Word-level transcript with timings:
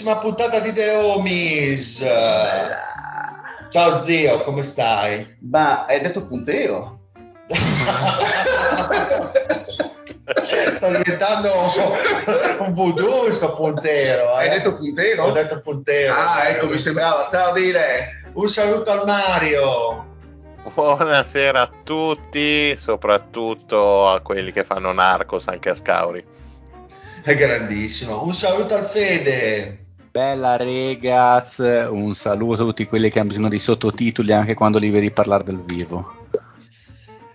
nuovissima 0.00 0.16
puntata 0.16 0.60
di 0.60 0.72
The 0.72 0.90
Homies. 0.96 1.98
Ciao 3.68 3.98
zio, 3.98 4.42
come 4.42 4.62
stai? 4.62 5.36
Ma 5.42 5.84
hai 5.84 6.00
detto 6.00 6.26
puntero? 6.26 6.98
Sta 10.74 10.88
diventando 10.88 11.50
un 12.60 12.72
voodoo 12.72 13.32
sto 13.32 13.54
puntero. 13.54 14.32
Hai 14.32 14.46
eh. 14.46 14.50
detto 14.50 14.76
puntero? 14.76 15.24
Ho 15.24 15.32
detto 15.32 15.60
puntero. 15.60 16.14
Ah, 16.14 16.48
ecco, 16.48 16.68
mi 16.68 16.78
sembrava. 16.78 17.26
Ciao 17.28 17.52
Dile. 17.52 18.30
Un 18.32 18.48
saluto 18.48 18.90
al 18.90 19.04
Mario. 19.04 20.06
Buonasera 20.72 21.60
a 21.60 21.70
tutti, 21.82 22.76
soprattutto 22.76 24.08
a 24.08 24.20
quelli 24.20 24.52
che 24.52 24.64
fanno 24.64 24.92
Narcos 24.92 25.48
anche 25.48 25.70
a 25.70 25.74
Scauri. 25.74 26.24
È 27.22 27.34
grandissimo. 27.34 28.24
Un 28.24 28.32
saluto 28.32 28.74
al 28.74 28.86
Fede. 28.86 29.79
Bella 30.10 30.56
regas, 30.56 31.58
un 31.58 32.12
saluto 32.14 32.62
a 32.62 32.66
tutti 32.66 32.84
quelli 32.84 33.10
che 33.10 33.20
hanno 33.20 33.28
bisogno 33.28 33.48
di 33.48 33.60
sottotitoli 33.60 34.32
anche 34.32 34.54
quando 34.54 34.78
li 34.78 34.90
vedi 34.90 35.12
parlare 35.12 35.44
dal 35.44 35.62
vivo. 35.62 36.26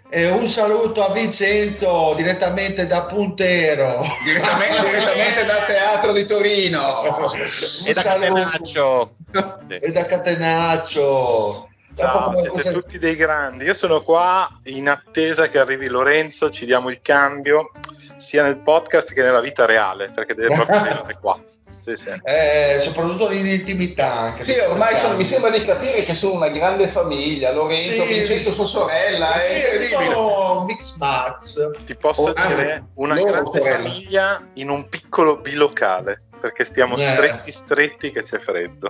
E 0.10 0.30
un 0.30 0.46
saluto 0.46 1.02
a 1.02 1.14
Vincenzo 1.14 2.14
direttamente 2.18 2.86
da 2.86 3.04
Puntero. 3.06 4.02
Direttamente, 4.26 4.90
direttamente 4.90 5.46
dal 5.46 5.66
teatro 5.66 6.12
di 6.12 6.26
Torino. 6.26 6.80
Un 7.02 7.88
E 7.88 7.94
da 7.94 8.02
Catenaccio. 8.02 9.16
E 9.68 9.92
da 9.92 10.06
Catenaccio. 10.06 11.70
Ciao, 11.96 12.36
siete 12.36 12.50
cosa- 12.50 12.72
tutti 12.74 13.00
dei 13.00 13.16
grandi. 13.16 13.64
Io 13.64 13.74
sono 13.74 14.04
qua 14.04 14.50
in 14.66 14.90
attesa 14.90 15.48
che 15.48 15.60
arrivi 15.60 15.88
Lorenzo, 15.88 16.50
ci 16.50 16.66
diamo 16.66 16.90
il 16.90 17.00
cambio 17.02 17.72
sia 18.18 18.44
nel 18.44 18.58
podcast 18.58 19.14
che 19.14 19.24
nella 19.24 19.40
vita 19.40 19.66
reale, 19.66 20.12
perché 20.14 20.34
deve 20.34 20.56
proprio 20.56 20.78
arrivare 20.78 21.18
qua. 21.22 21.42
Sì, 21.86 21.96
sì. 21.96 22.10
Eh, 22.24 22.80
soprattutto 22.80 23.32
in 23.32 23.46
intimità 23.46 24.12
anche. 24.12 24.42
Sì, 24.44 24.58
ormai 24.58 24.96
sono- 24.96 25.16
mi 25.18 25.24
sembra 25.24 25.52
di 25.52 25.64
capire 25.64 26.04
che 26.04 26.16
sono 26.16 26.34
una 26.34 26.50
grande 26.50 26.88
famiglia. 26.88 27.52
Lorenzo, 27.52 28.04
Sì. 28.06 28.14
Vincenzo, 28.14 28.52
sua 28.52 28.66
sorella. 28.66 29.28
Sì, 29.34 29.54
è 29.54 29.70
è 29.70 29.74
incredibile. 29.84 30.16
un 30.16 30.66
mix 30.66 30.98
max. 30.98 31.58
Ti 31.86 31.96
posso 31.96 32.22
Oh, 32.22 32.32
dire 32.34 32.72
anzi, 32.72 32.84
una 32.96 33.14
grande 33.16 33.52
sorella. 33.54 33.78
famiglia 33.78 34.42
in 34.56 34.70
un 34.70 34.90
piccolo 34.90 35.38
bilocale, 35.38 36.22
perché 36.42 36.66
stiamo 36.66 36.98
Eh. 36.98 37.04
stretti 37.04 37.52
stretti 37.52 38.12
che 38.12 38.22
c'è 38.24 38.40
freddo. 38.40 38.90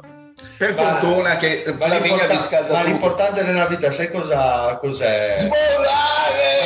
Per 0.58 0.74
Ma- 0.76 0.96
fortuna 0.98 1.38
che 1.38 1.64
Ma, 1.78 1.88
la 1.88 2.00
vigna 2.00 2.16
l'importa- 2.16 2.34
vi 2.34 2.40
scalda 2.42 2.74
ma 2.74 2.84
l'importante 2.84 3.42
nella 3.44 3.68
vita, 3.68 3.92
sai 3.92 4.10
cosa, 4.12 4.78
cos'è? 4.80 5.34
Sbollare! 5.36 6.65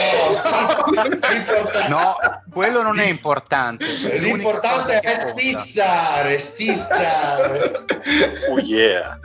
No, 1.90 2.18
quello 2.52 2.82
non 2.82 3.00
è 3.00 3.06
importante. 3.06 3.86
è 3.86 4.18
L'importante 4.20 5.00
è 5.00 5.14
stizzare, 5.14 6.40
stizzare. 6.40 7.86
Oh 8.50 8.60
yeah! 8.60 9.20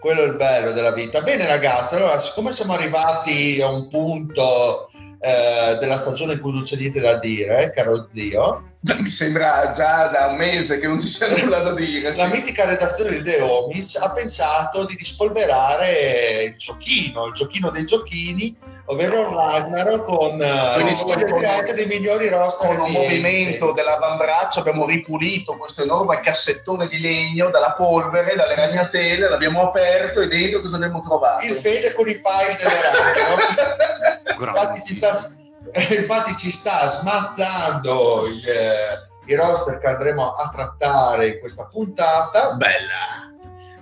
Quello 0.00 0.22
è 0.22 0.26
il 0.26 0.36
bello 0.36 0.72
della 0.72 0.92
vita. 0.92 1.20
Bene 1.20 1.46
ragazzi, 1.46 1.94
allora 1.94 2.18
siccome 2.18 2.52
siamo 2.52 2.72
arrivati 2.72 3.60
a 3.60 3.68
un 3.70 3.88
punto 3.88 4.88
eh, 5.20 5.76
della 5.78 5.98
stagione 5.98 6.34
in 6.34 6.40
cui 6.40 6.52
non 6.52 6.62
c'è 6.62 6.76
niente 6.76 7.00
da 7.00 7.18
dire, 7.18 7.64
eh, 7.64 7.72
caro 7.72 8.06
zio, 8.06 8.69
Mi 8.82 9.10
sembra 9.10 9.72
già 9.76 10.06
da 10.06 10.28
un 10.28 10.36
mese 10.36 10.80
che 10.80 10.86
non 10.86 10.98
ci 10.98 11.08
sia 11.08 11.28
nulla 11.36 11.58
da 11.58 11.74
dire. 11.74 12.08
la 12.08 12.14
sì. 12.14 12.30
mitica 12.30 12.64
redazione 12.64 13.10
di 13.10 13.22
The 13.22 13.42
Homies 13.42 13.96
ha 13.96 14.10
pensato 14.12 14.86
di 14.86 14.96
rispolverare 14.96 16.44
il 16.44 16.56
giochino, 16.56 17.26
il 17.26 17.34
giochino 17.34 17.68
dei 17.68 17.84
giochini, 17.84 18.56
ovvero 18.86 19.28
il 19.28 19.34
Ragnarok 19.34 20.04
con 20.06 20.40
eh, 20.40 21.24
diretto 21.26 21.74
dei 21.74 21.86
migliori 21.86 22.30
roster 22.30 22.74
con 22.74 22.86
un 22.86 22.90
movimento 22.90 23.72
dell'avambraccio 23.72 24.60
abbiamo 24.60 24.86
ripulito 24.86 25.58
questo 25.58 25.82
enorme 25.82 26.20
cassettone 26.20 26.88
di 26.88 27.00
legno 27.00 27.50
dalla 27.50 27.74
polvere, 27.76 28.34
dalle 28.34 28.54
ragnatele, 28.54 29.28
l'abbiamo 29.28 29.68
aperto 29.68 30.22
e 30.22 30.26
dentro 30.26 30.62
cosa 30.62 30.76
abbiamo 30.76 31.02
trovato? 31.02 31.44
il 31.44 31.52
Fede 31.54 31.92
con 31.92 32.08
i 32.08 32.14
file 32.14 32.56
delle 32.56 32.80
Ragnarok. 32.80 34.38
Infatti 34.40 34.82
ci 34.82 34.96
sta, 34.96 35.34
infatti 35.98 36.36
ci 36.36 36.50
sta 36.50 36.88
smazzando 36.88 38.26
il, 38.26 38.48
eh, 38.48 39.32
i 39.32 39.34
roster 39.36 39.78
che 39.78 39.86
andremo 39.86 40.30
a 40.32 40.48
trattare 40.50 41.28
in 41.28 41.38
questa 41.40 41.66
puntata. 41.66 42.52
Bella! 42.54 43.28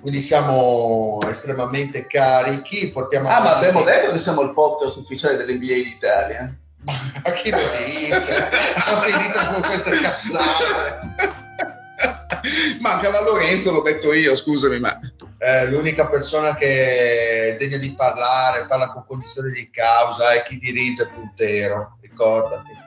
Quindi 0.01 0.21
siamo 0.21 1.19
estremamente 1.27 2.07
carichi. 2.07 2.91
Portiamo 2.91 3.29
Ah, 3.29 3.41
ma 3.41 3.51
avanti- 3.51 3.67
abbiamo 3.67 3.85
detto 3.85 4.13
che 4.13 4.19
siamo 4.19 4.43
il 4.43 4.53
podcast 4.53 4.97
ufficiale 4.97 5.37
dell'NBA 5.37 5.75
d'Italia. 5.75 6.57
Ma 6.85 7.31
chi 7.33 7.51
lo 7.51 7.59
dice? 7.85 8.37
Ha 8.37 9.01
finito 9.01 9.39
con 9.53 9.61
queste 9.63 9.91
cazzate. 9.91 11.47
Mancava 12.81 13.21
Lorenzo, 13.23 13.73
l'ho 13.73 13.83
detto 13.83 14.13
io, 14.13 14.37
scusami, 14.37 14.79
ma 14.79 14.99
Eh, 15.41 15.71
l'unica 15.71 16.09
persona 16.09 16.57
che 16.57 17.55
è 17.55 17.57
degna 17.59 17.77
di 17.77 17.95
parlare, 17.95 18.67
parla 18.67 18.91
con 18.91 19.07
cognizione 19.07 19.51
di 19.53 19.71
causa, 19.71 20.33
è 20.33 20.43
chi 20.43 20.59
dirige 20.59 21.03
il 21.03 21.11
puntero, 21.15 21.97
ricordati. 22.01 22.87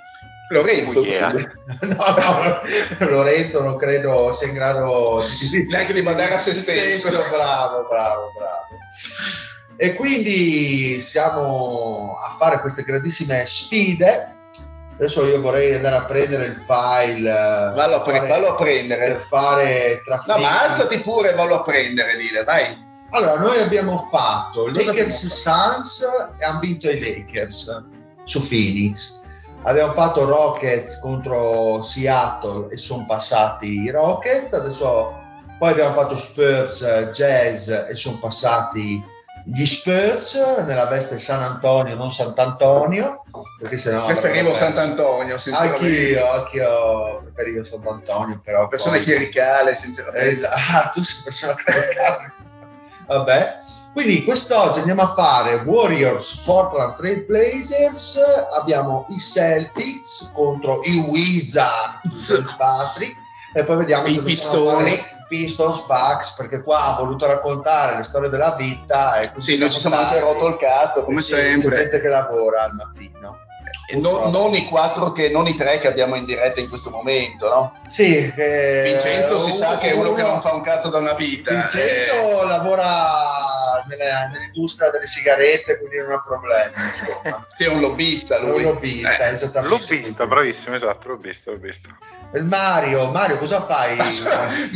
Lorenzo, 0.50 1.00
yeah. 1.06 1.32
No, 1.82 1.96
no, 1.96 3.08
Lorenzo 3.08 3.64
non 3.64 3.78
credo 3.78 4.34
sia 4.34 4.50
in 4.50 4.54
grado 4.54 5.24
di 5.50 5.66
Neanche 5.72 5.94
di 5.94 6.02
mandare 6.02 6.34
a 6.34 6.40
se 6.40 6.54
stesso. 6.54 7.10
Bravo, 7.30 7.88
bravo, 7.88 8.32
bravo. 8.38 8.68
E 9.78 9.94
quindi 9.96 11.00
siamo 11.00 12.18
a 12.20 12.36
fare 12.38 12.60
queste 12.60 12.84
grandissime 12.84 13.46
sfide. 13.46 14.36
Adesso 15.02 15.26
io 15.26 15.42
vorrei 15.42 15.74
andare 15.74 15.96
a 15.96 16.04
prendere 16.06 16.46
il 16.46 16.64
file. 16.64 17.28
eh, 17.28 17.74
vallo 17.74 17.96
a, 17.96 18.02
pre- 18.02 18.12
per 18.12 18.20
fare- 18.20 18.30
vallo 18.30 18.48
a 18.50 18.56
per 18.56 18.66
prendere. 18.66 19.16
fare 19.16 20.02
traffico. 20.06 20.36
No, 20.38 20.44
ma 20.44 20.62
alzati 20.62 21.00
pure 21.00 21.34
vallo 21.34 21.56
a 21.56 21.64
prendere, 21.64 22.18
dire, 22.18 22.44
vai. 22.44 22.64
Allora, 23.10 23.40
noi 23.40 23.60
abbiamo 23.60 24.08
fatto 24.12 24.68
Lakers 24.68 25.26
Suns 25.28 26.02
e 26.38 26.46
hanno 26.46 26.60
vinto 26.60 26.88
i 26.88 27.00
Lakers 27.04 27.84
su 28.26 28.48
Phoenix. 28.48 29.24
Abbiamo 29.64 29.94
fatto 29.94 30.24
Rockets 30.26 31.00
contro 31.00 31.82
Seattle 31.82 32.68
e 32.72 32.78
sono 32.78 33.04
passati 33.08 33.82
i 33.82 33.90
Rockets. 33.90 34.54
Adesso 34.54 35.20
poi 35.58 35.72
abbiamo 35.72 35.96
fatto 35.96 36.16
Spurs 36.16 36.82
eh, 36.84 37.10
Jazz 37.12 37.70
e 37.70 37.96
sono 37.96 38.20
passati 38.20 39.04
gli 39.46 39.66
Spurs 39.66 40.36
nella 40.66 40.86
veste 40.86 41.20
San 41.20 41.42
Antonio, 41.42 41.96
non 41.96 42.12
Sant'Antonio, 42.12 43.24
perché 43.60 43.78
sennò 43.78 44.06
Preferivo 44.06 44.50
avrebbero 44.50 44.58
perso. 44.58 44.64
Sant'Antonio, 44.64 45.38
sinceramente. 45.38 45.86
Anch'io, 45.86 46.32
anch'io 46.32 47.22
preferivo 47.34 47.64
Sant'Antonio, 47.64 48.42
però 48.44 48.68
Persone 48.68 48.98
poi- 48.98 49.06
chiericale, 49.06 49.76
sinceramente. 49.76 50.30
Esatto, 50.30 50.92
tu 51.00 51.04
sei 51.04 51.24
persona 51.24 51.54
clericale. 51.56 52.34
Vabbè. 53.08 53.60
Quindi 53.94 54.24
quest'oggi 54.24 54.80
andiamo 54.80 55.02
a 55.02 55.14
fare 55.14 55.56
Warriors 55.66 56.44
Portland 56.46 56.96
Trail 56.96 57.26
Blazers, 57.26 58.22
abbiamo 58.54 59.06
i 59.10 59.20
Celtics 59.20 60.32
contro 60.34 60.80
i 60.84 60.96
Wizards 61.10 62.54
Patrick 62.58 63.18
e 63.54 63.64
poi 63.66 63.76
vediamo 63.76 64.08
I 64.08 64.14
se 64.14 64.24
Pistoni. 64.24 65.11
Pistons 65.32 65.86
Bucks 65.86 66.34
perché 66.34 66.62
qua 66.62 66.84
ha 66.88 66.98
voluto 66.98 67.26
raccontare 67.26 67.96
le 67.96 68.04
storie 68.04 68.30
della 68.30 68.54
vita 68.58 69.16
e 69.22 69.32
quindi 69.32 69.54
Sì, 69.54 69.58
noi 69.60 69.72
ci 69.72 69.80
siamo 69.80 69.96
anche 69.96 70.20
rotto 70.20 70.46
il 70.48 70.58
cazzo, 70.58 71.04
come 71.04 71.22
sempre. 71.22 71.70
C'è 71.70 71.76
gente 71.84 72.02
che 72.02 72.08
lavora 72.10 72.64
al 72.64 72.74
mattino. 72.74 73.38
E 73.88 73.96
non, 73.96 74.30
non 74.32 74.54
i 74.54 74.66
quattro 74.68 75.14
che, 75.14 75.30
non 75.30 75.48
i 75.48 75.56
tre 75.56 75.80
che 75.80 75.88
abbiamo 75.88 76.16
in 76.16 76.26
diretta 76.26 76.60
in 76.60 76.68
questo 76.68 76.90
momento, 76.90 77.48
no? 77.48 77.74
Sì, 77.88 78.30
che- 78.36 78.82
Vincenzo 78.86 79.40
si 79.40 79.54
sa 79.54 79.78
che 79.78 79.92
è 79.92 79.94
uno 79.94 80.14
che 80.14 80.22
non 80.22 80.32
uno- 80.32 80.42
fa 80.42 80.54
un 80.54 80.62
cazzo 80.62 80.90
da 80.90 80.98
una 80.98 81.14
vita. 81.14 81.52
Vincenzo 81.54 82.46
lavora 82.46 83.82
nella- 83.88 84.28
nell'industria 84.34 84.90
delle 84.92 85.06
sigarette, 85.06 85.78
quindi 85.80 85.98
non 85.98 86.12
ha 86.12 86.24
problemi. 86.26 86.72
Insomma. 86.76 87.38
eh, 87.38 87.56
sì, 87.56 87.64
è 87.64 87.68
un 87.68 87.80
lobbista 87.80 88.36
È 88.38 88.40
un 88.42 88.50
lui. 88.52 88.64
lobbista, 88.64 89.28
Eh. 89.30 89.34
esattamente. 89.34 89.78
Lobbista, 89.78 90.26
bravissimo, 90.28 90.76
esatto, 90.76 91.08
lobbista, 91.08 91.52
lobbista. 91.52 91.90
Il 92.34 92.44
Mario, 92.46 93.10
Mario, 93.12 93.38
cosa 93.38 93.62
fai? 93.66 93.98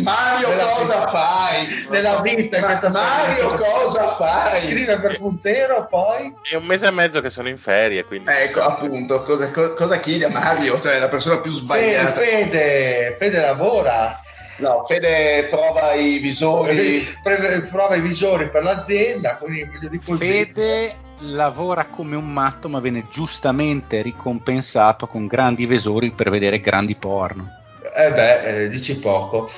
Mario, 0.02 0.50
Nella- 0.50 0.64
cosa 0.76 1.08
fai? 1.08 1.68
Nella 1.90 2.20
vita 2.22 2.58
in 2.58 2.62
Ma- 2.62 2.68
questa 2.68 2.90
Mario, 2.90 3.50
cosa 3.56 4.08
fai? 4.08 4.60
Scrive 4.60 5.00
per 5.00 5.18
puntero, 5.18 5.88
poi 5.90 6.34
È 6.52 6.56
un 6.56 6.66
mese 6.66 6.88
e 6.88 6.92
mezzo 6.92 7.22
che 7.22 7.30
sono 7.30 7.48
in 7.48 7.58
ferie, 7.58 8.04
quindi... 8.04 8.30
Ecco, 8.30 8.60
appunto, 8.60 9.24
cosa, 9.24 9.52
co- 9.52 9.74
cosa 9.74 10.00
chiede 10.00 10.26
a 10.26 10.30
Mario? 10.30 10.80
Cioè, 10.82 11.00
la 11.00 11.08
persona 11.08 11.38
più 11.38 11.52
sbagliata. 11.52 12.12
Fede, 12.12 13.16
Fede 13.20 13.40
lavora, 13.40 14.20
No, 14.58 14.86
Fede 14.86 15.48
prova 15.50 15.94
i 15.94 16.18
visori. 16.20 17.06
Prova 17.72 17.96
i 17.96 18.02
visori 18.02 18.50
per 18.50 18.64
l'azienda, 18.64 19.36
quindi 19.38 19.66
meglio 19.66 19.90
di 19.90 20.00
così. 20.04 20.26
Fede 20.26 20.96
lavora 21.20 21.88
come 21.88 22.16
un 22.16 22.32
matto, 22.32 22.70
ma 22.70 22.80
viene 22.80 23.06
giustamente 23.10 24.02
ricompensato 24.02 25.08
con 25.08 25.28
grandi 25.28 25.66
visori 25.66 26.12
per 26.12 26.30
vedere 26.30 26.60
grandi 26.60 26.96
porno. 26.96 27.64
Eh 27.96 28.12
beh, 28.12 28.64
eh, 28.64 28.70
dici 28.70 29.00
poco. 29.00 29.50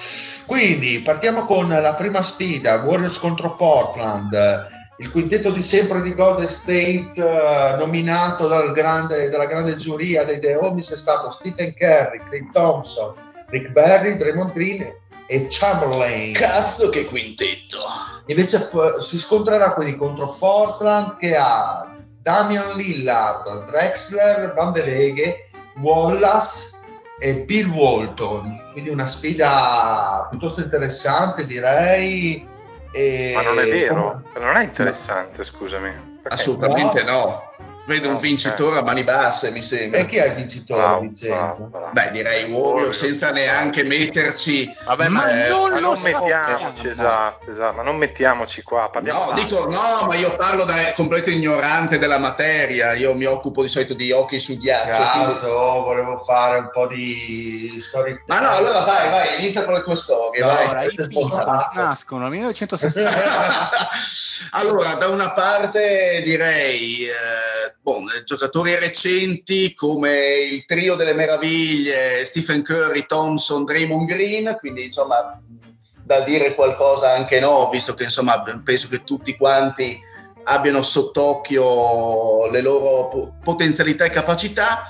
Quindi 0.45 0.99
partiamo 0.99 1.45
con 1.45 1.69
la 1.69 1.93
prima 1.95 2.21
sfida, 2.23 2.83
Warriors 2.83 3.19
contro 3.19 3.55
Portland. 3.55 4.75
Il 4.99 5.11
quintetto 5.11 5.51
di 5.51 5.61
sempre 5.61 6.01
di 6.01 6.13
Golden 6.13 6.47
State, 6.47 7.11
eh, 7.15 7.75
nominato 7.77 8.47
dal 8.47 8.71
grande- 8.73 9.29
dalla 9.29 9.45
grande 9.45 9.75
giuria 9.77 10.23
dei 10.23 10.39
The 10.39 10.55
Homies, 10.55 10.91
è 10.91 10.97
stato 10.97 11.31
Stephen 11.31 11.73
Curry, 11.73 12.19
Clay 12.29 12.49
Thompson, 12.51 13.13
Rick 13.49 13.69
Barry, 13.69 14.17
Draymond 14.17 14.53
Green 14.53 14.85
e 15.27 15.47
Chamberlain. 15.49 16.33
Cazzo, 16.33 16.89
che 16.89 17.05
quintetto! 17.05 17.77
Invece 18.27 18.69
si 19.01 19.19
scontrerà 19.19 19.73
quindi 19.73 19.95
contro 19.95 20.35
Portland 20.37 21.17
che 21.17 21.35
ha 21.35 21.95
Damian 22.21 22.75
Lillard, 22.75 23.67
Drexler, 23.67 24.53
Van 24.53 24.73
de 24.73 24.83
Veghe, 24.83 25.49
Wallace 25.79 26.71
e 27.19 27.43
Bill 27.45 27.69
Walton. 27.69 28.71
Quindi 28.71 28.89
una 28.89 29.07
sfida 29.07 30.27
piuttosto 30.29 30.61
interessante 30.61 31.45
direi. 31.45 32.45
E- 32.91 33.31
Ma 33.33 33.41
non 33.41 33.59
è 33.59 33.67
vero, 33.67 34.23
non 34.39 34.55
è 34.55 34.63
interessante, 34.63 35.43
scusami. 35.43 36.19
Perché? 36.21 36.33
Assolutamente 36.33 37.03
no. 37.03 37.53
Vedo 37.87 38.09
un 38.09 38.13
No, 38.15 38.19
vincitore 38.19 38.79
a 38.79 38.83
mani 38.83 39.03
basse, 39.05 39.49
mi 39.51 39.61
sembra. 39.61 39.99
E 39.99 40.05
chi 40.07 40.17
è 40.17 40.27
il 40.27 40.33
vincitore, 40.33 40.81
Bravo, 40.81 40.99
Vincenzo? 40.99 41.55
bravo, 41.55 41.65
bravo. 41.67 41.89
Beh, 41.93 42.11
direi 42.11 42.51
Warrior 42.51 42.93
senza 42.93 43.31
neanche 43.31 43.83
metterci. 43.83 44.75
Vabbè, 44.85 45.07
Ma 45.07 45.21
ma... 45.21 45.45
eh, 45.45 45.47
non 45.47 45.69
Ma 45.69 45.79
lo 45.79 45.93
non 45.93 46.01
mettiamoci, 46.01 46.63
sappiamo. 46.65 46.89
esatto, 46.91 47.49
esatto, 47.51 47.75
ma 47.77 47.83
non 47.83 47.95
mettiamoci 47.95 48.61
qua, 48.61 48.89
parliamo 48.91 49.25
No, 49.27 49.31
dico 49.33 49.69
no, 49.69 50.05
ma 50.05 50.15
io 50.15 50.35
parlo 50.35 50.65
da 50.65 50.73
completo 50.95 51.29
ignorante 51.29 51.97
della 51.97 52.17
materia. 52.17 52.91
Io 52.93 53.15
mi 53.15 53.23
occupo 53.23 53.61
di 53.61 53.69
solito 53.69 53.93
di 53.93 54.11
hockey 54.11 54.37
su 54.39 54.57
ghiaccio. 54.57 55.09
quindi- 55.11 55.31
Caso, 55.33 55.47
volevo 55.83 56.17
fare 56.17 56.57
un 56.59 56.69
po' 56.73 56.87
di 56.87 57.77
storie. 57.79 58.21
Ma 58.25 58.41
no, 58.41 58.49
allora 58.49 58.81
vai, 58.81 59.09
vai, 59.09 59.39
inizia 59.39 59.63
con 59.63 59.75
le 59.75 59.81
tue 59.81 59.95
storie. 59.95 60.41
No, 60.41 60.47
vai. 60.47 60.65
Allora, 60.65 60.83
i 60.83 60.93
Pistons 60.93 61.35
nascono 61.73 62.27
nel 62.27 62.31
1960. 62.31 63.09
Allora, 64.51 64.95
da 64.95 65.07
una 65.07 65.33
parte 65.33 66.21
direi 66.23 67.03
eh, 67.03 67.75
boh, 67.81 68.01
giocatori 68.25 68.77
recenti 68.77 69.73
come 69.73 70.39
il 70.51 70.65
trio 70.65 70.95
delle 70.95 71.13
meraviglie, 71.13 72.23
Stephen 72.25 72.63
Curry, 72.63 73.05
Thompson, 73.05 73.65
Draymond 73.65 74.07
Green, 74.07 74.55
quindi 74.59 74.85
insomma 74.85 75.41
da 76.03 76.21
dire 76.21 76.55
qualcosa 76.55 77.11
anche 77.11 77.39
no, 77.39 77.69
visto 77.69 77.93
che 77.93 78.03
insomma 78.03 78.41
penso 78.63 78.87
che 78.87 79.03
tutti 79.03 79.35
quanti 79.35 79.99
abbiano 80.43 80.81
sott'occhio 80.81 82.49
le 82.49 82.61
loro 82.61 83.07
po- 83.09 83.33
potenzialità 83.43 84.05
e 84.05 84.09
capacità. 84.09 84.83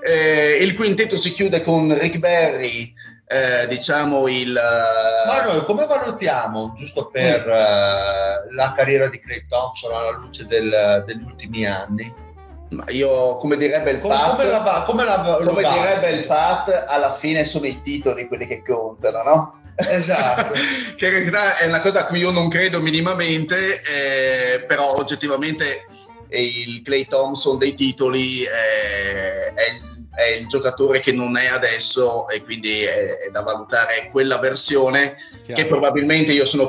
Eh, 0.00 0.58
il 0.60 0.76
quintetto 0.76 1.16
si 1.16 1.32
chiude 1.32 1.62
con 1.62 1.98
Rick 1.98 2.18
Barry, 2.18 2.94
eh, 3.26 3.66
diciamo 3.68 4.28
il... 4.28 4.56
eh, 4.56 5.26
Ma 5.26 5.44
noi 5.44 5.64
come 5.64 5.86
valutiamo, 5.86 6.72
giusto 6.76 7.08
per 7.08 7.46
eh, 7.46 8.54
la 8.54 8.72
carriera 8.76 9.08
di 9.08 9.20
Craig 9.20 9.46
Thompson 9.48 9.94
alla 9.94 10.16
luce 10.18 10.46
del- 10.46 11.02
degli 11.06 11.22
ultimi 11.24 11.66
anni? 11.66 12.24
Ma 12.70 12.84
io, 12.88 13.36
come 13.38 13.56
direbbe 13.56 13.92
il 13.92 14.00
Come, 14.00 14.14
Pat, 14.14 14.36
come 14.36 14.44
la, 14.44 14.84
come 14.86 15.04
la, 15.04 15.38
come 15.46 15.62
direbbe 15.62 16.10
il 16.10 16.26
Pat, 16.26 16.84
alla 16.88 17.12
fine 17.12 17.44
sono 17.44 17.66
i 17.66 17.80
titoli 17.82 18.26
quelli 18.26 18.46
che 18.46 18.62
contano, 18.62 19.22
no? 19.22 19.60
Esatto. 19.76 20.52
che 20.96 21.06
in 21.06 21.30
realtà 21.30 21.58
è 21.58 21.66
una 21.66 21.80
cosa 21.80 22.00
a 22.00 22.06
cui 22.06 22.18
io 22.20 22.30
non 22.30 22.48
credo 22.48 22.80
minimamente, 22.80 23.80
eh, 23.80 24.64
però 24.64 24.90
oggettivamente 24.96 25.84
eh, 26.28 26.42
il 26.42 26.82
Clay 26.82 27.06
Thompson 27.06 27.58
dei 27.58 27.74
titoli 27.74 28.42
eh, 28.42 29.54
è, 29.54 29.70
il, 29.74 29.95
è 30.16 30.38
il 30.40 30.46
giocatore 30.46 31.00
che 31.00 31.12
non 31.12 31.36
è 31.36 31.46
adesso 31.46 32.26
e 32.28 32.42
quindi 32.42 32.80
è, 32.82 33.18
è 33.18 33.30
da 33.30 33.42
valutare 33.42 34.08
quella 34.10 34.38
versione 34.38 35.16
che 35.44 35.66
probabilmente 35.66 36.32
io 36.32 36.46
sono 36.46 36.68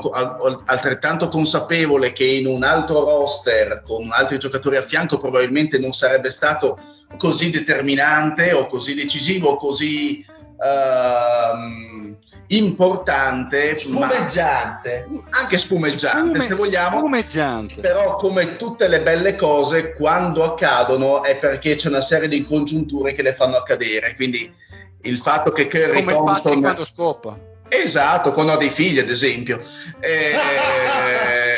altrettanto 0.66 1.30
consapevole 1.30 2.12
che 2.12 2.26
in 2.26 2.46
un 2.46 2.64
altro 2.64 3.06
roster 3.06 3.82
con 3.86 4.10
altri 4.12 4.38
giocatori 4.38 4.76
a 4.76 4.84
fianco 4.84 5.20
probabilmente 5.20 5.80
non 5.80 5.94
sarebbe 5.94 6.30
stato 6.30 6.78
così 7.18 7.50
determinante 7.50 8.52
o 8.52 8.68
così 8.68 8.94
decisivo 8.94 9.52
o 9.52 9.58
così 9.58 10.26
ehm, 10.64 12.18
importante 12.48 13.78
Spumeggiante. 13.78 15.06
anche 15.32 15.58
spumeggiante 15.58 16.40
se 16.40 16.56
vogliamo 16.56 17.00
Spumeggiante. 17.00 17.82
però 17.82 18.16
come 18.16 18.56
tutte 18.56 18.88
le 18.88 19.02
belle 19.02 19.36
cose 19.36 19.94
quando 19.94 20.44
accadono 20.44 21.24
è 21.24 21.36
perché 21.38 21.76
c'è 21.76 21.90
una 21.90 22.02
serie 22.02 22.30
di 22.30 22.46
congiunture 22.46 23.14
che 23.14 23.22
le 23.22 23.34
fanno 23.34 23.58
accadere 23.58 24.16
quindi 24.16 24.54
il 25.02 25.18
fatto 25.20 25.52
che 25.52 25.68
Curry 25.68 26.04
Come 26.04 26.14
Thompson 26.14 26.62
quando 26.62 26.86
scopa. 26.86 27.40
Esatto, 27.70 28.34
quando 28.34 28.54
ha 28.54 28.58
dei 28.58 28.70
figli, 28.70 29.00
ad 29.00 29.10
esempio. 29.10 29.64
Eh, 30.00 30.36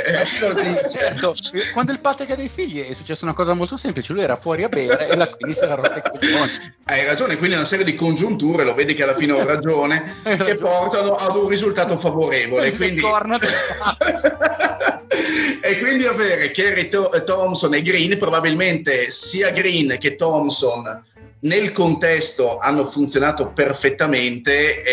Certo, 0.90 1.36
quando 1.74 1.92
il 1.92 2.00
Patrick 2.00 2.32
ha 2.32 2.36
dei 2.36 2.50
figli 2.50 2.82
è 2.84 2.94
successa 2.94 3.26
una 3.26 3.34
cosa 3.34 3.54
molto 3.54 3.78
semplice, 3.78 4.14
lui 4.14 4.24
era 4.24 4.36
fuori 4.36 4.64
a 4.64 4.70
bere 4.70 5.08
e 5.08 5.16
la 5.16 5.30
quindi 5.30 5.56
si 5.56 5.64
era 5.64 5.76
rotto 5.76 5.98
i 5.98 6.02
coglioni. 6.02 6.52
hai 6.86 7.06
ragione, 7.06 7.38
quindi 7.38 7.56
una 7.56 7.66
serie 7.66 7.86
di 7.86 7.94
congiunture, 7.94 8.64
lo 8.64 8.74
vedi 8.74 8.96
che 8.96 9.04
alla 9.04 9.16
fine 9.16 9.34
ho 9.34 9.46
ragione, 9.46 10.16
che 10.24 10.36
ragione. 10.36 10.56
portano 10.56 11.12
ad 11.12 11.36
un 11.36 11.48
risultato 11.48 11.98
favorevole. 11.98 12.72
Quindi... 12.72 13.02
e 15.62 15.80
quindi 15.80 16.06
avere 16.06 16.52
Kerry 16.52 16.90
Thompson 16.90 17.76
e 17.76 17.82
Green, 17.82 18.18
probabilmente 18.18 19.12
sia 19.12 19.52
Green 19.52 19.98
che 20.00 20.16
Thompson 20.16 21.04
nel 21.42 21.72
contesto 21.72 22.58
hanno 22.58 22.86
funzionato 22.86 23.52
perfettamente. 23.54 24.84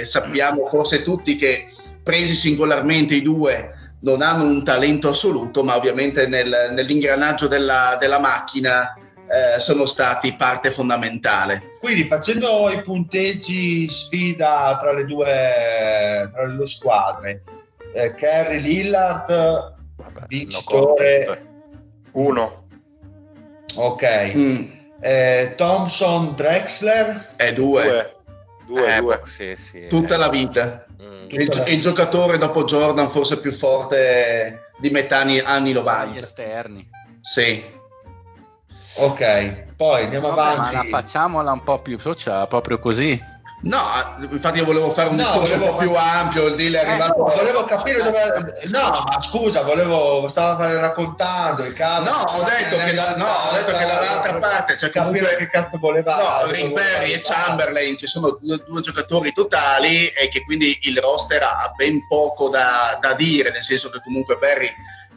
E 0.00 0.04
sappiamo 0.04 0.66
forse 0.66 1.02
tutti 1.02 1.36
che 1.36 1.66
presi 2.02 2.34
singolarmente 2.34 3.14
i 3.14 3.22
due 3.22 3.72
non 4.00 4.20
hanno 4.20 4.44
un 4.44 4.62
talento 4.64 5.08
assoluto, 5.08 5.64
ma 5.64 5.76
ovviamente 5.76 6.26
nel- 6.26 6.70
nell'ingranaggio 6.72 7.48
della, 7.48 7.96
della 7.98 8.18
macchina 8.18 8.94
eh, 9.26 9.58
sono 9.58 9.86
stati 9.86 10.34
parte 10.34 10.70
fondamentale. 10.70 11.72
Quindi 11.80 12.04
facendo 12.04 12.68
i 12.70 12.82
punteggi 12.82 13.88
sfida 13.88 14.78
tra 14.80 14.92
le 14.92 15.06
due, 15.06 16.28
tra 16.30 16.44
le 16.46 16.54
due 16.54 16.66
squadre, 16.66 17.42
eh, 17.94 18.14
Kerry 18.14 18.60
Lillard, 18.60 19.28
Vabbè, 19.96 20.26
vincitore, 20.28 21.18
no 21.20 21.26
contest. 21.26 21.42
Uno, 22.12 22.66
ok, 23.76 24.32
Mm, 24.34 24.64
Eh, 25.06 25.52
Thompson 25.56 26.34
Drexler, 26.34 27.34
è 27.36 27.52
due, 27.52 27.82
due, 27.84 28.14
due, 28.66 28.96
Eh, 28.96 29.00
due. 29.00 29.20
sì, 29.26 29.54
sì. 29.54 29.86
tutta 29.86 30.16
la 30.16 30.30
vita. 30.30 30.86
Mm. 31.02 31.26
Il, 31.28 31.48
gi- 31.48 31.72
il 31.74 31.80
giocatore 31.82 32.38
dopo 32.38 32.64
Jordan 32.64 33.08
forse 33.10 33.38
più 33.38 33.52
forte 33.52 34.70
di 34.78 34.88
metà 34.88 35.18
anni, 35.18 35.38
anni 35.40 35.72
Gli 35.72 35.74
90. 35.74 36.18
esterni. 36.20 36.88
Sì. 37.20 37.62
ok, 38.96 39.74
poi 39.76 40.04
andiamo 40.04 40.28
Vabbè, 40.30 40.40
ma 40.56 40.62
la 40.62 40.68
avanti. 40.68 40.88
facciamola 40.88 41.52
un 41.52 41.62
po' 41.64 41.80
più 41.82 41.98
sociale, 41.98 42.46
proprio 42.46 42.78
così. 42.78 43.20
No, 43.60 43.80
infatti 44.30 44.58
io 44.58 44.64
volevo 44.66 44.92
fare 44.92 45.08
un 45.08 45.16
No, 45.16 45.22
discorso 45.22 45.52
volevo 45.56 45.64
un 45.70 45.70
po' 45.70 45.76
più 45.78 45.94
ampio, 45.96 46.46
il 46.48 46.56
deal 46.56 46.72
è 46.74 46.76
Eh, 46.76 46.86
arrivato... 46.86 47.18
no, 47.18 47.34
volevo 47.34 47.64
capire 47.64 48.02
dove. 48.02 48.20
No, 48.66 49.02
ma 49.06 49.20
scusa, 49.22 49.62
volevo. 49.62 50.28
Stava 50.28 50.80
raccontando 50.80 51.64
il 51.64 51.72
caso. 51.72 52.10
No, 52.10 52.18
ho 52.18 52.44
detto 52.44 52.76
che 52.84 52.92
da- 52.92 53.16
no, 53.16 53.24
ho 53.24 53.52
detto 53.54 53.72
che 53.72 53.86
dall'altra 53.86 54.38
parte 54.38 54.74
c'è 54.74 54.90
capire 54.90 55.18
comunque- 55.20 55.36
che 55.36 55.50
cazzo 55.50 55.78
voleva. 55.78 56.14
No, 56.14 56.72
Barry 56.72 57.12
e. 57.12 57.20
Chamberlain 57.22 57.96
che 57.96 58.06
sono 58.06 58.36
due, 58.38 58.62
due 58.66 58.80
giocatori 58.82 59.32
totali 59.32 60.08
e 60.08 60.28
che 60.28 60.44
quindi 60.44 60.78
il 60.82 60.98
roster 60.98 61.42
ha 61.42 61.72
ben 61.74 62.06
poco 62.06 62.50
da, 62.50 62.98
da 63.00 63.14
dire, 63.14 63.50
nel 63.50 63.62
senso 63.62 63.88
che 63.88 64.00
comunque 64.04 64.36
Barry 64.36 64.68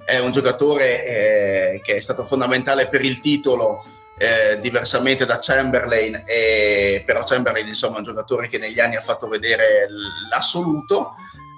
è 0.06 0.20
un 0.20 0.32
giocatore 0.32 1.03
eh, 1.06 1.82
che 1.84 1.96
è 1.96 2.00
stato 2.00 2.24
fondamentale 2.25 2.88
per 2.88 3.03
il 3.03 3.20
titolo, 3.20 3.84
eh, 4.17 4.59
diversamente 4.62 5.25
da 5.25 5.39
Chamberlain, 5.39 6.24
e, 6.25 7.03
però 7.05 7.24
Chamberlain 7.24 7.67
insomma 7.67 7.95
è 7.95 8.00
un 8.00 8.03
giocatore 8.05 8.47
che 8.47 8.57
negli 8.57 8.79
anni 8.79 8.95
ha 8.95 9.01
fatto 9.01 9.27
vedere 9.27 9.88
l'assoluto. 10.29 11.13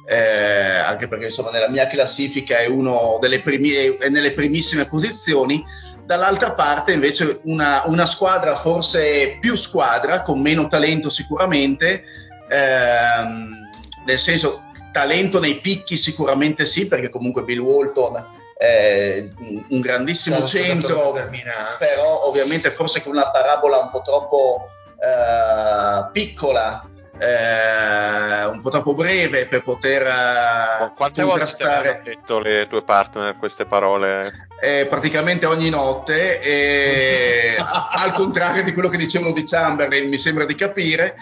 eh, 0.05 0.79
anche 0.85 1.07
perché 1.07 1.25
insomma 1.25 1.51
nella 1.51 1.69
mia 1.69 1.87
classifica 1.87 2.57
è 2.57 2.65
uno 2.65 3.19
delle 3.21 3.41
primi, 3.41 3.71
è 3.73 4.09
nelle 4.09 4.33
primissime 4.33 4.85
posizioni 4.85 5.63
dall'altra 6.03 6.53
parte 6.53 6.93
invece 6.93 7.41
una, 7.43 7.83
una 7.85 8.07
squadra 8.07 8.55
forse 8.55 9.37
più 9.39 9.55
squadra 9.55 10.23
con 10.23 10.41
meno 10.41 10.67
talento 10.67 11.11
sicuramente 11.11 12.03
ehm, 12.49 13.69
nel 14.07 14.17
senso 14.17 14.71
talento 14.91 15.39
nei 15.39 15.59
picchi 15.59 15.95
sicuramente 15.95 16.65
sì 16.65 16.87
perché 16.87 17.09
comunque 17.09 17.43
Bill 17.43 17.59
Walton 17.59 18.38
è 18.59 19.25
un- 19.69 19.79
grandissimo 19.79 20.35
È 20.35 20.39
un 20.39 20.45
giocatore 20.45 20.69
centro 20.73 21.11
determinante. 21.13 21.85
però 21.85 22.25
ovviamente 22.25 22.71
forse 22.71 23.01
con 23.01 23.13
una 23.13 23.31
parabola 23.31 23.77
un 23.77 23.89
po' 23.89 24.01
troppo 24.01 24.69
eh, 24.99 26.09
piccola 26.11 26.83
eh, 27.17 28.45
un 28.47 28.59
po' 28.61 28.69
troppo 28.69 28.95
breve 28.95 29.47
per 29.47 29.63
poter 29.63 30.01
eh, 30.01 30.91
Quante 30.93 30.97
volte 30.97 31.13
ti 31.13 31.19
hanno 31.21 31.29
contrastare 31.29 32.01
detto 32.03 32.39
le 32.39 32.67
tue 32.67 32.83
partner 32.83 33.37
queste 33.37 33.65
parole? 33.65 34.48
Eh, 34.61 34.87
praticamente 34.89 35.45
ogni 35.45 35.69
notte, 35.69 36.41
e, 36.41 37.55
al 37.59 38.11
contrario 38.13 38.63
di 38.63 38.73
quello 38.73 38.89
che 38.89 38.97
dicevano 38.97 39.31
di 39.31 39.45
Chamberlain, 39.45 40.09
mi 40.09 40.17
sembra 40.17 40.45
di 40.45 40.55
capire. 40.55 41.15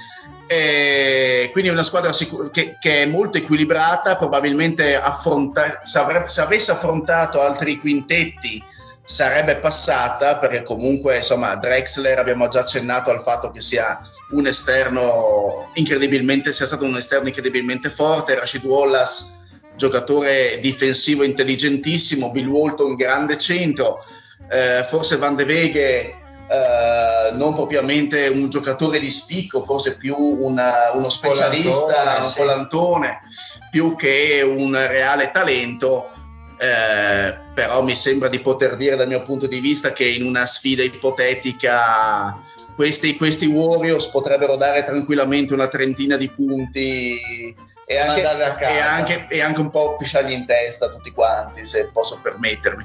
E 0.49 1.49
quindi 1.51 1.69
è 1.69 1.73
una 1.73 1.83
squadra 1.83 2.13
sicur- 2.13 2.51
che, 2.51 2.77
che 2.79 3.03
è 3.03 3.05
molto 3.05 3.37
equilibrata, 3.37 4.15
probabilmente 4.15 4.95
affronta- 4.95 5.81
se, 5.83 5.99
avrebbe- 5.99 6.29
se 6.29 6.41
avesse 6.41 6.71
affrontato 6.71 7.41
altri 7.41 7.77
quintetti 7.79 8.63
sarebbe 9.03 9.57
passata, 9.57 10.37
perché 10.37 10.63
comunque 10.63 11.17
insomma 11.17 11.55
Drexler 11.55 12.17
abbiamo 12.19 12.47
già 12.47 12.61
accennato 12.61 13.09
al 13.09 13.21
fatto 13.21 13.51
che 13.51 13.61
sia 13.61 13.99
un 14.31 14.47
esterno 14.47 15.69
incredibilmente, 15.73 16.53
sia 16.53 16.65
stato 16.65 16.85
un 16.85 16.97
esterno 16.97 17.27
incredibilmente 17.27 17.89
forte, 17.89 18.35
Rashid 18.37 18.63
Wallace 18.63 19.36
giocatore 19.77 20.59
difensivo 20.61 21.23
intelligentissimo, 21.23 22.31
Bill 22.31 22.47
Walton 22.47 22.95
grande 22.95 23.37
centro, 23.37 24.03
eh, 24.49 24.83
forse 24.89 25.17
Van 25.17 25.35
de 25.35 25.45
Veghe 25.45 26.15
eh, 26.49 27.33
non 27.35 27.53
propriamente 27.53 28.27
un 28.29 28.49
giocatore 28.49 28.99
di 28.99 29.09
spicco, 29.11 29.63
forse 29.63 29.97
più 29.97 30.15
una- 30.17 30.91
uno 30.93 31.09
specialista, 31.09 31.69
Volantone, 31.69 32.17
un 32.19 32.23
sì. 32.31 32.37
volantone, 32.39 33.21
più 33.69 33.95
che 33.95 34.41
un 34.45 34.73
reale 34.73 35.31
talento. 35.31 36.11
eh, 36.59 37.37
però 37.53 37.83
mi 37.83 37.95
sembra 37.95 38.29
di 38.29 38.39
poter 38.39 38.77
dire 38.77 38.95
dal 38.95 39.07
mio 39.07 39.21
punto 39.21 39.45
di 39.45 39.59
vista 39.59 39.93
che 39.93 40.07
in 40.07 40.25
una 40.25 40.43
sfida 40.47 40.81
ipotetica 40.81 42.35
questi, 42.75 43.15
questi 43.15 43.45
Warriors 43.45 44.07
potrebbero 44.07 44.55
dare 44.55 44.83
tranquillamente 44.83 45.53
una 45.53 45.67
trentina 45.67 46.17
di 46.17 46.27
punti 46.29 47.55
e 47.89 47.97
anche, 47.97 48.21
Mandare 48.21 48.43
a 48.43 48.55
casa. 48.55 48.69
e 48.69 48.79
anche- 48.79 49.27
e 49.29 49.41
anche 49.41 49.61
un 49.61 49.69
po' 49.69 49.95
pisciargli 49.95 50.33
in 50.33 50.45
testa 50.45 50.89
tutti 50.89 51.09
quanti, 51.11 51.65
se 51.65 51.89
posso 51.93 52.19
permettermi. 52.21 52.83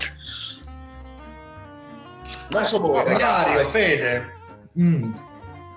So 2.63 2.81
voi, 2.81 3.05
Mario. 3.13 3.65
Fede. 3.67 4.33
Mm. 4.79 5.13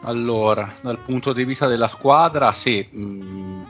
Allora, 0.03 0.71
dal 0.81 0.99
punto 0.99 1.33
di 1.33 1.43
vista 1.43 1.65
della 1.65 1.87
squadra, 1.87 2.51
sì, 2.51 2.87
mh, 2.87 3.63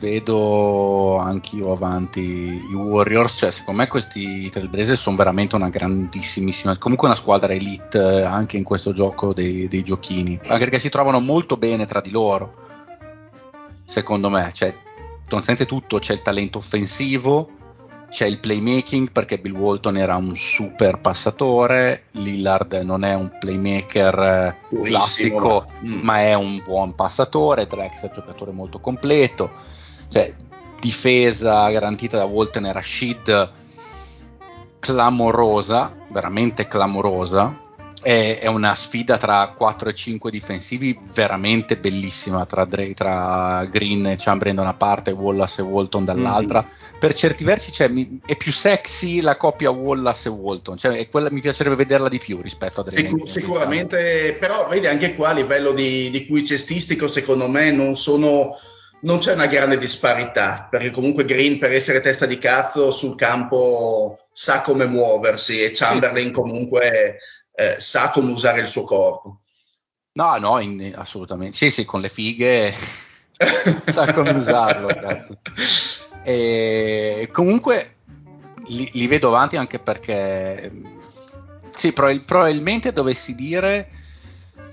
vedo 0.00 1.18
anch'io 1.18 1.72
avanti 1.72 2.64
i 2.70 2.72
Warriors, 2.74 3.36
cioè 3.36 3.50
secondo 3.50 3.82
me 3.82 3.88
questi 3.88 4.48
Trailblazers 4.48 4.98
sono 4.98 5.16
veramente 5.16 5.56
una 5.56 5.68
grandissimissima, 5.68 6.78
comunque 6.78 7.06
una 7.08 7.16
squadra 7.18 7.52
elite 7.52 7.98
eh, 7.98 8.22
anche 8.22 8.56
in 8.56 8.64
questo 8.64 8.92
gioco 8.92 9.34
dei, 9.34 9.68
dei 9.68 9.82
giochini, 9.82 10.40
anche 10.46 10.64
perché 10.64 10.78
si 10.78 10.88
trovano 10.88 11.20
molto 11.20 11.58
bene 11.58 11.84
tra 11.84 12.00
di 12.00 12.10
loro, 12.10 12.50
secondo 13.84 14.30
me, 14.30 14.50
cioè, 14.54 14.74
nonostante 15.28 15.66
tutto 15.66 15.98
c'è 15.98 16.12
il 16.12 16.22
talento 16.22 16.58
offensivo, 16.58 17.50
c'è 18.08 18.26
il 18.26 18.38
playmaking 18.38 19.10
perché 19.10 19.38
Bill 19.38 19.56
Walton 19.56 19.96
era 19.96 20.16
un 20.16 20.36
super 20.36 21.00
passatore, 21.00 22.04
Lillard 22.12 22.72
non 22.82 23.04
è 23.04 23.14
un 23.14 23.30
playmaker 23.38 24.18
eh, 24.18 24.56
Purissimo, 24.68 24.98
classico, 24.98 25.66
mm. 25.84 26.00
ma 26.02 26.20
è 26.20 26.34
un 26.34 26.62
buon 26.64 26.94
passatore, 26.94 27.66
Drex 27.66 28.02
è 28.02 28.06
un 28.06 28.12
giocatore 28.14 28.52
molto 28.52 28.78
completo, 28.78 29.50
cioè 30.08 30.32
difesa 30.80 31.68
garantita 31.70 32.16
da 32.16 32.24
Walton 32.24 32.66
e 32.66 32.72
Rashid 32.72 33.52
clamorosa, 34.78 35.96
veramente 36.10 36.68
clamorosa. 36.68 37.64
È, 38.02 38.38
è 38.40 38.46
una 38.46 38.74
sfida 38.74 39.16
tra 39.16 39.52
4 39.56 39.88
e 39.88 39.94
5 39.94 40.30
difensivi 40.30 40.96
veramente 41.12 41.76
bellissima 41.76 42.44
tra, 42.46 42.64
Dre- 42.64 42.94
tra 42.94 43.66
Green 43.70 44.06
e 44.06 44.16
Chamberlain 44.16 44.56
da 44.56 44.62
una 44.62 44.74
parte 44.74 45.10
e 45.10 45.14
Wallace 45.14 45.60
e 45.62 45.64
Walton 45.64 46.04
dall'altra. 46.04 46.64
Per 46.98 47.14
certi 47.14 47.42
versi 47.42 47.72
cioè, 47.72 47.88
mi- 47.88 48.20
è 48.24 48.36
più 48.36 48.52
sexy 48.52 49.20
la 49.20 49.36
coppia 49.36 49.70
Wallace 49.70 50.28
e 50.28 50.32
Walton, 50.32 50.76
cioè, 50.76 50.96
è 50.96 51.08
quella, 51.08 51.30
mi 51.30 51.40
piacerebbe 51.40 51.76
vederla 51.76 52.08
di 52.08 52.18
più 52.18 52.40
rispetto 52.40 52.80
a 52.80 52.84
Draymond 52.84 53.06
Sicu- 53.06 53.22
Green. 53.24 53.42
sicuramente, 53.42 54.36
però 54.38 54.68
vedi 54.68 54.86
anche 54.86 55.14
qua 55.14 55.30
a 55.30 55.32
livello 55.32 55.72
di, 55.72 56.10
di 56.10 56.26
cui 56.26 56.44
cestistico, 56.44 57.08
secondo 57.08 57.48
me 57.48 57.70
non 57.72 57.96
sono. 57.96 58.58
Non 58.98 59.18
c'è 59.18 59.34
una 59.34 59.46
grande 59.46 59.76
disparità, 59.78 60.68
perché 60.70 60.90
comunque 60.90 61.26
Green 61.26 61.58
per 61.58 61.70
essere 61.70 62.00
testa 62.00 62.24
di 62.24 62.38
cazzo 62.38 62.90
sul 62.90 63.14
campo 63.14 64.18
sa 64.32 64.62
come 64.62 64.86
muoversi 64.86 65.62
e 65.62 65.70
Chamberlain 65.72 66.32
comunque 66.32 67.18
eh, 67.56 67.76
sa 67.78 68.10
come 68.10 68.32
usare 68.32 68.60
il 68.60 68.66
suo 68.66 68.84
corpo. 68.84 69.40
No, 70.12 70.36
no, 70.36 70.58
in- 70.60 70.92
assolutamente. 70.94 71.56
Sì, 71.56 71.70
sì, 71.70 71.84
con 71.84 72.00
le 72.00 72.08
fighe 72.08 72.74
sa 73.90 74.12
come 74.12 74.32
usarlo, 74.32 74.88
cazzo. 74.88 75.38
E 76.22 77.28
comunque 77.32 77.96
li, 78.66 78.90
li 78.92 79.06
vedo 79.06 79.28
avanti 79.28 79.56
anche 79.56 79.78
perché 79.78 80.70
sì, 81.74 81.92
prob- 81.92 82.24
probabilmente 82.24 82.92
dovessi 82.92 83.34
dire 83.34 83.88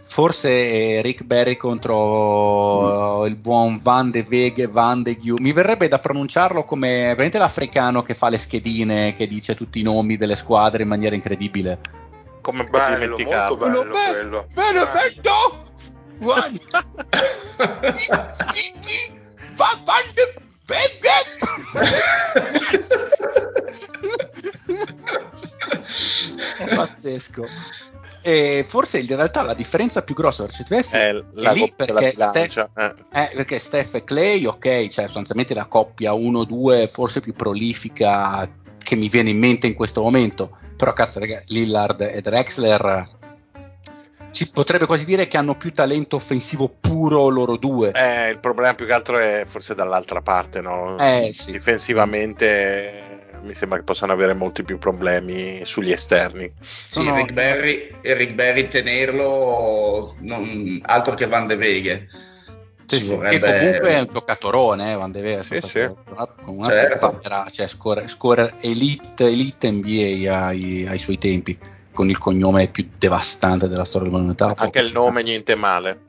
forse 0.06 1.02
Rick 1.02 1.24
Berry 1.24 1.58
contro 1.58 3.25
il 3.25 3.36
buon 3.36 3.80
Van 3.82 4.12
de 4.12 4.24
Veghe, 4.24 4.68
Van 4.68 5.02
de 5.04 5.16
Ghiu. 5.16 5.38
Mi 5.40 5.52
verrebbe 5.52 5.88
da 5.88 6.00
pronunciarlo 6.00 6.66
come 6.66 6.90
veramente 6.90 7.38
l'africano 7.38 8.04
che 8.04 8.13
fa 8.13 8.30
le 8.30 8.38
schedine, 8.38 9.16
che 9.16 9.25
dice 9.25 9.56
tutti 9.56 9.80
i 9.80 9.84
nomi 9.84 10.16
delle 10.16 10.36
squadre 10.36 10.84
in 10.84 10.90
maniera 10.90 11.16
incredibile. 11.16 12.02
Come 12.44 12.66
Bello, 12.66 12.94
dimenticarlo? 12.94 13.56
molto 13.56 13.82
bello 13.82 13.96
quello. 14.12 14.48
Benedetto! 14.54 15.64
Van 16.20 16.60
Van 19.56 20.04
de 20.14 20.34
È 26.58 26.76
pazzesco. 26.76 27.46
E 28.22 28.66
forse 28.68 29.00
in 29.00 29.08
realtà 29.08 29.42
la 29.44 29.54
differenza 29.54 30.02
più 30.02 30.14
grossa 30.14 30.46
certi 30.48 30.74
versi 30.74 30.96
È 30.96 31.10
è 31.10 31.24
la 31.34 31.52
lì 31.54 31.74
perché 31.74 32.12
Steph, 32.12 32.70
eh. 32.76 32.94
eh, 33.14 33.32
perché 33.36 33.60
Steph 33.60 33.96
e 33.96 34.04
Clay, 34.04 34.46
ok, 34.46 34.88
cioè 34.88 35.06
sostanzialmente 35.06 35.54
la 35.54 35.66
coppia 35.66 36.12
1-2 36.12 36.90
forse 36.90 37.22
più 37.22 37.34
prolifica 37.34 38.50
che 38.84 38.96
mi 38.96 39.10
viene 39.10 39.30
in 39.32 39.40
mente 39.40 39.68
in 39.68 39.74
questo 39.74 40.02
momento. 40.02 40.58
Però 40.78 40.94
cazzo, 40.94 41.20
raga, 41.20 41.42
Lillard 41.48 42.02
e 42.02 42.22
Drexler 42.22 43.10
si 44.32 44.50
potrebbe 44.50 44.88
quasi 44.88 45.06
dire 45.06 45.28
che 45.28 45.38
hanno 45.38 45.56
più 45.56 45.72
talento 45.72 46.16
offensivo 46.16 46.68
puro 46.68 47.30
loro 47.30 47.56
due. 47.58 47.92
Eh, 47.92 48.30
il 48.32 48.40
problema 48.40 48.74
più 48.74 48.86
che 48.88 48.94
altro 48.94 49.18
è 49.20 49.44
forse 49.48 49.75
dall'altra 49.75 50.22
parte, 50.22 50.60
no? 50.60 50.98
Eh, 50.98 51.30
sì. 51.32 51.52
Difensivamente 51.52 53.12
mi 53.44 53.54
sembra 53.54 53.78
che 53.78 53.84
possano 53.84 54.13
avere 54.13 54.34
molti 54.34 54.63
più 54.63 54.78
problemi 54.80 55.62
sugli 55.66 55.92
esterni. 55.92 56.52
Sì, 56.88 57.04
No, 57.04 57.12
no. 57.12 57.16
Rick 57.18 57.34
Barry, 57.34 57.94
Rick 58.02 58.34
Barry 58.34 58.68
tenerlo 58.70 60.16
non- 60.20 60.80
altro 60.84 61.13
che 61.13 61.28
Van 61.28 61.46
de 61.48 61.56
Veghe. 61.56 62.08
Sì, 62.86 62.96
sì, 62.98 63.16
vorrebbe- 63.16 63.52
Che 63.52 63.58
comunque 63.60 63.90
è 63.90 64.00
un 64.00 64.10
giocatorone, 64.12 64.92
eh, 64.92 64.96
Van 64.96 65.12
de 65.12 65.22
Veer, 65.22 65.46
Sì, 65.46 65.60
soprattutto, 65.62 66.36
con 66.46 66.58
una 66.58 66.70
Certo. 66.70 67.10
carriera, 67.10 67.46
cioè 67.50 67.68
scorer, 67.68 68.08
scorer 68.10 68.56
elite, 68.62 69.28
elite 69.28 69.72
NBA 69.72 70.46
ai, 70.48 70.86
ai 70.86 70.98
suoi 70.98 71.18
tempi, 71.18 71.58
con 71.92 72.10
il 72.10 72.18
cognome 72.18 72.68
più 72.68 72.88
devastante 72.98 73.68
della 73.68 73.86
storia 73.86 74.10
dell'umanità. 74.10 74.54
Anche 74.56 74.80
il 74.80 74.92
nome 74.94 75.24
niente 75.24 75.56
male. 75.56 76.02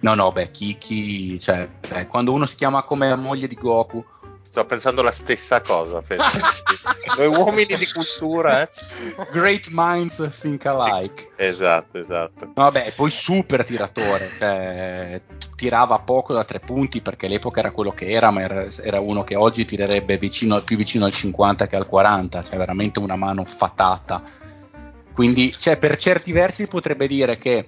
No, 0.00 0.14
no, 0.14 0.32
beh, 0.32 0.50
Kiki, 0.50 1.38
cioè, 1.38 1.68
beh, 1.88 2.06
quando 2.08 2.32
uno 2.32 2.46
si 2.46 2.56
chiama 2.56 2.82
come 2.82 3.08
la 3.08 3.16
moglie 3.16 3.46
di 3.46 3.54
Goku, 3.54 4.04
Sto 4.52 4.66
pensando 4.66 5.00
la 5.00 5.12
stessa 5.12 5.62
cosa. 5.62 6.02
Noi 7.16 7.26
uomini 7.34 7.74
di 7.74 7.88
cultura, 7.90 8.60
eh? 8.60 8.68
great 9.32 9.68
minds 9.70 10.28
think 10.38 10.66
alike. 10.66 11.30
Esatto, 11.36 11.96
esatto. 11.96 12.50
Vabbè, 12.52 12.92
poi 12.94 13.10
super 13.10 13.64
tiratore, 13.64 14.30
cioè, 14.36 15.22
tirava 15.56 16.00
poco 16.00 16.34
da 16.34 16.44
tre 16.44 16.60
punti 16.60 17.00
perché 17.00 17.24
all'epoca 17.24 17.60
era 17.60 17.70
quello 17.70 17.92
che 17.92 18.10
era, 18.10 18.30
ma 18.30 18.42
era, 18.42 18.66
era 18.82 19.00
uno 19.00 19.24
che 19.24 19.36
oggi 19.36 19.64
tirerebbe 19.64 20.18
vicino, 20.18 20.60
più 20.60 20.76
vicino 20.76 21.06
al 21.06 21.12
50 21.12 21.66
che 21.66 21.76
al 21.76 21.86
40, 21.86 22.42
cioè 22.42 22.58
veramente 22.58 22.98
una 22.98 23.16
mano 23.16 23.46
fatata. 23.46 24.22
Quindi, 25.14 25.50
cioè, 25.50 25.78
per 25.78 25.96
certi 25.96 26.30
versi 26.30 26.66
potrebbe 26.66 27.06
dire 27.06 27.38
che 27.38 27.64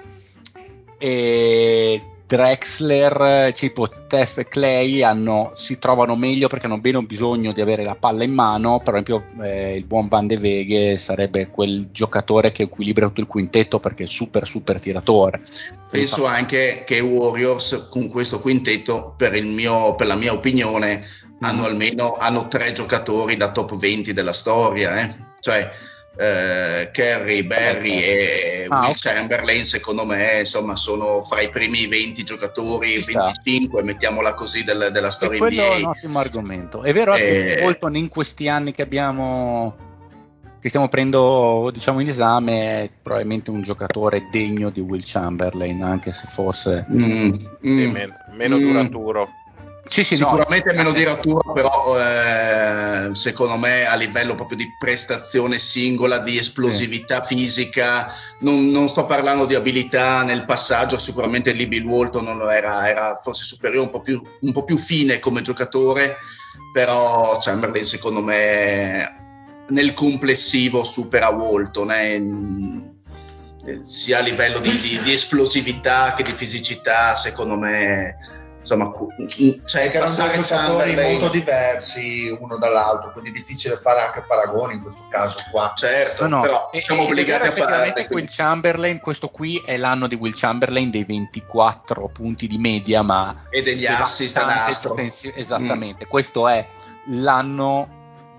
eh, 0.98 2.13
Drexler, 2.26 3.52
tipo 3.52 3.87
Steph 3.87 4.38
e 4.38 4.49
Clay 4.49 5.02
hanno, 5.02 5.52
si 5.54 5.78
trovano 5.78 6.16
meglio 6.16 6.49
perché 6.49 6.66
hanno 6.66 6.81
meno 6.83 7.02
bisogno 7.02 7.52
di 7.52 7.61
avere 7.61 7.85
la 7.85 7.97
palla 7.97 8.25
in 8.25 8.33
mano. 8.33 8.81
Per 8.81 8.95
esempio, 8.95 9.26
eh, 9.43 9.76
il 9.76 9.85
buon 9.85 10.09
Van 10.09 10.26
de 10.26 10.38
Veghe 10.38 10.97
sarebbe 10.97 11.49
quel 11.49 11.90
giocatore 11.93 12.50
che 12.50 12.62
equilibra 12.62 13.07
tutto 13.09 13.21
il 13.21 13.26
quintetto 13.26 13.78
perché 13.78 14.04
è 14.04 14.07
super, 14.07 14.47
super 14.47 14.81
tiratore. 14.81 15.43
Penso 15.90 16.25
anche 16.25 16.85
che 16.87 16.97
i 16.97 17.00
Warriors 17.00 17.88
con 17.90 18.09
questo 18.09 18.40
quintetto, 18.40 19.14
per, 19.16 19.35
il 19.35 19.47
mio, 19.47 19.95
per 19.95 20.07
la 20.07 20.16
mia 20.16 20.33
opinione, 20.33 21.04
hanno 21.40 21.64
almeno 21.64 22.14
hanno 22.14 22.49
tre 22.49 22.73
giocatori 22.73 23.37
da 23.37 23.52
top 23.52 23.76
20 23.76 24.14
della 24.14 24.33
storia. 24.33 24.99
Eh? 24.99 25.14
Cioè, 25.38 25.71
eh, 26.16 26.90
Kerry, 26.92 27.42
Barry 27.44 28.00
e 28.02 28.66
Ah, 28.68 28.80
Will 28.83 28.90
ok. 28.90 28.97
Chamberlain, 28.99 29.64
secondo 29.64 30.04
me, 30.06 30.38
insomma, 30.40 30.76
sono 30.76 31.23
fra 31.25 31.40
i 31.40 31.50
primi 31.50 31.87
20 31.87 32.23
giocatori, 32.23 32.92
Ci 32.92 33.02
sta. 33.02 33.25
25, 33.25 33.83
mettiamola 33.83 34.35
così, 34.35 34.64
del- 34.64 34.90
della 34.92 35.11
storia 35.11 35.38
quello 35.38 35.61
è 35.62 35.68
un 35.68 35.78
NBA. 35.80 35.88
ottimo 35.88 36.18
argomento. 36.18 36.83
È 36.83 36.92
vero 36.92 37.14
che 37.14 37.56
Eh, 37.59 37.62
Bolton 37.62 37.97
in 37.97 38.09
questi 38.09 38.49
anni 38.49 38.73
che 38.73 38.83
abbiamo 38.83 39.76
che 40.61 40.71
stiamo 40.71 40.88
prendendo 40.88 41.71
diciamo 41.75 42.00
in 42.00 42.09
esame 42.09 42.85
è 42.85 42.90
probabilmente 43.02 43.50
un 43.50 43.61
giocatore 43.61 44.28
degno 44.30 44.71
di 44.71 44.80
Will 44.80 45.02
Chamberlain, 45.04 45.83
anche 45.83 46.11
se 46.12 46.26
forse 46.26 46.87
Mm, 46.90 47.33
Sì, 47.61 47.68
mm. 47.68 47.90
men- 47.90 48.16
meno 48.30 48.56
Mm. 48.56 48.61
duraturo. 48.62 49.28
Sì, 49.86 50.04
sì, 50.04 50.18
no. 50.18 50.28
Sicuramente 50.28 50.72
meno 50.72 50.92
dirattura, 50.92 51.52
però 51.52 51.70
eh, 51.98 53.14
secondo 53.14 53.56
me 53.56 53.84
a 53.86 53.94
livello 53.94 54.34
proprio 54.34 54.56
di 54.56 54.74
prestazione 54.78 55.58
singola, 55.58 56.18
di 56.18 56.36
esplosività 56.38 57.22
fisica, 57.22 58.12
non, 58.40 58.70
non 58.70 58.88
sto 58.88 59.06
parlando 59.06 59.46
di 59.46 59.54
abilità 59.54 60.22
nel 60.22 60.44
passaggio, 60.44 60.98
sicuramente 60.98 61.54
Bill 61.54 61.86
Walton 61.86 62.24
non 62.24 62.38
lo 62.38 62.50
era, 62.50 62.88
era 62.88 63.20
forse 63.22 63.44
superiore, 63.44 63.86
un 63.86 63.92
po, 63.92 64.00
più, 64.00 64.22
un 64.40 64.52
po' 64.52 64.64
più 64.64 64.76
fine 64.76 65.18
come 65.18 65.42
giocatore, 65.42 66.16
però 66.72 67.38
Chamberlain 67.40 67.84
secondo 67.84 68.22
me 68.22 69.22
nel 69.68 69.94
complessivo 69.94 70.84
supera 70.84 71.28
Walton. 71.28 71.90
eh, 71.90 72.92
eh, 73.66 73.80
sia 73.86 74.18
a 74.18 74.20
livello 74.20 74.58
di, 74.58 74.70
di- 74.80 75.00
di 75.02 75.12
esplosività 75.12 76.14
che 76.14 76.22
di 76.22 76.32
fisicità, 76.32 77.16
secondo 77.16 77.56
me, 77.56 78.14
insomma, 78.64 78.90
cioè 79.66 79.83
erano 79.92 80.06
due 80.14 80.16
passare 80.16 80.42
giocatori 80.42 80.94
molto 80.94 81.28
diversi 81.28 82.35
uno 82.40 82.56
dall'altro, 82.56 83.12
quindi 83.12 83.30
è 83.30 83.33
difficile 83.35 83.76
fare 83.76 84.00
anche 84.00 84.25
paragoni 84.26 84.75
in 84.75 84.83
questo 84.83 85.06
caso 85.11 85.38
qua. 85.50 85.73
certo, 85.76 86.26
No, 86.26 86.37
no, 86.37 86.40
però 86.42 86.71
e- 86.73 86.80
siamo 86.80 87.02
è 87.02 87.04
obbligati 87.04 87.42
a 87.42 87.47
effettivamente 87.47 87.87
farle. 87.88 88.00
Will 88.00 88.06
quindi- 88.09 88.30
Chamberlain, 88.33 89.00
questo 89.00 89.28
qui 89.28 89.62
è 89.64 89.76
l'anno 89.76 90.06
di 90.06 90.14
Will 90.14 90.33
Chamberlain 90.35 90.90
dei 90.90 91.04
24 91.04 92.09
punti 92.09 92.47
di 92.47 92.56
media, 92.59 93.02
ma 93.02 93.35
E 93.50 93.62
degli 93.62 93.85
assist 93.87 94.35
a 94.37 94.40
devastante 94.40 94.71
nastro. 94.71 94.94
difensi- 94.94 95.33
Esattamente, 95.35 96.06
questo 96.06 96.49
è 96.49 96.66
l'anno 97.09 97.88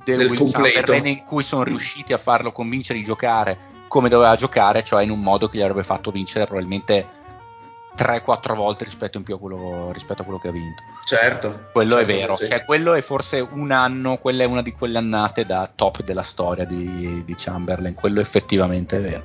del, 0.04 0.18
Del 0.18 0.28
Will 0.30 0.40
completo. 0.40 0.74
Chamberlain 0.74 1.08
in 1.18 1.24
cui 1.24 1.44
sono 1.44 1.64
riusciti 1.64 2.14
a 2.14 2.18
farlo 2.18 2.52
convincere 2.52 2.98
di 3.00 3.06
giocare 3.06 3.58
come 3.88 4.10
doveva 4.10 4.36
giocare, 4.36 4.84
cioè 4.84 5.04
in 5.04 5.12
un 5.12 5.22
modo 5.22 5.48
che 5.48 5.58
gli 5.58 5.62
avrebbe 5.62 5.84
fatto 5.84 6.10
vincere 6.12 6.46
probabilmente 6.46 7.24
3-4 7.96 8.56
volte 8.56 8.84
rispetto, 8.84 9.18
in 9.18 9.24
più 9.24 9.36
a 9.36 9.40
quello, 9.40 9.92
rispetto 9.92 10.22
a 10.22 10.26
quello 10.26 10.40
che 10.40 10.50
ha 10.50 10.52
vinto. 10.52 10.84
Certo, 11.06 11.70
Quello 11.72 11.96
certo 11.96 12.12
è 12.12 12.16
vero, 12.16 12.36
sì. 12.36 12.46
cioè 12.48 12.66
quello 12.66 12.94
è 12.94 13.02
forse 13.02 13.40
un 13.40 13.72
anno, 13.72 14.18
quella 14.18 14.44
è 14.44 14.46
una 14.46 14.62
di 14.62 14.72
quelle 14.72 14.98
annate 14.98 15.46
da 15.46 15.70
top 15.74 16.04
della 16.04 16.24
storia 16.24 16.66
di, 16.66 17.24
di 17.24 17.34
Chamberlain, 17.36 17.94
quello 17.94 18.20
effettivamente 18.20 18.98
è 18.98 19.02
vero. 19.02 19.24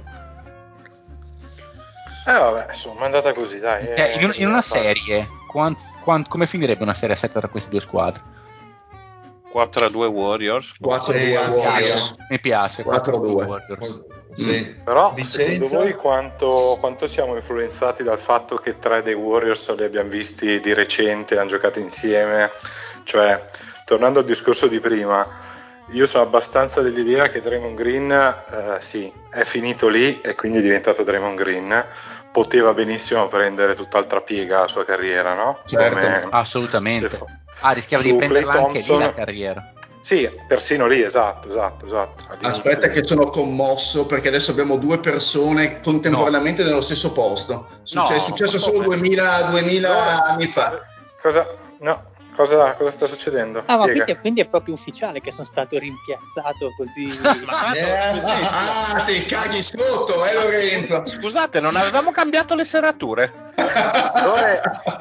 Eh 2.26 2.32
vabbè, 2.38 2.66
insomma, 2.70 3.02
è 3.02 3.04
andata 3.06 3.32
così, 3.32 3.58
dai. 3.58 3.84
Cioè, 3.84 4.14
eh, 4.16 4.22
in, 4.22 4.32
in 4.36 4.48
una 4.48 4.62
serie, 4.62 5.26
quan- 5.48 5.76
quan- 6.02 6.26
come 6.28 6.46
finirebbe 6.46 6.82
una 6.82 6.94
serie 6.94 7.14
a 7.14 7.18
7 7.18 7.38
tra 7.38 7.48
queste 7.48 7.70
due 7.70 7.80
squadre? 7.80 8.22
4 9.50 9.84
a 9.84 9.88
2 9.88 10.06
Warriors. 10.06 10.74
4 10.80 11.12
Sì, 11.12 11.26
2 11.26 11.36
anche 11.36 11.58
Warriors. 11.58 12.14
Mi 12.28 12.40
piace, 12.40 12.84
4-2. 12.84 13.46
Warriors. 13.46 14.00
Sì. 14.36 14.74
Però 14.84 15.12
Vicenza? 15.12 15.40
secondo 15.42 15.68
voi 15.68 15.92
quanto, 15.94 16.76
quanto 16.78 17.08
siamo 17.08 17.34
influenzati 17.34 18.04
dal 18.04 18.18
fatto 18.18 18.56
che 18.56 18.78
tre 18.78 19.02
dei 19.02 19.14
Warriors 19.14 19.74
li 19.74 19.82
abbiamo 19.82 20.08
visti 20.08 20.60
di 20.60 20.72
recente, 20.72 21.36
hanno 21.36 21.48
giocato 21.48 21.80
insieme? 21.80 22.50
Cioè, 23.02 23.44
tornando 23.84 24.20
al 24.20 24.24
discorso 24.24 24.68
di 24.68 24.78
prima, 24.78 25.26
io 25.90 26.06
sono 26.06 26.22
abbastanza 26.22 26.80
dell'idea 26.80 27.28
che 27.28 27.42
Draymond 27.42 27.76
Green, 27.76 28.10
eh, 28.12 28.78
sì, 28.80 29.12
è 29.30 29.42
finito 29.42 29.88
lì 29.88 30.20
e 30.20 30.36
quindi 30.36 30.58
è 30.58 30.62
diventato 30.62 31.02
Draymond 31.02 31.36
Green. 31.36 31.84
Poteva 32.30 32.72
benissimo 32.72 33.26
prendere 33.26 33.74
tutt'altra 33.74 34.20
piega 34.20 34.60
la 34.60 34.68
sua 34.68 34.84
carriera, 34.84 35.34
no? 35.34 35.58
Certo. 35.64 36.28
Assolutamente. 36.30 37.18
Ah, 37.60 37.72
rischiava 37.72 38.02
di 38.02 38.14
prenderla 38.14 38.52
Klay 38.52 38.64
anche 38.64 38.80
lì 38.80 38.98
la 38.98 39.12
carriera. 39.12 39.72
Sì, 40.02 40.28
persino 40.48 40.86
lì, 40.86 41.02
esatto, 41.02 41.46
esatto, 41.48 41.84
esatto. 41.84 42.24
All'inizio- 42.28 42.50
Aspetta 42.50 42.88
che 42.88 43.04
sono 43.04 43.28
commosso 43.28 44.06
perché 44.06 44.28
adesso 44.28 44.50
abbiamo 44.50 44.76
due 44.76 44.98
persone 44.98 45.80
contemporaneamente 45.82 46.62
nello 46.64 46.80
stesso 46.80 47.12
posto. 47.12 47.68
Succe- 47.82 48.14
No, 48.14 48.18
è 48.18 48.24
successo 48.24 48.52
ma 48.52 48.58
solo 48.58 48.72
come? 48.84 48.96
2000, 48.96 49.42
2000 49.50 50.22
anni 50.24 50.46
fa. 50.46 50.80
Cosa, 51.20 51.46
no, 51.80 52.04
cosa, 52.34 52.74
cosa 52.76 52.90
sta 52.90 53.06
succedendo? 53.06 53.62
Ah, 53.66 53.76
ma 53.76 53.84
quindi, 53.90 54.16
quindi 54.16 54.40
è 54.40 54.48
proprio 54.48 54.72
ufficiale 54.72 55.20
che 55.20 55.30
sono 55.32 55.44
stato 55.46 55.76
rimpiazzato 55.78 56.72
così. 56.78 57.04
Eh, 57.76 58.18
Ah, 58.50 59.02
ti 59.06 59.26
caghi 59.26 59.62
sotto, 59.62 60.24
eh 60.26 60.32
Lorenzo? 60.34 61.02
Scusate, 61.06 61.60
non 61.60 61.76
avevamo 61.76 62.10
cambiato 62.10 62.54
le 62.54 62.64
serrature? 62.64 63.52
Lore, 64.24 64.60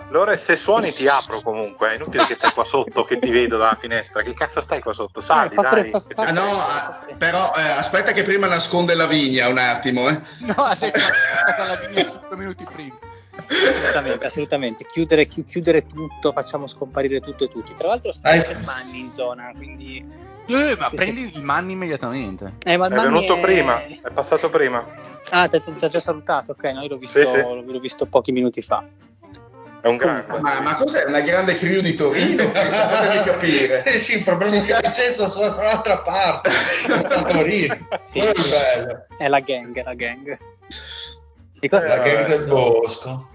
Lore, 0.10 0.38
se 0.38 0.56
suoni 0.56 0.92
ti 0.92 1.08
apro 1.08 1.42
comunque, 1.42 1.92
è 1.92 1.96
inutile 1.96 2.26
che 2.26 2.36
stai 2.36 2.52
qua 2.52 2.64
sotto, 2.64 3.04
che 3.04 3.20
ti 3.20 3.32
vedo 3.32 3.58
dalla 3.58 3.78
finestra. 3.80 4.22
Che 4.22 4.34
cazzo 4.34 4.62
stai 4.62 4.82
qua 4.82 4.94
sotto? 4.94 5.22
Sali, 5.22 5.56
Eh, 5.56 5.62
dai. 5.62 5.90
fa- 5.92 6.04
Ah 6.16 6.32
no, 6.32 6.42
ah, 6.42 7.16
però 7.18 7.52
eh, 7.56 7.62
aspetta 7.78 8.12
che 8.12 8.24
prima 8.24 8.48
nasconde 8.48 8.94
la 8.96 9.08
vigna 9.08 9.48
un 9.48 9.58
attimo, 9.58 10.08
eh. 10.10 10.22
No, 10.40 10.54
stata 10.76 11.66
la 11.66 11.78
linea 11.88 12.06
5 12.06 12.36
minuti 12.38 12.66
prima. 12.66 12.96
assolutamente, 13.36 14.26
assolutamente. 14.26 14.86
Chiudere, 14.86 15.26
chi- 15.28 15.44
chiudere 15.44 15.86
tutto, 15.86 16.32
facciamo 16.32 16.68
scomparire 16.68 17.20
tutto 17.20 17.46
e 17.46 17.48
tutti. 17.48 17.74
Tra 17.76 17.88
l'altro, 17.90 18.12
sta 18.12 18.30
Hai- 18.30 18.42
c'è 18.42 18.58
Manni 18.60 19.00
in 19.00 19.12
zona, 19.12 19.52
quindi. 19.56 20.06
Eh, 20.50 20.76
ma 20.80 20.88
Sì, 20.90 20.96
prendi 20.96 21.32
il 21.34 21.44
Manni 21.44 21.74
immediatamente. 21.74 22.56
Eh, 22.64 22.76
ma 22.78 22.88
È 22.88 22.90
venuto 22.90 23.36
è- 23.36 23.40
prima, 23.40 23.84
è 23.84 24.12
passato 24.12 24.50
prima. 24.50 24.84
Ah, 25.30 25.48
ti 25.48 25.58
ha 25.58 25.88
già 25.88 26.00
salutato, 26.00 26.52
ok, 26.54 26.64
no, 26.74 26.82
io 26.82 26.88
l'ho 26.90 26.98
visto, 26.98 27.20
Sì, 27.20 27.28
sì. 27.28 27.42
l'ho 27.42 27.80
visto 27.80 28.06
pochi 28.08 28.32
minuti 28.32 28.62
fa. 28.62 28.84
È 29.82 29.88
un 29.88 29.96
grande. 29.98 30.26
Ma, 30.42 30.60
ma 30.62 30.76
cos'è? 30.76 31.06
Una 31.06 31.22
grande 31.22 31.56
crew 31.56 31.80
di 31.82 31.94
Torino? 31.94 32.44
Fatemi 32.52 33.24
capire. 33.24 33.84
Eh 33.84 33.98
sì, 34.00 34.18
il 34.18 34.24
problema 34.24 34.56
è 34.56 34.60
che 34.60 34.76
Vicenza 34.82 35.28
sono 35.30 35.56
dall'altra 35.56 36.00
parte, 36.00 36.50
a 36.92 37.24
Torino. 37.24 37.78
Sì, 38.04 38.20
è 38.20 38.32
sì. 38.36 38.54
È 39.24 39.28
la 39.28 39.40
gang, 39.40 39.78
è 39.80 39.84
la 39.84 39.94
gang. 39.94 40.38
Di 41.60 41.70
cosa 41.70 41.88
La 41.88 41.98
gang 42.04 42.26
del 42.28 42.48
bosco. 42.48 43.30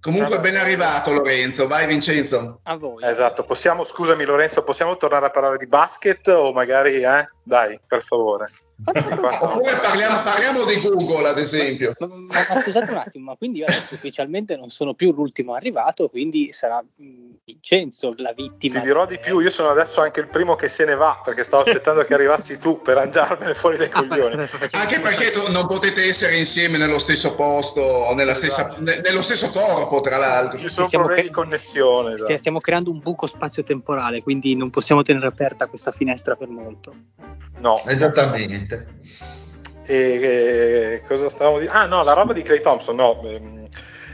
Comunque 0.00 0.40
ben 0.40 0.56
arrivato 0.56 1.12
Lorenzo, 1.12 1.68
vai 1.68 1.86
Vincenzo. 1.86 2.60
a 2.62 2.76
voi? 2.76 3.04
Esatto, 3.04 3.44
possiamo, 3.44 3.84
scusami 3.84 4.24
Lorenzo, 4.24 4.62
possiamo 4.62 4.96
tornare 4.96 5.26
a 5.26 5.30
parlare 5.30 5.58
di 5.58 5.66
basket 5.66 6.26
o 6.28 6.52
magari, 6.52 7.02
eh? 7.02 7.28
Dai, 7.42 7.78
per 7.86 8.02
favore. 8.02 8.46
Oppure 8.84 9.76
parliamo, 9.82 10.22
parliamo 10.22 10.64
di 10.64 10.80
Google 10.80 11.28
ad 11.28 11.38
esempio. 11.38 11.94
Ma, 11.98 12.06
ma- 12.06 12.46
ma 12.54 12.60
scusate 12.62 12.90
un 12.90 12.96
attimo, 12.96 13.24
ma 13.30 13.36
quindi 13.36 13.58
io 13.58 13.64
adesso 13.66 13.94
ufficialmente 13.94 14.56
non 14.56 14.70
sono 14.70 14.94
più 14.94 15.12
l'ultimo 15.12 15.54
arrivato, 15.54 16.08
quindi 16.08 16.52
sarà 16.52 16.82
Vincenzo 17.44 18.14
la 18.16 18.32
vittima. 18.32 18.78
Ti 18.80 18.86
dirò 18.86 19.06
di 19.06 19.18
più, 19.18 19.38
io 19.40 19.50
sono 19.50 19.70
adesso 19.70 20.00
anche 20.00 20.20
il 20.20 20.28
primo 20.28 20.54
che 20.56 20.68
se 20.68 20.84
ne 20.84 20.94
va 20.94 21.20
perché 21.22 21.44
stavo 21.44 21.62
aspettando 21.64 22.04
che 22.04 22.14
arrivassi 22.14 22.58
tu 22.58 22.80
per 22.80 22.96
andarmene 22.98 23.54
fuori 23.54 23.76
dai 23.76 23.88
coglioni. 23.90 24.34
Anche 24.72 25.00
perché 25.00 25.30
tu- 25.30 25.50
non 25.52 25.66
potete 25.66 26.04
essere 26.04 26.36
insieme 26.36 26.78
nello 26.78 26.98
stesso 26.98 27.34
posto, 27.34 27.80
o 27.80 28.14
nella 28.14 28.34
stessa- 28.34 28.62
Esatto. 28.66 28.82
ne- 28.82 29.00
nello 29.02 29.22
stesso 29.22 29.50
corpo 29.50 30.00
tra 30.00 30.16
l'altro. 30.16 30.58
Ci 30.58 30.68
sono 30.68 30.86
Stiamo 30.86 31.04
problemi 31.06 31.28
cre- 31.28 31.36
di 31.42 31.42
connessione. 31.42 32.14
Esatto. 32.14 32.38
Stiamo 32.38 32.60
creando 32.60 32.90
un 32.90 32.98
buco 33.00 33.26
spazio-temporale, 33.26 34.22
quindi 34.22 34.54
non 34.56 34.70
possiamo 34.70 35.02
tenere 35.02 35.26
aperta 35.26 35.66
questa 35.66 35.90
finestra 35.92 36.36
per 36.36 36.48
molto. 36.48 36.94
No. 37.58 37.82
Esattamente. 37.86 38.69
E, 39.86 39.94
e 39.94 41.02
cosa 41.06 41.28
stavamo 41.28 41.58
dicendo? 41.58 41.78
Ah 41.78 41.86
no, 41.86 42.02
la 42.02 42.12
roba 42.12 42.32
di 42.32 42.42
Clay 42.42 42.60
Thompson, 42.60 42.96
no. 42.96 43.20
ehm, 43.24 43.66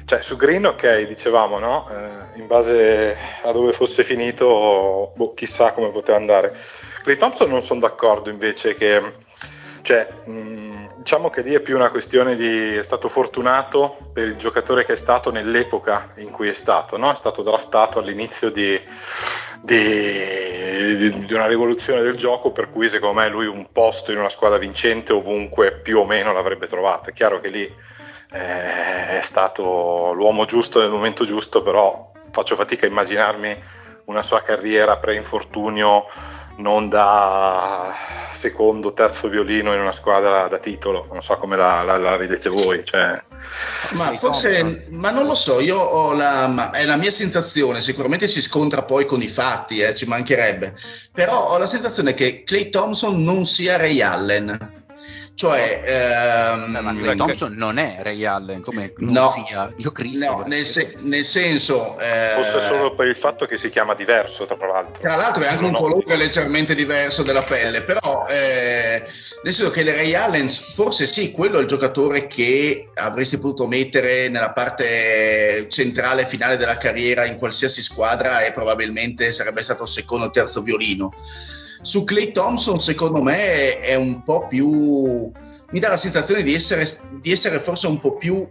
cioè, 0.06 0.22
su 0.22 0.36
Green, 0.36 0.64
ok, 0.64 1.02
dicevamo, 1.02 1.58
no? 1.58 1.88
Eh, 1.90 2.38
in 2.38 2.46
base 2.46 3.16
a 3.42 3.50
dove 3.50 3.72
fosse 3.72 4.04
finito, 4.04 5.12
boh, 5.16 5.34
chissà 5.34 5.72
come 5.72 5.90
poteva 5.90 6.16
andare. 6.16 6.56
Clay 7.02 7.16
Thompson 7.16 7.50
non 7.50 7.60
sono 7.60 7.80
d'accordo 7.80 8.30
invece 8.30 8.76
che, 8.76 9.02
cioè, 9.82 10.08
mh, 10.26 10.98
diciamo 10.98 11.28
che 11.28 11.42
lì 11.42 11.54
è 11.54 11.60
più 11.60 11.74
una 11.74 11.90
questione 11.90 12.36
di 12.36 12.76
è 12.76 12.82
stato 12.84 13.08
fortunato 13.08 13.96
per 14.12 14.28
il 14.28 14.36
giocatore 14.36 14.84
che 14.84 14.92
è 14.92 14.96
stato 14.96 15.32
nell'epoca 15.32 16.12
in 16.16 16.30
cui 16.30 16.48
è 16.48 16.54
stato, 16.54 16.96
no? 16.96 17.10
È 17.10 17.16
stato 17.16 17.42
draftato 17.42 17.98
all'inizio 17.98 18.50
di, 18.50 18.80
di, 19.60 20.45
di 20.94 21.34
una 21.34 21.46
rivoluzione 21.46 22.02
del 22.02 22.16
gioco, 22.16 22.52
per 22.52 22.70
cui 22.70 22.88
secondo 22.88 23.20
me 23.20 23.28
lui 23.28 23.46
un 23.46 23.66
posto 23.72 24.12
in 24.12 24.18
una 24.18 24.28
squadra 24.28 24.58
vincente 24.58 25.12
ovunque 25.12 25.72
più 25.72 25.98
o 25.98 26.04
meno 26.04 26.32
l'avrebbe 26.32 26.66
trovato. 26.66 27.10
È 27.10 27.12
chiaro 27.12 27.40
che 27.40 27.48
lì 27.48 27.62
eh, 27.62 29.18
è 29.18 29.20
stato 29.22 30.12
l'uomo 30.12 30.44
giusto 30.44 30.80
nel 30.80 30.90
momento 30.90 31.24
giusto, 31.24 31.62
però 31.62 32.12
faccio 32.30 32.56
fatica 32.56 32.86
a 32.86 32.88
immaginarmi 32.88 33.58
una 34.04 34.22
sua 34.22 34.42
carriera 34.42 34.98
pre-infortunio 34.98 36.06
non 36.56 36.88
da 36.88 37.94
secondo, 38.30 38.92
terzo 38.92 39.28
violino 39.28 39.72
in 39.72 39.80
una 39.80 39.92
squadra 39.92 40.46
da 40.48 40.58
titolo, 40.58 41.08
non 41.10 41.22
so 41.22 41.36
come 41.36 41.56
la, 41.56 41.82
la, 41.82 41.96
la 41.96 42.16
vedete 42.16 42.48
voi. 42.48 42.84
Cioè. 42.84 43.22
Ma 43.92 44.14
forse, 44.14 44.86
ma 44.90 45.10
non 45.10 45.26
lo 45.26 45.34
so, 45.34 45.60
io 45.60 45.78
ho 45.78 46.12
la, 46.14 46.70
è 46.70 46.84
la 46.84 46.96
mia 46.96 47.10
sensazione, 47.10 47.80
sicuramente 47.80 48.28
si 48.28 48.42
scontra 48.42 48.84
poi 48.84 49.06
con 49.06 49.22
i 49.22 49.28
fatti, 49.28 49.80
eh, 49.80 49.94
ci 49.94 50.06
mancherebbe, 50.06 50.74
però 51.12 51.50
ho 51.50 51.58
la 51.58 51.66
sensazione 51.66 52.14
che 52.14 52.44
Clay 52.44 52.70
Thompson 52.70 53.22
non 53.22 53.46
sia 53.46 53.76
Ray 53.76 54.00
Allen 54.00 54.84
cioè, 55.36 55.82
ehm, 55.84 56.78
ma 56.80 56.96
Clay 56.96 57.14
Thompson 57.14 57.52
non 57.52 57.76
è 57.76 57.98
Ray 58.00 58.24
Allen, 58.24 58.62
come 58.62 58.94
non 58.96 59.12
no, 59.12 59.44
sia 59.46 59.70
Dio 59.76 59.92
Cristo. 59.92 60.24
No, 60.24 60.44
nel, 60.46 60.64
se- 60.64 60.96
nel, 61.00 61.26
senso... 61.26 61.98
Eh, 61.98 62.42
Forse 62.42 62.60
solo 62.60 62.94
per 62.94 63.06
il 63.06 63.16
fatto 63.16 63.44
che 63.44 63.58
si 63.58 63.68
chiama 63.68 63.92
diverso, 63.92 64.46
tra 64.46 64.56
l'altro. 64.56 65.02
Tra 65.02 65.14
l'altro 65.14 65.42
è 65.42 65.48
anche 65.48 65.64
un 65.66 65.74
colore 65.74 66.16
leggermente 66.16 66.74
diverso 66.74 67.22
della 67.22 67.42
pelle, 67.42 67.82
però 67.82 68.24
eh, 68.26 69.02
nel 69.42 69.52
senso 69.52 69.70
che 69.70 69.84
Ray 69.84 70.14
Allen, 70.14 70.48
forse 70.48 71.04
sì, 71.04 71.32
quello 71.32 71.58
è 71.58 71.60
il 71.60 71.66
giocatore 71.66 72.26
che 72.28 72.86
avresti 72.94 73.36
potuto 73.36 73.66
mettere 73.66 74.30
nella 74.30 74.52
parte 74.52 75.66
centrale 75.68 76.24
finale 76.24 76.56
della 76.56 76.78
carriera 76.78 77.26
in 77.26 77.36
qualsiasi 77.36 77.82
squadra 77.82 78.42
e 78.42 78.52
probabilmente 78.52 79.30
sarebbe 79.32 79.62
stato 79.62 79.84
secondo 79.84 80.24
o 80.24 80.30
terzo 80.30 80.62
violino 80.62 81.12
su 81.82 82.04
Clay 82.04 82.32
Thompson, 82.32 82.80
secondo 82.80 83.22
me, 83.22 83.78
è 83.78 83.94
un 83.94 84.22
po' 84.22 84.46
più. 84.46 85.30
mi 85.70 85.80
dà 85.80 85.88
la 85.88 85.96
sensazione 85.96 86.42
di 86.42 86.54
essere, 86.54 86.88
di 87.20 87.32
essere 87.32 87.58
forse 87.58 87.86
un 87.86 87.98
po' 87.98 88.16
più, 88.16 88.48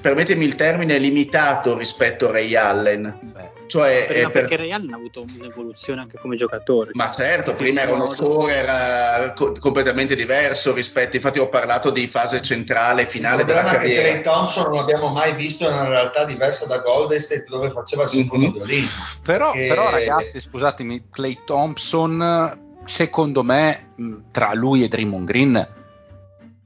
permettetemi 0.00 0.44
il 0.44 0.54
termine, 0.54 0.98
limitato 0.98 1.76
rispetto 1.76 2.28
a 2.28 2.32
Ray 2.32 2.54
Allen. 2.54 3.18
Beh. 3.22 3.54
Cioè, 3.66 4.06
per, 4.06 4.30
perché 4.30 4.56
Ray 4.56 4.70
Allen 4.70 4.92
ha 4.92 4.96
avuto 4.96 5.26
un'evoluzione 5.38 6.00
anche 6.00 6.18
come 6.18 6.36
giocatore. 6.36 6.90
Ma 6.94 7.10
certo, 7.10 7.54
prima 7.56 7.80
era 7.80 7.92
uno 7.92 8.08
scorer 8.08 9.32
co- 9.34 9.52
completamente 9.58 10.14
diverso 10.14 10.72
rispetto, 10.72 11.16
infatti 11.16 11.40
ho 11.40 11.48
parlato 11.48 11.90
di 11.90 12.06
fase 12.06 12.40
centrale, 12.42 13.06
finale 13.06 13.44
della 13.44 13.64
carriera. 13.64 14.02
Clay 14.02 14.22
Thompson 14.22 14.64
non 14.64 14.74
l'abbiamo 14.74 15.08
mai 15.08 15.34
visto 15.34 15.66
in 15.66 15.72
una 15.72 15.88
realtà 15.88 16.24
diversa 16.24 16.66
da 16.66 16.78
Golden 16.78 17.20
State 17.20 17.46
dove 17.48 17.70
faceva 17.72 18.04
il 18.04 18.08
secondo 18.08 18.46
mm-hmm. 18.46 18.62
violino. 18.62 18.88
Però, 19.22 19.50
che... 19.50 19.66
però 19.66 19.90
ragazzi, 19.90 20.40
scusatemi, 20.40 21.08
Clay 21.10 21.38
Thompson 21.44 22.64
secondo 22.86 23.42
me 23.42 23.88
tra 24.30 24.54
lui 24.54 24.82
e 24.82 24.88
Draymond 24.88 25.26
Green 25.26 25.74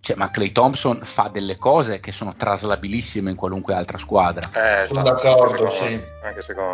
cioè, 0.02 0.16
ma 0.16 0.30
Clay 0.30 0.50
Thompson 0.50 1.00
fa 1.02 1.28
delle 1.30 1.58
cose 1.58 2.00
che 2.00 2.10
sono 2.10 2.34
traslabilissime 2.34 3.30
in 3.30 3.36
qualunque 3.36 3.74
altra 3.74 3.98
squadra. 3.98 4.48
Eh, 4.80 4.86
sono 4.86 5.02
d'accordo, 5.02 5.68
sì. 5.68 6.00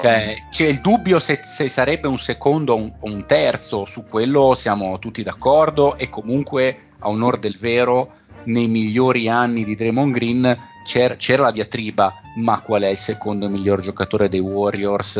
Cioè, 0.01 0.37
c'è 0.51 0.67
il 0.67 0.81
dubbio 0.81 1.19
se, 1.19 1.41
se 1.43 1.69
sarebbe 1.69 2.07
un 2.07 2.19
secondo 2.19 2.75
o 2.75 2.77
un, 2.77 2.95
un, 3.01 3.27
terzo, 3.27 3.85
su 3.85 4.05
quello 4.09 4.55
siamo 4.55 5.01
tutti 5.01 5.25
d'accordo 5.25 5.97
e 5.97 6.09
comunque 6.09 6.91
a 7.01 7.09
onore 7.09 7.41
del 7.41 7.57
vero 7.59 8.13
nei 8.45 8.69
migliori 8.69 9.29
anni 9.29 9.65
di 9.65 9.75
Draymond 9.75 10.13
Green 10.13 10.59
c'era, 10.85 11.17
c'era 11.17 11.43
la 11.45 11.51
diatriba, 11.51 12.15
ma 12.37 12.61
qual 12.61 12.83
è 12.83 12.89
il 12.89 12.97
secondo 12.97 13.49
miglior 13.49 13.81
giocatore 13.81 14.29
dei 14.29 14.39
Warriors? 14.39 15.17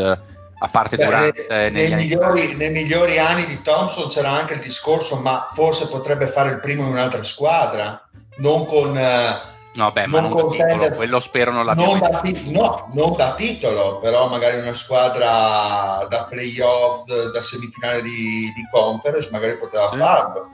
A 0.59 0.69
parte 0.69 0.97
durante 0.97 1.45
Beh, 1.47 1.71
nei, 1.71 1.89
nei, 1.91 2.07
migliori, 2.07 2.55
nei, 2.55 2.71
migliori, 2.71 3.19
anni 3.19 3.45
di 3.45 3.61
Thompson 3.61 4.09
c'era 4.09 4.31
anche 4.31 4.55
il 4.55 4.61
discorso 4.61 5.21
ma 5.21 5.49
forse 5.53 5.89
potrebbe 5.89 6.29
fare 6.29 6.51
il 6.51 6.61
primo 6.61 6.85
in 6.85 6.93
un'altra 6.93 7.23
squadra 7.25 8.09
non 8.39 8.65
con 8.65 8.97
eh, 8.97 9.55
no 9.75 9.93
beh 9.93 10.07
ma 10.07 10.21
non 10.21 10.35
da 10.35 10.47
titolo 10.47 10.67
tender, 10.67 10.97
quello 10.97 11.21
spero 11.21 11.53
non 11.53 11.67
l'abbia 11.67 11.85
non 11.85 11.99
da, 11.99 12.21
ti, 12.21 12.51
no, 12.51 12.89
non 12.93 13.13
da 13.15 13.35
titolo 13.35 13.99
però 13.99 14.29
magari 14.29 14.59
una 14.59 14.73
squadra 14.73 16.07
da 16.09 16.27
playoff 16.29 17.05
da 17.05 17.43
semifinale 17.43 18.01
di, 18.03 18.51
di 18.55 18.69
conference 18.71 19.29
magari 19.33 19.59
poteva 19.59 19.89
sì. 19.89 19.97
farlo. 19.99 20.51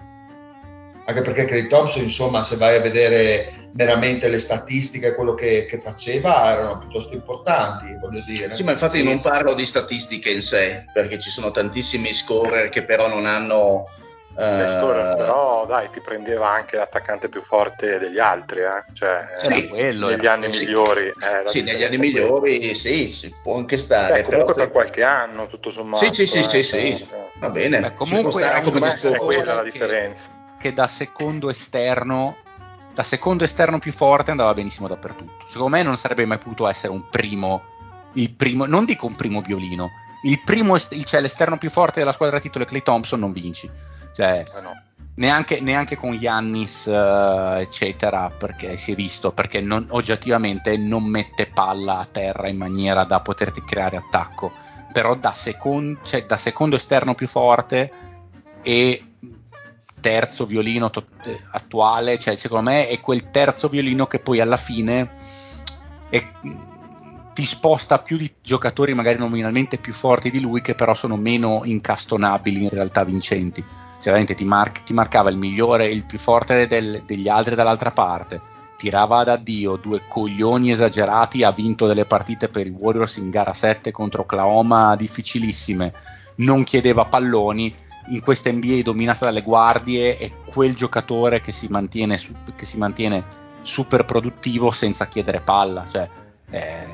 Anche 1.04 1.22
perché 1.22 1.46
Craig 1.46 1.68
Thompson 1.68 2.02
insomma 2.04 2.42
se 2.42 2.56
vai 2.56 2.76
a 2.76 2.80
vedere 2.80 3.61
veramente 3.72 4.28
le 4.28 4.38
statistiche, 4.38 5.14
quello 5.14 5.34
che, 5.34 5.66
che, 5.66 5.80
faceva 5.80 6.52
erano 6.52 6.78
piuttosto 6.78 7.14
importanti, 7.14 7.96
voglio 7.98 8.22
dire. 8.24 8.50
Sì, 8.50 8.64
ma 8.64 8.72
infatti 8.72 9.02
non 9.02 9.20
parlo 9.20 9.54
di 9.54 9.64
statistiche 9.64 10.30
in 10.30 10.42
sé, 10.42 10.84
perché 10.92 11.18
ci 11.18 11.30
sono 11.30 11.50
tantissimi 11.50 12.12
scorer 12.12 12.68
che 12.68 12.84
però 12.84 13.08
non 13.08 13.26
hanno... 13.26 13.88
Eh... 14.34 14.78
Scorer, 14.78 15.16
però 15.16 15.66
dai, 15.66 15.90
ti 15.90 16.00
prendeva 16.00 16.50
anche 16.50 16.76
l'attaccante 16.76 17.28
più 17.28 17.42
forte 17.42 17.98
degli 17.98 18.18
altri, 18.18 18.60
eh? 18.60 18.84
cioè, 18.94 19.34
sì, 19.36 19.68
quello 19.68 20.08
negli 20.08 20.26
anni 20.26 20.52
sì. 20.52 20.64
migliori. 20.64 21.06
Eh, 21.06 21.42
sì, 21.44 21.62
negli 21.62 21.82
anni 21.82 21.98
migliori 21.98 22.74
sì, 22.74 23.12
sì, 23.12 23.34
può 23.42 23.56
anche 23.56 23.76
stare. 23.76 24.22
Beh, 24.22 24.22
comunque 24.22 24.54
per 24.54 24.70
qualche 24.70 25.02
anno, 25.02 25.48
tutto 25.48 25.70
sommato. 25.70 26.04
Sì, 26.04 26.12
sì, 26.14 26.26
sì, 26.26 26.42
sì, 26.42 26.62
sì. 26.62 26.76
Eh. 26.76 27.06
va 27.40 27.50
bene. 27.50 27.80
Beh, 27.80 27.94
comunque 27.94 28.42
è 28.42 28.62
quella 29.18 29.54
la 29.54 29.62
differenza. 29.62 30.24
Che, 30.58 30.68
che 30.68 30.72
da 30.72 30.86
secondo 30.86 31.50
esterno 31.50 32.36
da 32.94 33.02
secondo 33.02 33.44
esterno 33.44 33.78
più 33.78 33.92
forte 33.92 34.30
andava 34.30 34.52
benissimo 34.54 34.88
dappertutto. 34.88 35.46
Secondo 35.46 35.76
me 35.76 35.82
non 35.82 35.96
sarebbe 35.96 36.26
mai 36.26 36.38
potuto 36.38 36.66
essere 36.66 36.92
un 36.92 37.08
primo, 37.08 37.62
il 38.14 38.30
primo 38.30 38.66
non 38.66 38.84
dico 38.84 39.06
un 39.06 39.14
primo 39.14 39.40
violino, 39.40 39.90
il 40.24 40.40
primo, 40.44 40.78
cioè 40.78 41.20
l'esterno 41.20 41.58
più 41.58 41.70
forte 41.70 42.00
della 42.00 42.12
squadra 42.12 42.38
titolo 42.38 42.64
è 42.64 42.66
Clay 42.66 42.82
Thompson, 42.82 43.20
non 43.20 43.32
vinci. 43.32 43.68
Cioè, 44.12 44.44
eh 44.46 44.60
no. 44.60 44.80
neanche, 45.14 45.60
neanche, 45.60 45.96
con 45.96 46.14
Yannis, 46.14 46.84
uh, 46.84 47.58
eccetera, 47.58 48.30
perché 48.30 48.76
si 48.76 48.92
è 48.92 48.94
visto, 48.94 49.32
perché 49.32 49.60
non, 49.60 49.86
oggettivamente 49.90 50.76
non 50.76 51.04
mette 51.04 51.46
palla 51.46 51.98
a 51.98 52.04
terra 52.04 52.48
in 52.48 52.56
maniera 52.56 53.04
da 53.04 53.20
poterti 53.20 53.64
creare 53.64 53.96
attacco. 53.96 54.52
Però 54.92 55.14
da, 55.16 55.32
second, 55.32 55.98
cioè, 56.02 56.26
da 56.26 56.36
secondo 56.36 56.76
esterno 56.76 57.14
più 57.14 57.26
forte 57.26 57.90
e 58.62 59.04
terzo 60.02 60.44
violino 60.44 60.90
to- 60.90 61.06
attuale, 61.52 62.18
cioè 62.18 62.36
secondo 62.36 62.68
me 62.68 62.88
è 62.88 63.00
quel 63.00 63.30
terzo 63.30 63.68
violino 63.68 64.06
che 64.06 64.18
poi 64.18 64.40
alla 64.40 64.58
fine 64.58 65.12
è, 66.10 66.22
ti 67.32 67.44
sposta 67.46 68.00
più 68.00 68.18
di 68.18 68.30
giocatori 68.42 68.92
magari 68.92 69.16
nominalmente 69.16 69.78
più 69.78 69.94
forti 69.94 70.30
di 70.30 70.40
lui 70.40 70.60
che 70.60 70.74
però 70.74 70.92
sono 70.92 71.16
meno 71.16 71.62
incastonabili 71.64 72.64
in 72.64 72.68
realtà 72.68 73.04
vincenti. 73.04 73.62
Cioè 73.62 74.12
veramente 74.12 74.34
ti, 74.34 74.44
mar- 74.44 74.82
ti 74.82 74.92
marcava 74.92 75.30
il 75.30 75.36
migliore, 75.36 75.86
il 75.86 76.04
più 76.04 76.18
forte 76.18 76.66
del- 76.66 77.04
degli 77.06 77.28
altri 77.28 77.54
dall'altra 77.54 77.92
parte, 77.92 78.42
tirava 78.76 79.22
da 79.22 79.36
Dio, 79.36 79.76
due 79.76 80.02
coglioni 80.08 80.72
esagerati, 80.72 81.44
ha 81.44 81.52
vinto 81.52 81.86
delle 81.86 82.04
partite 82.04 82.48
per 82.48 82.66
i 82.66 82.74
Warriors 82.76 83.16
in 83.16 83.30
gara 83.30 83.52
7 83.52 83.92
contro 83.92 84.22
Oklahoma 84.22 84.96
difficilissime, 84.96 85.94
non 86.38 86.64
chiedeva 86.64 87.04
palloni 87.04 87.72
in 88.08 88.20
questa 88.20 88.50
NBA 88.50 88.82
dominata 88.82 89.24
dalle 89.24 89.42
guardie 89.42 90.16
è 90.16 90.32
quel 90.44 90.74
giocatore 90.74 91.40
che 91.40 91.52
si 91.52 91.68
mantiene, 91.68 92.18
che 92.56 92.64
si 92.64 92.76
mantiene 92.76 93.24
super 93.62 94.04
produttivo 94.04 94.70
senza 94.70 95.06
chiedere 95.06 95.40
palla, 95.40 95.86
cioè 95.86 96.08
è 96.48 96.86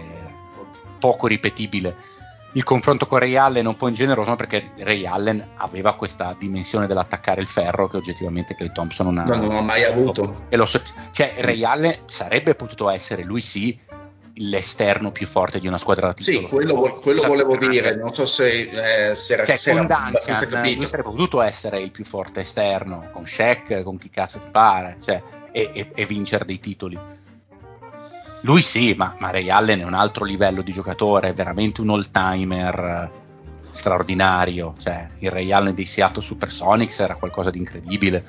poco 0.99 1.27
ripetibile. 1.27 2.17
Il 2.53 2.65
confronto 2.65 3.07
con 3.07 3.19
Ray 3.19 3.37
Allen 3.37 3.65
è 3.65 3.69
un 3.69 3.77
po' 3.77 3.89
ingeneroso 3.89 4.35
perché 4.35 4.73
Ray 4.79 5.05
Allen 5.05 5.51
aveva 5.57 5.95
questa 5.95 6.35
dimensione 6.39 6.87
dell'attaccare 6.87 7.41
il 7.41 7.47
ferro 7.47 7.89
che 7.89 7.99
oggettivamente 7.99 8.55
Clay 8.55 8.73
Thompson 8.73 9.07
non 9.07 9.19
ha, 9.19 9.37
non 9.37 9.55
ha 9.55 9.61
mai 9.61 9.85
avuto. 9.85 10.47
Lo, 10.49 10.67
cioè 10.67 11.35
Ray 11.39 11.63
Allen 11.63 11.95
sarebbe 12.07 12.55
potuto 12.55 12.89
essere, 12.89 13.23
lui 13.23 13.43
sì, 13.43 13.79
l'esterno 14.39 15.11
più 15.13 15.27
forte 15.27 15.59
di 15.59 15.67
una 15.67 15.79
squadra 15.79 16.13
titolo. 16.13 16.39
Sì, 16.39 16.47
quello, 16.47 16.75
quello 17.03 17.23
volevo 17.27 17.57
dire, 17.57 17.97
non 17.97 18.13
so 18.13 18.27
se, 18.27 19.11
eh, 19.11 19.15
se 19.15 19.35
era, 19.35 19.45
cioè, 19.45 19.57
se 19.57 19.71
era 19.71 19.81
abbastanza 19.81 20.47
capito. 20.47 20.77
Lui 20.77 20.87
sarebbe 20.87 21.11
potuto 21.11 21.41
essere 21.41 21.81
il 21.81 21.91
più 21.91 22.05
forte 22.05 22.41
esterno, 22.41 23.09
con 23.13 23.27
Shaq, 23.27 23.83
con 23.83 23.99
chi 23.99 24.11
cazzo 24.11 24.39
ti 24.39 24.51
pare, 24.51 24.97
cioè, 25.03 25.23
e, 25.53 25.71
e, 25.73 25.91
e, 25.95 26.07
vincere 26.07 26.45
dei 26.45 26.61
titoli. 26.61 26.99
Lui 28.43 28.63
sì, 28.63 28.95
ma, 28.95 29.15
ma 29.19 29.31
Ray 29.31 29.51
Allen 29.51 29.81
è 29.81 29.85
un 29.85 29.95
altro 29.95 30.25
livello 30.25 30.63
di 30.63 30.73
giocatore, 30.73 31.31
è 31.31 31.33
veramente 31.33 31.81
un 31.81 31.91
all-timer 31.91 33.11
straordinario, 33.71 34.75
cioè 34.79 35.11
il 35.19 35.31
Ray 35.31 35.51
Allen 35.53 35.75
dei 35.75 35.85
Seattle 35.85 36.23
Supersonics 36.23 37.01
era 37.01 37.17
qualcosa 37.17 37.51
di 37.51 37.59
incredibile. 37.59 38.25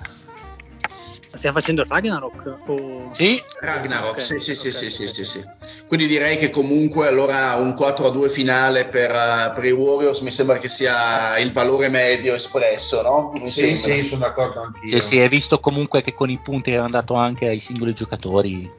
Stiamo 1.31 1.57
facendo 1.59 1.81
il 1.81 1.87
Ragnarok? 1.87 2.59
O... 2.67 3.07
Sì, 3.11 3.41
Ragnarok, 3.61 4.17
Ok, 4.17 4.21
sì, 4.21 4.37
sì, 4.39 4.55
sì, 4.55 4.67
ok, 4.69 4.73
sì, 4.73 4.89
sì, 4.89 5.07
sì, 5.07 5.23
sì. 5.23 5.43
Quindi 5.87 6.07
direi 6.07 6.37
che 6.37 6.49
comunque 6.49 7.07
allora 7.07 7.55
un 7.57 7.75
4 7.75 8.07
a 8.07 8.09
2 8.09 8.29
finale 8.29 8.85
per, 8.85 9.11
eh, 9.11 9.51
per 9.53 9.63
i 9.65 9.71
Warriors 9.71 10.19
mi 10.21 10.31
sembra 10.31 10.57
che 10.57 10.67
sia 10.67 11.37
il 11.37 11.51
valore 11.51 11.89
medio 11.89 12.33
espresso, 12.33 13.01
no? 13.03 13.31
Mi 13.35 13.51
Sì, 13.51 13.75
sembra. 13.75 14.01
sì, 14.01 14.03
sono 14.03 14.21
d'accordo 14.21 14.61
anch'io. 14.61 14.99
sì, 14.99 15.05
sì, 15.05 15.19
è 15.19 15.29
visto 15.29 15.59
comunque 15.59 16.01
che 16.01 16.13
con 16.13 16.29
i 16.31 16.39
punti 16.41 16.71
che 16.71 16.77
hanno 16.77 16.89
dato 16.89 17.13
anche 17.13 17.47
ai 17.47 17.59
singoli 17.59 17.93
giocatori, 17.93 18.71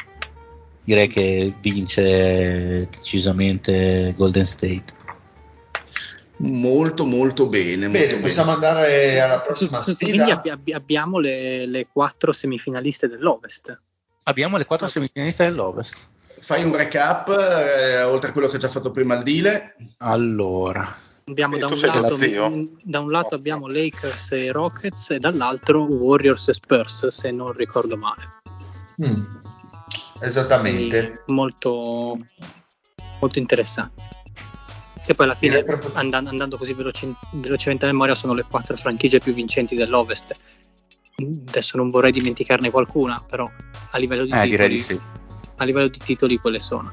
direi 0.82 1.06
che 1.06 1.54
vince 1.60 2.88
decisamente 2.90 4.12
Golden 4.16 4.46
State. 4.46 4.98
Molto, 6.42 7.04
molto 7.04 7.46
bene. 7.48 7.86
Molto 7.86 7.98
Bene, 7.98 8.06
bene. 8.12 8.20
possiamo 8.22 8.52
andare 8.52 9.20
alla 9.20 9.38
prossima 9.40 9.80
Quindi 9.80 10.18
sfida. 10.18 10.32
abbi- 10.32 10.48
abbi- 10.50 10.72
abbiamo 10.72 11.18
le, 11.18 11.66
le 11.66 11.86
quattro 11.92 12.32
semifinaliste 12.32 13.08
dell'Ovest. 13.08 13.78
Abbiamo 14.24 14.56
le 14.56 14.64
quattro 14.64 14.86
semifinaliste 14.88 15.44
dell'Ovest. 15.44 15.96
Fai 16.40 16.64
un 16.64 16.74
recap, 16.74 17.28
eh, 17.28 18.02
oltre 18.02 18.30
a 18.30 18.32
quello 18.32 18.48
che 18.48 18.56
ha 18.56 18.58
già 18.58 18.68
fatto 18.68 18.90
prima 18.90 19.16
il 19.16 19.22
Dile. 19.22 19.76
Allora, 19.98 20.96
Abbiamo 21.26 21.56
E 21.56 21.58
da 21.60 21.66
un, 21.68 21.78
lato, 21.78 22.16
da 22.82 22.98
un 22.98 23.10
lato 23.10 23.34
abbiamo 23.36 23.68
Lakers 23.68 24.32
e 24.32 24.50
Rockets 24.50 25.10
e 25.10 25.18
dall'altro 25.18 25.82
Warriors 25.84 26.48
e 26.48 26.54
Spurs, 26.54 27.06
se 27.08 27.30
non 27.30 27.52
ricordo 27.52 27.96
male. 27.96 28.22
Mm, 29.00 29.12
Quindi 29.14 29.28
Esattamente. 30.22 31.22
molto, 31.26 32.18
molto 33.20 33.38
interessante. 33.38 34.08
Che 35.02 35.14
poi 35.14 35.26
alla 35.26 35.34
fine, 35.34 35.64
proprio- 35.64 35.92
andando, 35.94 36.30
andando 36.30 36.56
così 36.56 36.72
veloci- 36.74 37.14
velocemente 37.32 37.86
a 37.86 37.88
memoria, 37.88 38.14
sono 38.14 38.34
le 38.34 38.44
quattro 38.48 38.76
franchigie 38.76 39.18
più 39.18 39.32
vincenti 39.32 39.74
dell'Ovest. 39.74 40.32
Adesso 41.16 41.76
non 41.76 41.90
vorrei 41.90 42.12
dimenticarne 42.12 42.70
qualcuna, 42.70 43.22
però 43.26 43.50
a 43.90 43.98
livello 43.98 44.24
di, 44.24 44.30
eh, 44.30 44.46
direi 44.46 44.68
titoli, 44.68 44.74
di 44.74 44.80
sì. 44.80 45.00
a 45.56 45.64
livello 45.64 45.88
di 45.88 45.98
titoli 45.98 46.38
quelle 46.38 46.58
sono. 46.58 46.90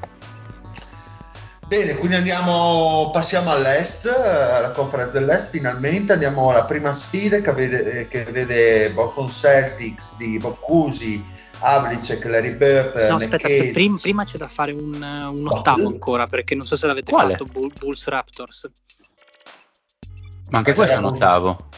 Bene, 1.68 1.96
quindi 1.96 2.16
andiamo, 2.16 3.10
passiamo 3.12 3.50
all'est, 3.50 4.06
alla 4.06 4.70
conference 4.70 5.12
dell'est 5.12 5.50
finalmente, 5.50 6.14
andiamo 6.14 6.48
alla 6.48 6.64
prima 6.64 6.94
sfida 6.94 7.42
che 7.42 7.52
vede, 7.52 8.08
che 8.08 8.24
vede 8.24 8.90
Boston 8.92 9.28
Celtics 9.28 10.16
di 10.16 10.38
Bob 10.38 10.56
Cousy, 10.60 11.22
Havlicek, 11.60 12.24
Larry 12.26 12.56
Bird, 12.56 12.96
No, 13.08 13.16
aspetta, 13.16 13.48
McKay. 13.48 13.70
prim- 13.72 13.98
prima 14.00 14.24
c'è 14.24 14.36
da 14.38 14.48
fare 14.48 14.72
un, 14.72 14.94
un 14.94 15.46
ottavo 15.48 15.86
ancora, 15.88 16.26
perché 16.26 16.54
non 16.54 16.64
so 16.64 16.76
se 16.76 16.86
l'avete 16.86 17.10
Quale? 17.10 17.32
fatto, 17.32 17.44
Bull- 17.46 17.72
Bulls 17.76 18.06
Raptors. 18.06 18.70
Ma 20.50 20.58
anche 20.58 20.74
questo 20.74 20.94
è 20.94 20.98
un- 20.98 21.04
ottavo. 21.04 21.68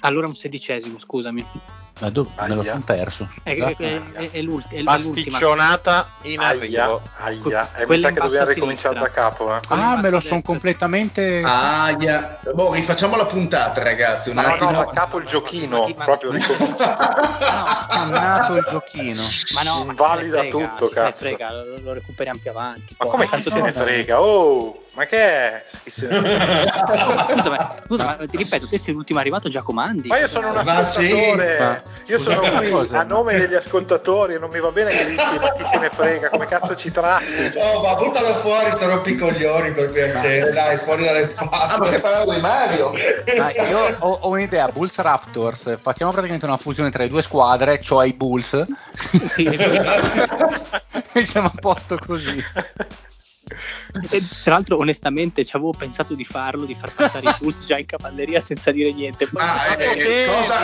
Allora 0.00 0.26
un 0.26 0.34
sedicesimo, 0.34 0.98
scusami. 0.98 1.46
Ma 2.02 2.10
dove 2.10 2.30
me 2.36 2.54
lo 2.56 2.64
sono 2.64 2.82
perso? 2.84 3.28
È, 3.44 3.52
Scusate. 3.54 3.76
è- 3.76 4.02
è- 4.12 4.30
è 4.30 4.30
è 4.32 4.40
l'ultima. 4.40 4.90
Pasticcionata 4.90 6.08
in 6.22 6.40
Aia, 6.40 6.48
arrivo. 6.48 7.02
aia. 7.18 7.70
E 7.74 7.78
mi 7.80 7.86
Quella 7.86 8.08
sa 8.08 8.12
che 8.14 8.20
dobbiamo 8.20 8.46
ricominciare 8.48 8.98
da 8.98 9.10
capo. 9.10 9.54
Eh. 9.54 9.60
Ah, 9.68 9.96
me 9.98 10.10
lo 10.10 10.18
sono 10.18 10.42
completamente... 10.42 11.42
Aia. 11.44 12.40
Boh, 12.52 12.72
rifacciamo 12.72 13.14
la 13.16 13.26
puntata, 13.26 13.84
ragazzi. 13.84 14.30
Un 14.30 14.36
No, 14.36 14.42
attimo. 14.42 14.70
no, 14.72 14.78
da 14.84 14.90
capo 14.92 15.18
il 15.18 15.26
giochino, 15.26 15.86
Ma- 15.86 15.94
ma- 15.96 16.04
proprio 16.04 16.30
ricomincia. 16.32 17.86
Cannato 17.88 18.56
il 18.58 18.64
giochino. 18.68 19.22
Ma 19.54 19.62
no, 19.62 19.84
Invalida 19.88 20.40
chi 20.42 20.50
se 20.50 20.56
ne 20.56 20.64
frega, 20.64 20.68
tutto, 20.68 20.86
chi 20.88 20.94
se 20.94 21.00
ne 21.02 21.06
cazzo. 21.06 21.18
frega, 21.24 21.52
lo, 21.52 21.80
lo 21.82 21.92
recuperiamo 21.92 22.38
più 22.42 22.50
avanti. 22.50 22.96
Ma 22.98 23.04
poi. 23.04 23.10
come 23.10 23.24
chi 23.24 23.30
Tanto 23.30 23.50
se 23.50 23.60
ne 23.60 23.72
frega? 23.72 24.20
Oh, 24.20 24.84
ma 24.94 25.04
che 25.06 25.18
è? 25.22 25.64
Scusa, 27.32 27.50
ma, 27.50 27.74
scusa, 27.86 28.04
ma 28.04 28.16
ti 28.28 28.36
ripeto, 28.36 28.66
te 28.68 28.78
sei 28.78 28.92
l'ultimo 28.94 29.18
arrivato 29.20 29.48
Giacomandi. 29.48 30.08
Ma 30.08 30.18
io 30.18 30.28
sono 30.28 30.48
un 30.50 30.60
Ma 30.64 30.84
sì, 30.84 31.12
ascoltatore, 31.12 31.82
io 32.06 32.18
sono 32.18 32.36
Scusate 32.36 32.56
qui 32.58 32.70
cosa, 32.70 32.98
a 33.00 33.02
nome 33.02 33.38
degli 33.38 33.54
ascoltatori, 33.54 34.38
non 34.38 34.50
mi 34.50 34.60
va 34.60 34.70
bene 34.70 34.90
che 34.90 35.04
dici 35.06 35.16
ma 35.16 35.52
chi 35.52 35.64
se 35.64 35.78
ne 35.78 35.88
frega, 35.90 36.30
come 36.30 36.46
cazzo 36.46 36.76
ci 36.76 36.90
tratti? 36.90 37.52
Oh, 37.56 37.82
ma 37.82 37.94
buttalo 37.94 38.34
fuori, 38.34 38.70
sto 38.72 38.88
rompicoglioni 38.88 39.72
per 39.72 39.92
piacere, 39.92 40.50
dai, 40.52 40.78
fuori 40.78 41.04
dalle 41.04 41.32
Ah, 41.34 41.44
ma 41.44 41.50
palle. 41.50 41.86
stai 41.86 42.00
parlando 42.00 42.32
di 42.32 42.40
Mario? 42.40 42.92
Ma 43.38 43.50
io 43.52 43.96
ho, 43.98 44.18
ho 44.22 44.28
un'idea, 44.28 44.68
Bulls 44.68 44.98
Raptors, 44.98 45.78
facciamo 45.80 46.10
praticamente 46.10 46.46
una 46.46 46.56
fusione 46.56 46.90
tra 46.90 47.02
le 47.02 47.08
due 47.08 47.22
squadre, 47.22 47.80
cioè 47.80 48.06
i 48.06 48.12
Bulls, 48.14 48.52
e 49.36 51.24
siamo 51.24 51.48
a 51.48 51.52
posto 51.58 51.96
così. 52.04 52.42
E, 54.10 54.22
tra 54.44 54.54
l'altro, 54.54 54.76
onestamente, 54.78 55.44
ci 55.44 55.56
avevo 55.56 55.72
pensato 55.72 56.14
di 56.14 56.24
farlo, 56.24 56.64
di 56.64 56.74
far 56.74 56.92
passare 56.94 57.28
i 57.28 57.34
Bulls 57.38 57.64
già 57.64 57.76
in 57.76 57.86
cavalleria 57.86 58.40
senza 58.40 58.70
dire 58.70 58.92
niente. 58.92 59.28
Ah, 59.34 59.76
eh, 59.78 59.98
eh, 59.98 60.26
cosa, 60.26 60.56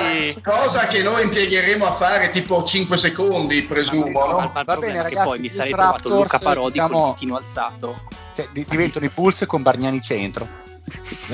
cosa 0.43 0.87
che 0.87 1.03
noi 1.03 1.23
impiegheremo 1.25 1.85
a 1.85 1.93
fare 1.93 2.31
tipo 2.31 2.63
5 2.65 2.97
secondi, 2.97 3.63
presumo, 3.63 4.09
ma, 4.27 4.27
no? 4.27 4.51
ma 4.55 4.61
il 4.61 4.65
Va 4.65 4.77
bene, 4.77 5.03
ragazzi, 5.03 5.27
poi 5.27 5.39
mi 5.41 5.49
sarei 5.49 5.73
trovato 5.73 6.09
Luca 6.09 6.39
Parodi 6.39 6.73
diciamo- 6.73 7.01
col 7.03 7.13
ditino 7.15 7.37
alzato. 7.37 8.01
Cioè, 8.35 8.49
di- 8.53 8.65
diventano 8.69 9.05
i 9.05 9.11
Bulls 9.13 9.45
con 9.47 9.63
Bargnani 9.63 10.01
centro. 10.01 10.47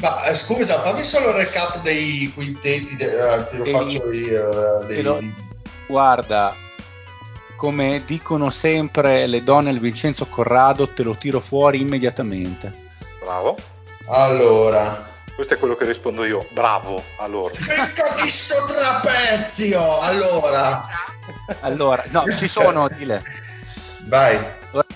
Ma 0.00 0.24
eh, 0.24 0.34
scusa, 0.34 0.80
fammi 0.80 1.02
solo 1.02 1.28
il 1.30 1.34
recap 1.44 1.82
dei 1.82 2.30
quintetti, 2.34 2.96
de- 2.96 3.20
anzi 3.20 3.56
lo 3.58 3.64
Dei- 3.64 3.72
faccio 3.74 4.10
io. 4.12 4.80
eh, 4.80 4.86
dei- 4.86 5.34
Guarda, 5.86 6.54
come 7.60 8.00
dicono 8.06 8.48
sempre 8.48 9.26
le 9.26 9.44
donne 9.44 9.68
al 9.68 9.78
Vincenzo 9.80 10.24
Corrado, 10.24 10.88
te 10.88 11.02
lo 11.02 11.14
tiro 11.14 11.40
fuori 11.40 11.78
immediatamente. 11.78 12.72
Bravo, 13.22 13.54
Allora, 14.08 15.06
questo 15.34 15.52
è 15.52 15.58
quello 15.58 15.76
che 15.76 15.84
rispondo 15.84 16.24
io, 16.24 16.46
bravo, 16.52 17.02
allora. 17.18 17.52
Ficco 17.52 18.22
di 18.22 18.30
sto 18.30 18.54
trapezio! 18.66 20.00
Allora, 20.00 20.88
Allora, 21.60 22.02
no, 22.12 22.24
ci 22.38 22.48
sono, 22.48 22.88
dile. 22.88 23.22
vai. 24.06 24.38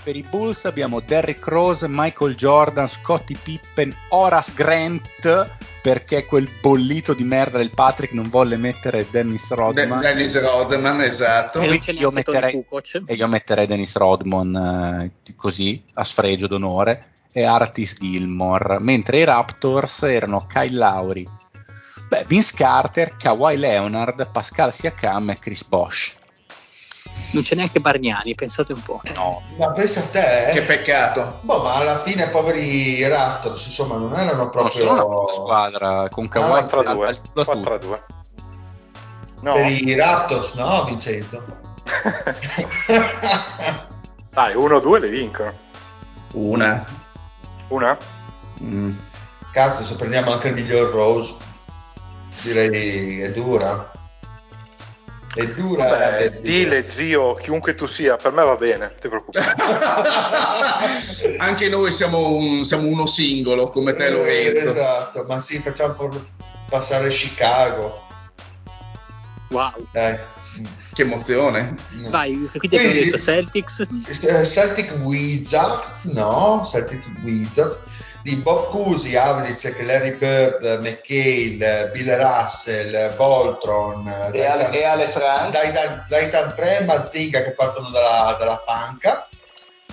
Per 0.01 0.15
i 0.15 0.25
Bulls 0.27 0.65
abbiamo 0.65 1.01
Derrick 1.01 1.45
Rose, 1.45 1.85
Michael 1.87 2.33
Jordan, 2.35 2.89
Scottie 2.89 3.37
Pippen, 3.43 3.95
Horace 4.09 4.53
Grant, 4.55 5.49
perché 5.85 6.25
quel 6.25 6.49
bollito 6.61 7.13
di 7.13 7.23
merda 7.23 7.59
del 7.59 7.69
Patrick 7.69 8.11
non 8.11 8.27
volle 8.27 8.57
mettere 8.57 9.05
Dennis 9.07 9.49
De- 9.49 9.55
Rodman. 9.55 9.99
Dennis 9.99 10.41
Rodman, 10.41 11.01
esatto. 11.01 11.59
E 11.59 11.79
io 11.91 12.09
metterei- 12.09 12.65
e 13.05 13.13
io 13.13 13.27
metterei 13.27 13.67
Dennis 13.67 13.95
Rodman 13.95 15.11
eh, 15.21 15.33
così, 15.35 15.83
a 15.93 16.03
sfregio 16.03 16.47
d'onore, 16.47 17.05
e 17.31 17.43
Artis 17.43 17.93
Gilmore, 17.99 18.79
mentre 18.79 19.19
i 19.19 19.23
Raptors 19.25 20.01
erano 20.01 20.47
Kyle 20.47 20.75
Lowry, 20.75 21.23
beh, 22.09 22.23
Vince 22.25 22.53
Carter, 22.55 23.15
Kawhi 23.15 23.55
Leonard, 23.55 24.31
Pascal 24.31 24.73
Siakam 24.73 25.29
e 25.29 25.37
Chris 25.37 25.63
Bosch. 25.65 26.15
Non 27.31 27.43
c'è 27.43 27.55
neanche 27.55 27.79
Bargnani, 27.79 28.33
pensate 28.35 28.71
un 28.73 28.81
po'. 28.81 29.01
No, 29.13 29.41
Ma 29.57 29.71
pensa 29.71 29.99
a 29.99 30.03
te, 30.03 30.51
Che 30.53 30.59
eh. 30.59 30.61
peccato. 30.63 31.39
Boh, 31.41 31.63
ma 31.63 31.73
alla 31.73 31.97
fine 31.99 32.27
poveri 32.29 33.05
Raptors, 33.07 33.65
insomma, 33.65 33.95
non 33.97 34.13
erano 34.17 34.49
proprio... 34.49 34.85
sono 34.87 35.21
una 35.23 35.33
squadra 35.33 36.07
con 36.09 36.27
Kawhi 36.27 36.51
Ah, 36.51 36.57
al- 36.57 36.69
4 36.69 36.79
a 36.79 36.93
2, 36.93 37.07
al- 37.07 37.21
al- 37.33 37.45
4 37.45 37.73
a 37.73 37.77
2. 37.77 38.03
No, 39.41 39.53
Per 39.53 39.65
i 39.65 39.95
Raptors, 39.95 40.53
no, 40.53 40.83
Vincenzo? 40.85 41.43
dai, 44.31 44.55
1 44.55 44.75
o 44.75 44.79
2 44.79 44.99
le 44.99 45.09
vincono. 45.09 45.53
Una. 46.33 46.85
Una? 47.69 47.97
Mm. 48.63 48.91
Cazzo, 49.51 49.83
se 49.83 49.95
prendiamo 49.95 50.31
anche 50.31 50.49
il 50.49 50.53
miglior 50.53 50.91
Rose, 50.91 51.35
direi 52.43 53.21
è 53.21 53.31
dura. 53.31 53.91
È 55.35 55.45
dura. 55.47 55.89
Vabbè, 55.89 56.39
dile 56.39 56.89
zio, 56.89 57.33
chiunque 57.33 57.75
tu 57.75 57.87
sia, 57.87 58.15
per 58.15 58.31
me 58.31 58.43
va 58.43 58.55
bene, 58.55 58.77
non 58.87 58.93
ti 58.99 59.07
preoccupare. 59.09 59.55
Anche 61.39 61.67
noi 61.69 61.91
siamo, 61.91 62.29
un- 62.35 62.63
siamo 62.63 62.87
uno 62.87 63.05
singolo 63.05 63.69
come 63.69 63.93
te 63.93 64.05
Eh, 64.05 64.11
Lorenzo. 64.11 64.69
esatto, 64.69 65.25
ma 65.27 65.39
sì, 65.39 65.59
facciamo 65.59 65.93
por- 65.93 66.23
passare 66.69 67.09
Chicago. 67.09 68.03
Wow. 69.49 69.87
Dai. 69.91 70.17
Che 70.93 71.01
emozione. 71.01 71.75
Vai, 72.09 72.31
quindi 72.55 72.77
abbiamo 72.77 72.93
detto 72.93 73.17
Celtics, 73.17 73.79
Eh, 73.81 74.45
Celtic 74.45 74.93
Wizards, 75.01 76.05
no, 76.13 76.61
Celtic 76.63 77.03
Wizards 77.23 77.83
di 78.25 78.37
Bob 78.37 78.71
Cousy, 78.71 79.15
Havlicek, 79.15 79.79
Larry 79.83 80.17
Bird, 80.17 80.79
McHale, 80.81 81.91
Bill 81.93 82.17
Russell, 82.17 83.13
Voltron, 83.17 84.07
E 84.33 84.43
Ale, 84.43 84.71
e 84.71 84.83
Ale 84.83 85.07
Frank. 85.09 85.53
Zaitan, 85.53 86.05
Zaitan 86.07 86.55
3 86.55 86.85
Mazinga 86.85 87.43
che 87.43 87.53
partono 87.53 87.91
dalla, 87.91 88.35
dalla 88.39 88.63
panca. 88.65 89.27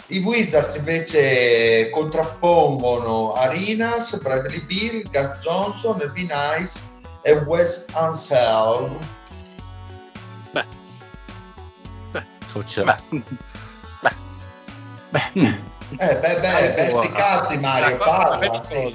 I 0.06 0.20
Wizards 0.20 0.76
invece 0.76 1.90
contrappongono 1.90 3.34
Arinas, 3.34 4.18
Bradley 4.22 4.64
Bill, 4.64 5.02
Gus 5.10 5.38
Johnson, 5.42 6.00
Elvin 6.00 6.30
Ice 6.58 6.80
e 7.20 7.32
Wes 7.32 7.88
Ansel. 7.92 8.96
beh, 10.52 10.64
beh, 12.12 12.24
beh, 15.12 15.30
Eh, 15.34 16.16
beh, 16.18 16.40
beh, 16.40 16.72
beh, 16.74 16.90
sti 16.90 17.12
cazzi 17.12 17.58
Mario, 17.58 17.96
Ma 17.98 18.04
parla. 18.04 18.38
sapete 18.42 18.62
sì. 18.62 18.94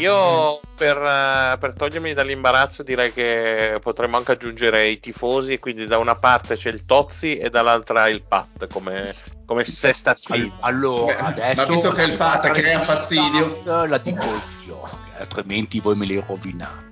Io 0.00 0.60
per, 0.76 0.98
eh, 0.98 1.56
per 1.58 1.72
togliermi 1.74 2.12
dall'imbarazzo 2.12 2.82
direi 2.82 3.14
che 3.14 3.78
potremmo 3.80 4.18
anche 4.18 4.32
aggiungere 4.32 4.86
i 4.88 5.00
tifosi, 5.00 5.58
quindi 5.58 5.86
da 5.86 5.96
una 5.96 6.14
parte 6.14 6.56
c'è 6.56 6.68
il 6.68 6.84
Tozzi 6.84 7.38
e 7.38 7.48
dall'altra 7.48 8.06
il 8.08 8.22
Pat 8.22 8.66
come, 8.70 9.14
come 9.46 9.64
sesta 9.64 10.14
sfida. 10.14 10.54
Allora, 10.60 11.14
Beh, 11.14 11.18
adesso 11.20 11.60
ma 11.62 11.66
visto 11.72 11.92
che 11.92 12.02
il 12.02 12.16
Pat 12.18 12.50
crea 12.50 12.80
fastidio. 12.80 13.62
la 13.64 13.96
dico 13.96 14.22
io, 14.66 14.80
che 14.82 15.20
altrimenti 15.22 15.80
voi 15.80 15.96
me 15.96 16.04
le 16.06 16.22
rovinate. 16.26 16.84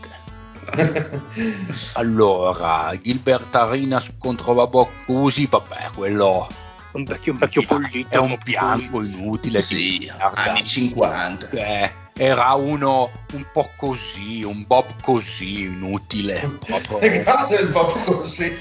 Allora, 1.95 2.91
Gilbert 3.03 3.55
Arenas 3.55 4.11
contro 4.19 4.55
Baboccusi, 4.55 5.47
vabbè, 5.47 5.91
quello 5.95 6.49
Un 6.95 7.03
vecchio, 7.03 7.33
un 7.33 7.39
vecchio 7.39 7.63
pollito. 7.67 8.15
è 8.15 8.19
un 8.19 8.39
bianco 8.43 9.03
inutile. 9.03 9.61
Sì, 9.61 9.99
merda. 10.17 10.43
anni 10.43 10.65
50. 10.65 11.51
Eh, 11.51 11.91
era 12.17 12.53
uno 12.53 13.11
un 13.33 13.45
po' 13.53 13.69
così, 13.77 14.45
un 14.45 14.65
Bob 14.65 14.87
così, 15.03 15.63
inutile. 15.63 16.35
Proprio. 16.65 16.99
Guarda 17.23 17.59
il 17.59 17.69
Bob 17.71 18.05
così. 18.05 18.53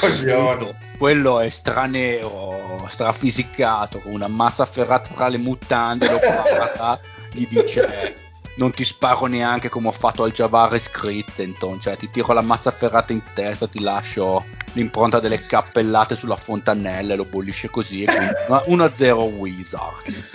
Coglione. 0.00 0.78
Quello 0.96 1.40
è 1.40 1.50
stranero, 1.50 2.86
strafisicato, 2.88 4.00
con 4.00 4.12
una 4.12 4.28
mazza 4.28 4.64
ferrata 4.64 5.10
tra 5.12 5.28
le 5.28 5.36
mutande, 5.36 6.10
lo 6.10 6.18
guarda, 6.18 6.98
gli 7.30 7.46
dice 7.46 8.27
non 8.58 8.70
ti 8.72 8.84
sparo 8.84 9.26
neanche 9.26 9.68
come 9.68 9.88
ho 9.88 9.92
fatto 9.92 10.22
al 10.24 10.32
Javaris 10.32 10.90
Crittenton, 10.90 11.80
cioè 11.80 11.96
ti 11.96 12.10
tiro 12.10 12.32
la 12.32 12.40
mazza 12.42 12.70
ferrata 12.70 13.12
in 13.12 13.22
testa, 13.32 13.66
ti 13.68 13.80
lascio 13.80 14.44
l'impronta 14.72 15.18
delle 15.20 15.44
cappellate 15.46 16.14
sulla 16.16 16.36
fontanella 16.36 17.14
e 17.14 17.16
lo 17.16 17.24
bollisce 17.24 17.70
così, 17.70 18.02
e 18.02 18.06
quindi 18.06 18.34
1-0 18.82 19.12
Wizards. 19.36 20.26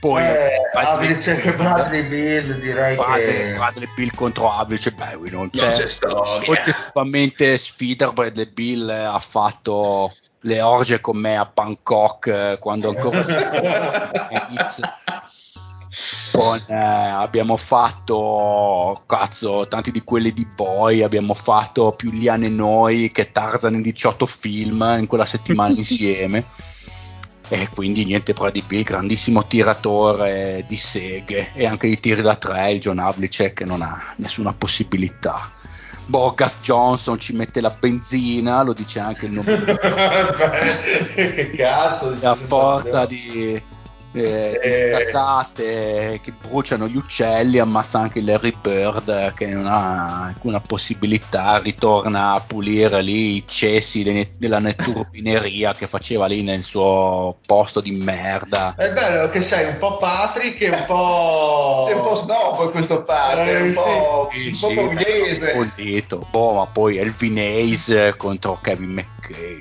Poi 0.00 0.20
Eh, 0.20 0.50
Havlicek 0.72 1.44
e 1.44 1.54
Bradley 1.54 2.08
Bill 2.08 2.58
direi 2.58 2.96
Bradley, 2.96 3.24
che 3.26 3.54
Bradley 3.54 3.88
Bill 3.94 4.10
contro 4.14 4.50
Havlicek, 4.50 4.94
beh, 4.96 5.16
qui 5.16 5.30
non 5.30 5.48
c'è, 5.50 5.64
Non 5.64 5.72
c'è 5.74 5.86
storia. 5.86 6.50
oggettivamente 6.50 7.56
sfida 7.56 8.10
Bradley 8.10 8.46
Bill 8.50 8.88
eh, 8.90 9.04
ha 9.04 9.18
fatto 9.20 10.12
le 10.40 10.60
orge 10.60 11.00
con 11.00 11.18
me 11.18 11.36
a 11.36 11.48
Bangkok 11.52 12.26
eh, 12.26 12.56
quando 12.58 12.88
ancora 12.88 13.22
si 14.68 14.82
con, 16.32 16.58
eh, 16.68 16.74
abbiamo 16.74 17.56
fatto 17.56 19.02
cazzo 19.06 19.66
tanti 19.68 19.90
di 19.90 20.02
quelli 20.02 20.32
di 20.32 20.46
Boy 20.54 21.02
abbiamo 21.02 21.34
fatto 21.34 21.92
più 21.96 22.10
Liane 22.10 22.48
noi 22.48 23.10
che 23.12 23.30
Tarzan 23.30 23.74
in 23.74 23.82
18 23.82 24.24
film 24.24 24.96
in 24.98 25.06
quella 25.06 25.26
settimana 25.26 25.74
insieme. 25.76 26.44
E 27.48 27.68
quindi 27.68 28.06
niente 28.06 28.32
Brady 28.32 28.62
Bill 28.62 28.82
grandissimo 28.82 29.46
tiratore 29.46 30.64
di 30.66 30.76
seghe 30.78 31.50
e 31.52 31.66
anche 31.66 31.86
di 31.86 32.00
tiri 32.00 32.22
da 32.22 32.34
tre 32.36 32.72
il 32.72 32.80
John 32.80 32.98
Havlicek 32.98 33.52
che 33.52 33.64
non 33.66 33.82
ha 33.82 34.00
nessuna 34.16 34.54
possibilità. 34.54 35.50
Borgas 36.06 36.58
Johnson 36.62 37.18
ci 37.18 37.34
mette 37.34 37.60
la 37.60 37.70
benzina 37.70 38.62
lo 38.62 38.72
dice 38.72 38.98
anche 38.98 39.26
il 39.26 39.32
nome 39.32 39.64
che 41.14 41.52
cazzo 41.56 42.10
di 42.12 42.24
a 42.24 42.34
forza 42.34 43.06
di, 43.06 43.62
eh, 44.14 44.58
di 44.62 44.68
Eh. 44.68 44.94
sgasate 44.96 46.20
che 46.22 46.32
bruciano 46.32 46.86
gli 46.88 46.96
uccelli 46.96 47.58
ammazza 47.58 47.98
anche 47.98 48.18
il 48.18 48.26
Larry 48.26 48.54
Bird 48.60 49.34
che 49.34 49.46
non 49.46 49.66
ha 49.66 50.26
alcuna 50.26 50.60
possibilità 50.60 51.58
ritorna 51.58 52.32
a 52.32 52.40
pulire 52.40 53.00
lì 53.02 53.36
i 53.36 53.44
cessi 53.46 54.02
de- 54.02 54.30
della 54.38 54.58
netturbineria 54.58 55.72
che 55.72 55.86
faceva 55.86 56.26
lì 56.26 56.42
nel 56.42 56.62
suo 56.62 57.38
posto 57.46 57.80
di 57.80 57.92
merda 57.92 58.74
È 58.76 58.92
bello 58.92 59.30
che 59.30 59.40
sei 59.42 59.68
un 59.68 59.78
po' 59.78 59.96
Patrick 59.98 60.60
e 60.60 60.68
un 60.68 60.84
po'. 60.86 61.82
Sei 61.86 61.94
un 61.94 62.02
po' 62.02 62.14
snob 62.14 62.70
questo 62.70 63.04
padre, 63.04 63.50
Eh, 63.58 63.60
un 63.62 63.72
po', 63.72 64.28
Sì, 64.32 64.46
un 64.46 64.58
po' 64.58 64.68
sì, 64.68 64.74
borghese. 64.74 65.52
bollito. 65.54 66.26
boh 66.30 66.54
ma 66.54 66.66
poi 66.66 66.98
Elvin 66.98 67.38
Hayes 67.38 68.14
contro 68.16 68.58
Kevin 68.62 68.90
McKay 68.90 69.58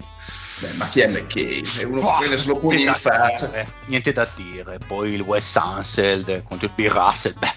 Beh, 0.62 0.74
ma 0.74 0.88
chi 0.90 1.00
è 1.00 1.08
McKay? 1.08 1.62
È 1.80 1.84
uno 1.86 2.02
Boh, 2.02 2.18
che 2.20 2.38
solo 2.38 2.60
pugni 2.60 2.84
in 2.84 2.90
niente 2.90 3.10
da 3.10 3.16
faccia. 3.16 3.48
dire, 3.48 3.68
niente 3.86 4.14
da 4.14 4.30
dire. 4.36 4.78
Poi 4.86 5.14
il 5.14 5.22
Wes 5.22 5.56
Anseld 5.56 6.44
contro 6.44 6.68
il 6.68 6.74
B. 6.76 6.88
Russell. 6.88 7.34
Beh, 7.38 7.54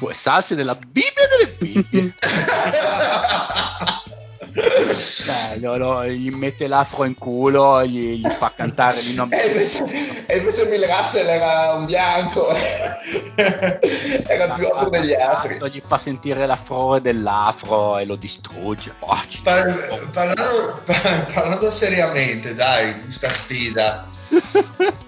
Wes 0.00 0.26
Anseld 0.26 0.60
è 0.60 0.64
la 0.64 0.74
Bibbia 0.74 1.28
delle 1.28 1.56
Bibbie. 1.56 2.14
Beh, 4.52 5.58
lo- 5.60 5.76
lo- 5.76 6.06
gli 6.06 6.30
mette 6.30 6.66
l'afro 6.66 7.04
in 7.04 7.14
culo, 7.16 7.84
gli, 7.84 8.16
gli 8.20 8.28
fa 8.28 8.52
cantare 8.54 9.00
l'inno 9.00 9.28
E 9.30 9.46
invece, 9.46 9.84
e 10.26 10.36
invece 10.38 10.66
Bill 10.68 10.86
Russell 10.86 11.26
era 11.26 11.74
un 11.74 11.84
bianco, 11.86 12.48
era 13.36 14.54
più 14.54 14.66
afro 14.68 14.88
degli 14.90 15.12
altri. 15.14 15.58
Gli 15.70 15.82
fa 15.84 15.98
sentire 15.98 16.46
la 16.46 16.56
flore 16.56 17.00
dell'afro 17.00 17.98
e 17.98 18.04
lo 18.04 18.16
distrugge. 18.16 18.94
Oh, 19.00 19.18
Par- 19.42 20.08
parlando, 20.12 20.82
par- 20.84 21.26
parlando 21.32 21.70
seriamente, 21.70 22.54
dai, 22.54 23.04
di 23.04 23.12
sta 23.12 23.28
sfida. 23.28 24.06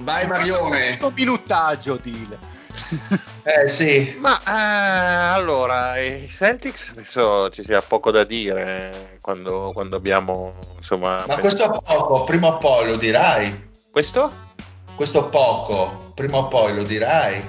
Vai 0.00 0.26
Marione. 0.26 0.98
Un 1.00 1.12
minutaggio, 1.14 1.96
Dile. 2.00 2.38
Eh 3.42 3.68
sì, 3.68 4.16
Ma 4.20 4.38
eh, 4.38 5.34
allora, 5.34 5.98
i 5.98 6.28
Celtics 6.28 6.92
penso 6.94 7.48
ci 7.48 7.62
sia 7.62 7.80
poco 7.80 8.10
da 8.10 8.24
dire 8.24 9.18
quando, 9.20 9.70
quando 9.72 9.96
abbiamo 9.96 10.54
insomma. 10.76 11.24
ma 11.26 11.38
questo 11.38 11.82
poco, 11.84 12.24
prima 12.24 12.48
o 12.48 12.58
poi 12.58 12.90
lo 12.90 12.96
dirai. 12.96 13.70
questo? 13.90 14.30
Questo 14.94 15.30
poco, 15.30 16.12
prima 16.14 16.36
o 16.36 16.48
poi 16.48 16.74
lo 16.74 16.82
dirai. 16.82 17.42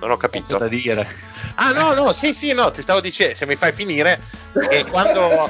Non 0.00 0.10
ho 0.10 0.16
capito. 0.16 0.58
da 0.58 0.66
dire. 0.66 1.06
Ah 1.54 1.70
no, 1.70 1.94
no, 1.94 2.12
sì, 2.12 2.34
sì, 2.34 2.52
no, 2.52 2.70
ti 2.72 2.82
stavo 2.82 3.00
dicendo, 3.00 3.36
se 3.36 3.46
mi 3.46 3.54
fai 3.54 3.72
finire, 3.72 4.20
che 4.68 4.84
quando 4.86 5.48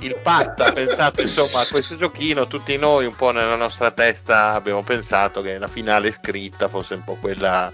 il 0.00 0.16
Pat 0.22 0.60
ha 0.60 0.72
pensato 0.72 1.20
insomma 1.20 1.60
a 1.60 1.66
questo 1.70 1.96
giochino, 1.96 2.46
tutti 2.46 2.76
noi 2.78 3.04
un 3.04 3.14
po' 3.14 3.30
nella 3.30 3.56
nostra 3.56 3.90
testa 3.90 4.52
abbiamo 4.52 4.82
pensato 4.82 5.42
che 5.42 5.58
la 5.58 5.68
finale 5.68 6.10
scritta 6.12 6.68
fosse 6.68 6.94
un 6.94 7.04
po' 7.04 7.16
quella 7.16 7.70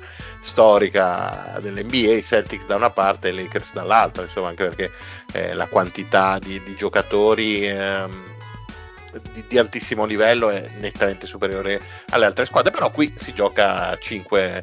storica 0.46 1.59
dell'NBA, 1.61 2.14
i 2.14 2.22
Celtics 2.22 2.66
da 2.66 2.76
una 2.76 2.90
parte 2.90 3.28
e 3.28 3.32
i 3.32 3.35
Lakers 3.35 3.72
dall'altra, 3.72 4.22
insomma, 4.22 4.48
anche 4.48 4.64
perché 4.64 4.90
eh, 5.32 5.54
la 5.54 5.66
quantità 5.66 6.38
di, 6.38 6.62
di 6.62 6.76
giocatori 6.76 7.68
ehm, 7.68 8.24
di, 9.32 9.44
di 9.48 9.59
altissimo 9.59 10.04
livello 10.04 10.50
è 10.50 10.62
nettamente 10.78 11.26
superiore 11.26 11.80
alle 12.11 12.26
altre 12.26 12.44
squadre, 12.44 12.70
però 12.70 12.90
qui 12.90 13.12
si 13.18 13.35
gioca 13.35 13.88
a 13.88 13.98
5 13.98 14.62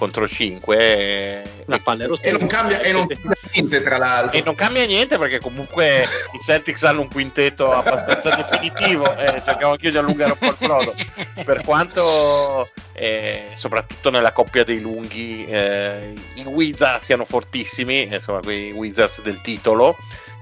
contro 0.00 0.26
5 0.26 0.78
e, 0.78 1.42
La 1.66 1.78
palla 1.78 2.04
è 2.04 2.08
E 2.22 2.30
non 2.30 2.46
cambia, 2.46 2.80
e 2.80 2.90
non 2.90 3.06
cambia 3.06 3.36
niente, 3.52 3.82
tra 3.82 3.98
l'altro. 3.98 4.38
e 4.38 4.42
non 4.42 4.54
cambia 4.54 4.86
niente 4.86 5.18
perché 5.18 5.38
comunque 5.38 6.08
i 6.32 6.38
Celtics 6.38 6.84
hanno 6.84 7.02
un 7.02 7.08
quintetto 7.10 7.70
abbastanza 7.70 8.34
definitivo, 8.34 9.14
eh, 9.14 9.42
cercavo 9.44 9.72
anch'io 9.72 9.90
di 9.90 9.98
allungare 9.98 10.30
un 10.32 10.38
po' 10.38 10.46
il 10.46 10.56
brodo, 10.58 10.94
per 11.44 11.62
quanto 11.64 12.70
eh, 12.94 13.48
soprattutto 13.52 14.08
nella 14.08 14.32
coppia 14.32 14.64
dei 14.64 14.80
lunghi 14.80 15.44
eh, 15.44 16.14
i 16.36 16.44
Wizards 16.44 17.04
siano 17.04 17.26
fortissimi, 17.26 18.08
insomma 18.10 18.40
quei 18.40 18.72
Wizards 18.72 19.20
del 19.20 19.42
titolo, 19.42 19.98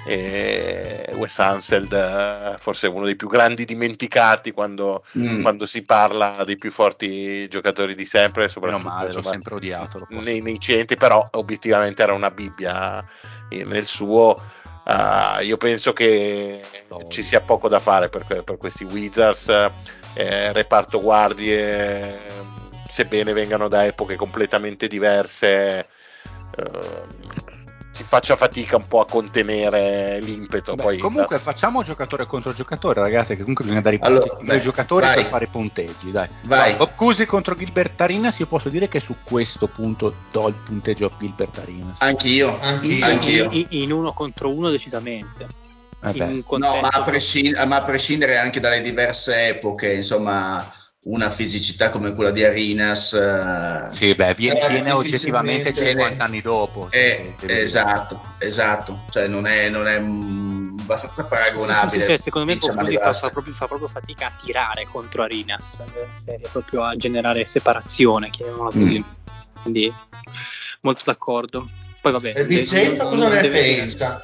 e 0.09 1.11
Wes 1.17 1.39
Anseld 1.39 2.59
forse 2.59 2.87
uno 2.87 3.05
dei 3.05 3.15
più 3.17 3.29
grandi 3.29 3.65
dimenticati 3.65 4.53
quando, 4.53 5.05
Mm. 5.19 5.43
quando 5.43 5.67
si 5.67 5.83
parla 5.83 6.43
dei 6.45 6.57
più 6.57 6.71
forti 6.71 7.47
giocatori 7.49 7.95
di 7.95 8.07
sempre, 8.07 8.43
Meno 8.43 8.51
soprattutto 8.53 8.89
male, 8.89 9.01
l'ho 9.13 9.17
insomma, 9.17 9.31
sempre 9.31 9.55
odiato. 9.55 10.07
nei, 10.11 10.41
nei 10.41 10.59
centri, 10.59 10.97
però 10.97 11.27
obiettivamente 11.33 12.03
era 12.03 12.15
una 12.15 12.31
Bibbia 12.31 13.05
eh, 13.51 13.65
nel 13.65 13.87
suo. 13.87 14.43
eh, 14.87 15.45
io 15.45 15.57
penso 15.59 15.93
che 15.93 16.61
ci 17.09 17.23
sia 17.23 17.43
poco 17.43 17.69
da 17.69 17.79
fare 17.79 18.09
per, 18.09 18.25
per 18.43 18.57
questi 18.57 18.85
Wizards. 18.85 19.49
eh, 20.15 20.53
reparto 20.53 21.01
guardie, 21.01 22.17
sebbene 22.89 23.33
vengano 23.35 23.69
da 23.69 23.85
epoche 23.85 24.17
completamente 24.17 24.89
diverse, 24.89 25.87
eh, 26.57 27.07
si 27.99 28.05
faccia 28.05 28.37
fatica 28.37 28.77
un 28.77 28.87
po' 28.87 29.01
a 29.01 29.07
contenere 29.07 30.21
l'impeto. 30.21 30.77
Beh, 30.77 30.83
Poi, 30.85 30.99
comunque 30.99 31.41
facciamo 31.41 31.83
giocatore 31.83 32.27
contro 32.27 32.53
giocatore, 32.53 33.01
ragazzi, 33.01 33.33
che 33.33 33.41
comunque 33.41 33.65
bisogna 33.65 33.83
dare 33.83 33.97
i 33.97 33.99
Allora, 34.03 34.27
punti 34.27 34.53
ai 34.53 34.61
giocatori 34.61 35.05
vai. 35.05 35.15
per 35.17 35.25
fare 35.25 35.45
i 35.47 35.49
punteggi, 35.49 36.13
dai. 36.13 36.29
Vai. 36.45 36.77
Cousy 36.95 37.27
contro 37.27 37.57
Gilbert 37.57 38.01
Arenas, 38.01 38.39
io 38.39 38.47
posso 38.47 38.69
dire 38.69 38.87
che 38.87 39.01
su 39.01 39.17
questo 39.25 39.67
punto 39.67 40.15
do 40.31 40.47
il 40.47 40.55
punteggio 40.55 41.07
a 41.07 41.11
Gilbert 41.19 41.59
Arenas. 41.59 42.01
Anch'io. 42.01 42.57
Anch'io. 42.61 43.05
Anch'io. 43.05 43.49
In, 43.51 43.67
in 43.71 43.93
uno 43.93 44.13
contro 44.13 44.55
uno 44.55 44.71
decisamente. 44.71 45.47
Eh 46.05 46.13
beh. 46.13 46.25
In 46.25 46.45
un 46.47 46.59
No, 46.59 46.81
ma 46.81 46.89
a, 46.89 47.03
prescind- 47.03 47.61
ma 47.67 47.79
a 47.79 47.83
prescindere 47.83 48.39
anche 48.39 48.61
dalle 48.61 48.81
diverse 48.81 49.49
epoche, 49.49 49.93
insomma, 49.93 50.65
una 51.11 51.31
fisicità 51.31 51.89
come 51.91 52.13
quella 52.13 52.31
di 52.31 52.45
Arinas 52.45 53.13
eh, 53.15 53.89
Sì, 53.91 54.15
beh, 54.15 54.35
viene, 54.35 54.61
Eh, 54.61 54.69
viene 54.69 54.93
oggettivamente 54.93 55.71
difficilmente- 55.71 56.03
50 56.03 56.25
anni 56.25 56.41
dopo. 56.43 56.89
è 56.91 57.35
Sì, 57.39 57.47
sì, 57.47 57.59
esatto, 57.61 58.35
esatto, 58.39 59.05
cioè 59.11 59.27
non 59.27 59.47
è, 59.47 59.71
non 59.71 59.87
è, 59.87 59.99
mm, 59.99 60.79
abbastanza 60.81 61.23
Sì, 61.23 61.29
paragonabile. 61.29 62.05
sì, 62.05 62.17
sì, 62.17 62.23
secondo 62.23 62.53
me 62.53 62.59
Confusi 62.59 62.97
fa, 62.99 63.13
fa 63.15 63.31
proprio, 63.31 63.55
fa 63.55 63.67
proprio 63.67 63.89
fatica 63.89 64.27
a 64.27 64.33
tirare 64.45 64.87
contro 64.91 65.23
Arinas 65.23 65.79
serie, 66.13 66.47
proprio 66.53 66.83
a 66.85 66.95
generare 66.97 67.45
separazione, 67.47 68.29
chiamiamola 68.29 68.71
così. 68.71 69.05
Quindi 69.63 69.93
molto 70.83 71.03
d'accordo. 71.07 71.69
Poi 72.01 72.13
vabbè, 72.13 72.33
E 72.37 72.45
Vincenzo 72.45 73.09
cosa 73.09 73.41
ne 73.41 73.49
pensa? 73.49 74.23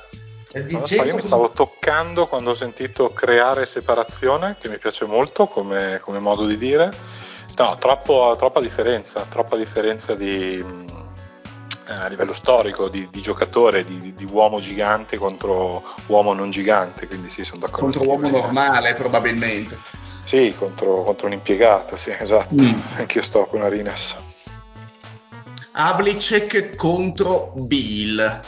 So, 0.84 1.02
io 1.02 1.16
mi 1.16 1.20
stavo 1.20 1.50
toccando 1.50 2.28
quando 2.28 2.50
ho 2.50 2.54
sentito 2.54 3.08
creare 3.08 3.66
separazione, 3.66 4.56
che 4.60 4.68
mi 4.68 4.78
piace 4.78 5.04
molto 5.04 5.48
come, 5.48 5.98
come 6.00 6.20
modo 6.20 6.46
di 6.46 6.56
dire. 6.56 6.92
No, 7.56 7.76
troppo- 7.78 8.36
troppa 8.38 8.60
differenza, 8.60 9.26
troppa 9.28 9.56
differenza 9.56 10.14
di, 10.14 10.62
mh, 10.64 10.84
eh, 11.88 11.92
a 11.92 12.06
livello 12.06 12.32
storico 12.32 12.88
di, 12.88 13.08
di 13.10 13.20
giocatore, 13.20 13.82
di, 13.82 14.14
di- 14.14 14.26
uomo 14.30 14.60
gigante 14.60 15.16
contro 15.16 15.82
uomo 16.06 16.32
non 16.34 16.50
gigante, 16.50 17.08
quindi 17.08 17.30
sì, 17.30 17.44
sono 17.44 17.58
d'accordo. 17.58 17.98
Contro 17.98 18.04
uomo 18.04 18.28
normale, 18.28 18.94
probabilmente. 18.94 19.76
Sì, 20.22 20.54
contro, 20.56 21.02
contro 21.02 21.26
un 21.26 21.32
impiegato, 21.32 21.96
sì, 21.96 22.10
esatto. 22.16 22.62
Mm. 22.62 22.80
Anch'io 22.96 23.22
sto 23.22 23.44
con 23.46 23.60
Arinas. 23.62 24.14
Havlicek 25.72 26.76
contro 26.76 27.52
Bill. 27.56 28.42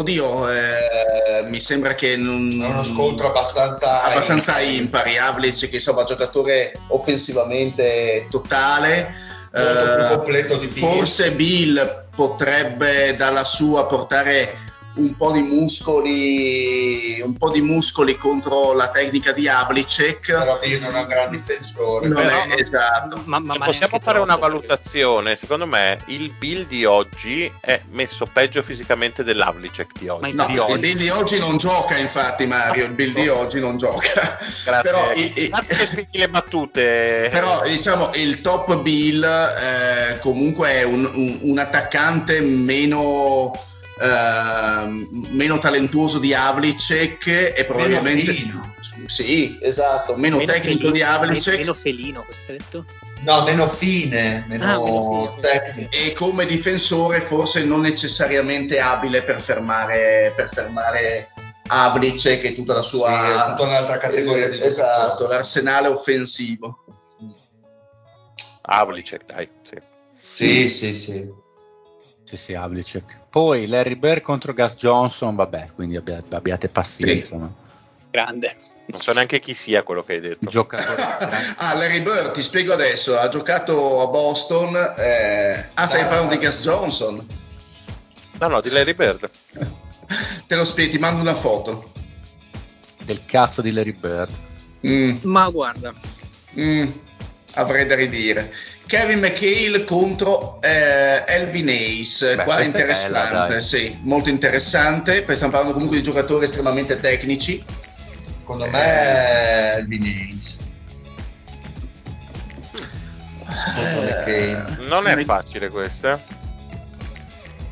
Oddio, 0.00 0.50
eh, 0.50 1.42
mi 1.44 1.60
sembra 1.60 1.94
che 1.94 2.16
non... 2.16 2.50
è 2.50 2.66
uno 2.66 2.82
scontro 2.82 3.28
abbastanza 3.28 4.02
abbastanza 4.02 4.58
impari. 4.60 5.18
Havlicek, 5.18 5.74
insomma, 5.74 6.04
giocatore 6.04 6.72
offensivamente 6.88 8.26
totale. 8.30 9.12
Eh, 9.52 10.14
completo 10.14 10.56
di 10.56 10.68
Bill. 10.68 10.82
Forse 10.82 11.32
Bill 11.32 12.06
potrebbe 12.16 13.14
dalla 13.16 13.44
sua 13.44 13.84
portare 13.84 14.69
un 15.00 15.16
po' 15.16 15.32
di 15.32 15.40
muscoli, 16.24 17.20
un 17.24 17.36
po' 17.36 17.50
di 17.50 17.60
muscoli 17.60 18.16
contro 18.16 18.72
la 18.74 18.90
tecnica 18.90 19.32
di 19.32 19.48
Havlicek. 19.48 20.26
però 20.26 20.58
non 20.80 20.96
è 20.96 21.00
un 21.00 21.06
gran 21.08 21.30
difensore 21.30 22.08
Non 22.08 22.22
Però- 22.22 22.42
è 22.44 22.60
esatto. 22.60 23.22
Ma, 23.24 23.38
ma- 23.38 23.52
Se 23.54 23.58
ma 23.58 23.64
possiamo 23.66 23.98
fare 23.98 24.18
una 24.18 24.36
troppo, 24.36 24.48
valutazione, 24.48 25.36
secondo 25.36 25.66
me 25.66 25.98
il 26.06 26.30
Bill 26.38 26.66
di 26.66 26.84
oggi 26.84 27.50
è 27.60 27.80
messo 27.92 28.26
peggio 28.32 28.62
fisicamente 28.62 29.24
dell'Havlicek 29.24 29.98
di 29.98 30.08
oggi. 30.08 30.32
No, 30.32 30.46
Di 30.46 30.52
il 30.52 30.58
oggi. 30.60 30.78
Bill 30.78 30.96
di 30.96 31.08
oggi 31.08 31.38
non 31.38 31.56
gioca, 31.56 31.96
infatti, 31.96 32.46
Mario. 32.46 32.84
Il 32.84 32.92
Bill 32.92 33.12
di 33.14 33.28
oggi 33.28 33.58
non 33.60 33.76
gioca. 33.78 34.38
Grazie, 34.64 34.82
Però, 34.82 35.12
i- 35.14 35.48
grazie 35.48 35.76
che 35.76 35.84
spieghi 35.86 36.18
le 36.18 36.28
battute. 36.28 37.28
però, 37.30 37.60
diciamo, 37.62 38.10
il 38.14 38.40
top 38.40 38.80
Bill 38.80 39.22
eh, 39.24 40.18
comunque 40.20 40.68
è 40.70 40.82
un, 40.82 41.08
un- 41.14 41.38
un 41.42 41.58
attaccante 41.58 42.40
meno, 42.40 43.52
eh, 44.00 45.08
meno 45.30 45.58
talentuoso 45.58 46.18
di 46.18 46.32
Havlicek 46.34 47.52
e 47.56 47.64
probabilmente... 47.66 48.32
fino. 48.32 48.74
Sì, 49.06 49.58
esatto, 49.62 50.16
meno, 50.16 50.36
meno 50.38 50.52
tecnico 50.52 50.78
felino- 50.78 50.90
di 50.92 51.02
Havlicek. 51.02 51.58
Meno 51.58 51.74
felino, 51.74 52.22
cosa 52.24 52.38
hai 52.48 52.56
detto? 52.56 52.84
no 53.22 53.42
meno 53.44 53.68
fine 53.68 54.46
meno, 54.48 54.64
Ah, 54.64 54.82
meno 54.82 55.36
fine, 55.36 55.40
tecnico 55.40 55.90
e 55.94 56.14
come 56.14 56.46
difensore 56.46 57.20
forse 57.20 57.64
non 57.66 57.80
necessariamente 57.82 58.80
abile 58.80 59.22
per 59.22 59.38
fermare, 59.40 60.32
per 60.34 60.48
fermare 60.50 61.28
Havlicek 61.66 62.44
e 62.44 62.54
tutta 62.54 62.72
la 62.72 62.80
sua 62.82 63.08
Sì, 63.10 63.38
è 63.38 63.50
tutta 63.50 63.62
un'altra 63.64 63.98
categoria 63.98 64.48
di 64.48 64.58
Eh, 64.58 64.66
esatto, 64.66 65.00
giocatori. 65.24 65.32
l'arsenale 65.32 65.88
offensivo 65.88 66.84
Havlicek, 68.62 69.24
dai. 69.26 69.48
Sì. 69.62 69.78
sì 70.32 70.68
sì 70.68 70.94
sì 70.94 71.32
Sì, 72.30 72.36
sì, 72.36 72.54
Havlicek. 72.54 73.18
Poi 73.28 73.66
Larry 73.66 73.96
Bird 73.96 74.22
contro 74.22 74.54
Gus 74.54 74.74
Johnson, 74.74 75.34
vabbè, 75.34 75.70
quindi 75.74 75.96
abbia- 75.96 76.22
abbiate 76.30 76.68
pazienza. 76.68 77.26
Sì. 77.30 77.36
no? 77.36 77.54
Grande. 78.08 78.54
Non 78.86 79.00
so 79.00 79.12
neanche 79.12 79.40
chi 79.40 79.52
sia 79.52 79.82
quello 79.82 80.04
che 80.04 80.12
hai 80.14 80.20
detto. 80.20 80.48
Giocatore 80.48 81.00
ah 81.58 81.74
Larry 81.74 82.02
Bird 82.02 82.30
ti 82.32 82.42
spiego 82.42 82.72
adesso 82.72 83.16
ha 83.18 83.28
giocato 83.28 84.00
a 84.00 84.06
Boston 84.08 84.74
eh, 84.96 85.70
ah 85.74 85.86
stai 85.86 86.02
Ah. 86.02 86.06
parlando 86.06 86.34
di 86.36 86.44
Gus 86.44 86.60
Johnson 86.62 87.24
No, 88.38 88.48
no, 88.48 88.60
di 88.60 88.70
Larry 88.70 88.94
Bird. 88.94 89.28
te 90.46 90.54
lo 90.56 90.64
spiego 90.64 90.90
ti 90.92 90.98
mando 90.98 91.20
una 91.20 91.34
foto 91.34 91.92
del 93.04 93.24
cazzo 93.24 93.60
di 93.62 93.70
Larry 93.72 93.92
Bird. 93.94 94.30
Mm, 94.86 95.16
Ma 95.22 95.48
guarda, 95.50 95.92
mm, 96.58 96.90
avrei 97.54 97.86
da 97.86 97.94
ridire 97.94 98.52
Kevin 98.86 99.18
McHale 99.20 99.84
contro 99.84 100.60
eh, 100.62 101.24
Elvin 101.26 101.68
Ace 101.68 102.36
Beh, 102.36 102.42
qua 102.44 102.54
bella, 102.56 102.66
interessante 102.66 103.54
dai. 103.54 103.62
sì, 103.62 103.98
molto 104.02 104.28
interessante 104.28 105.14
perché 105.18 105.34
stiamo 105.34 105.52
parlando 105.52 105.74
comunque 105.74 105.98
di 105.98 106.02
giocatori 106.02 106.44
estremamente 106.44 106.98
tecnici 107.00 107.62
secondo 108.40 108.66
me 108.66 108.82
è 108.82 109.76
il 109.80 109.86
Vinicius 109.86 110.68
Eh, 114.26 114.62
Non 114.88 115.06
è 115.06 115.24
facile 115.24 115.68
questa. 115.70 116.20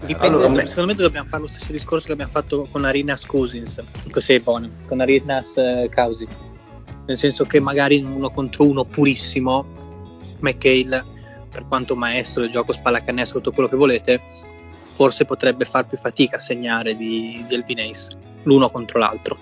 dipende, 0.01 0.37
Allora, 0.37 0.49
me- 0.49 0.67
secondo 0.67 0.93
me 0.93 0.99
dobbiamo 0.99 1.27
fare 1.27 1.43
lo 1.43 1.49
stesso 1.49 1.73
discorso 1.73 2.07
che 2.07 2.13
abbiamo 2.13 2.31
fatto 2.31 2.69
con 2.71 2.85
Arinas 2.85 3.27
Cousins, 3.27 3.83
così 4.11 4.35
è 4.35 4.41
buono, 4.41 4.71
con 4.87 5.01
Arinas 5.01 5.57
eh, 5.57 5.89
Causi. 5.91 6.27
Nel 7.09 7.17
senso 7.17 7.47
che 7.47 7.59
magari 7.59 7.97
in 7.97 8.05
uno 8.05 8.29
contro 8.29 8.65
uno 8.65 8.85
purissimo, 8.85 9.65
McHale, 10.41 11.03
per 11.51 11.67
quanto 11.67 11.97
maestro 11.97 12.43
del 12.43 12.51
gioco 12.51 12.75
spallacanestro, 12.75 13.41
tutto 13.41 13.55
quello 13.55 13.69
che 13.71 13.77
volete, 13.77 14.21
forse 14.95 15.25
potrebbe 15.25 15.65
far 15.65 15.87
più 15.87 15.97
fatica 15.97 16.37
a 16.37 16.41
segnare 16.41 16.95
di, 16.97 17.43
di 17.49 17.55
Elvin 17.55 17.81
Ace, 17.81 18.15
l'uno 18.43 18.69
contro 18.69 18.99
l'altro. 18.99 19.39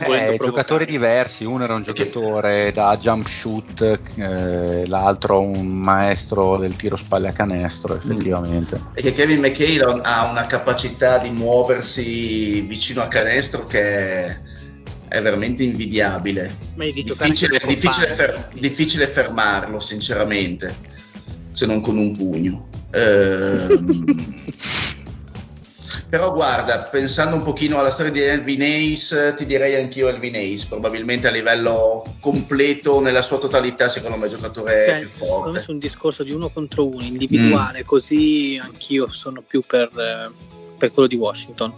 Eh, 0.00 0.36
giocatori 0.40 0.84
diversi, 0.84 1.44
uno 1.44 1.64
era 1.64 1.74
un 1.74 1.82
giocatore 1.82 2.70
da 2.70 2.96
jump 2.96 3.26
shoot, 3.26 4.00
eh, 4.16 4.86
l'altro 4.86 5.40
un 5.40 5.66
maestro 5.66 6.56
del 6.56 6.76
tiro 6.76 6.96
spalle 6.96 7.28
a 7.28 7.32
canestro, 7.32 7.96
effettivamente. 7.96 8.80
e 8.94 9.02
che 9.02 9.12
Kevin 9.12 9.40
McHale 9.40 10.00
ha 10.02 10.30
una 10.30 10.46
capacità 10.46 11.18
di 11.18 11.30
muoversi 11.30 12.60
vicino 12.62 13.02
a 13.02 13.08
canestro 13.08 13.66
che 13.66 14.52
è, 15.18 15.22
veramente 15.22 15.62
invidiabile. 15.62 16.56
Ma 16.74 16.84
è 16.84 16.92
di 16.92 17.02
giocare 17.02 17.30
Difficile, 17.30 17.60
difficile 17.66 18.06
fer- 18.08 18.48
difficile 18.58 19.06
fermarlo, 19.06 19.78
sinceramente, 19.80 20.74
se 21.52 21.66
non 21.66 21.80
con 21.80 21.96
un 21.98 22.16
pugno. 22.16 22.68
Ehm, 22.92 24.44
però 26.08 26.32
guarda, 26.32 26.82
pensando 26.90 27.34
un 27.36 27.42
pochino 27.42 27.78
alla 27.78 27.90
storia 27.90 28.12
di 28.12 28.20
Elvin 28.20 28.62
Ace, 28.62 29.34
ti 29.36 29.46
direi 29.46 29.74
anch'io 29.82 30.08
Elvin 30.08 30.36
Ace, 30.36 30.66
probabilmente 30.68 31.26
a 31.26 31.30
livello 31.32 32.16
completo, 32.20 33.00
nella 33.00 33.22
sua 33.22 33.38
totalità, 33.38 33.88
secondo 33.88 34.16
me 34.16 34.24
è 34.26 34.28
il 34.28 34.34
giocatore 34.36 34.84
Cioè, 34.86 34.98
più 35.00 35.08
secondo 35.08 35.34
me 35.36 35.42
forte. 35.44 35.60
su 35.60 35.70
un 35.72 35.78
discorso 35.78 36.22
di 36.22 36.30
uno 36.30 36.50
contro 36.50 36.86
uno 36.86 37.02
individuale, 37.02 37.80
Mm. 37.80 37.84
così 37.86 38.60
anch'io 38.62 39.08
sono 39.10 39.42
più 39.42 39.62
per, 39.66 39.90
eh, 39.96 40.30
per 40.78 40.90
quello 40.90 41.08
di 41.08 41.16
Washington. 41.16 41.72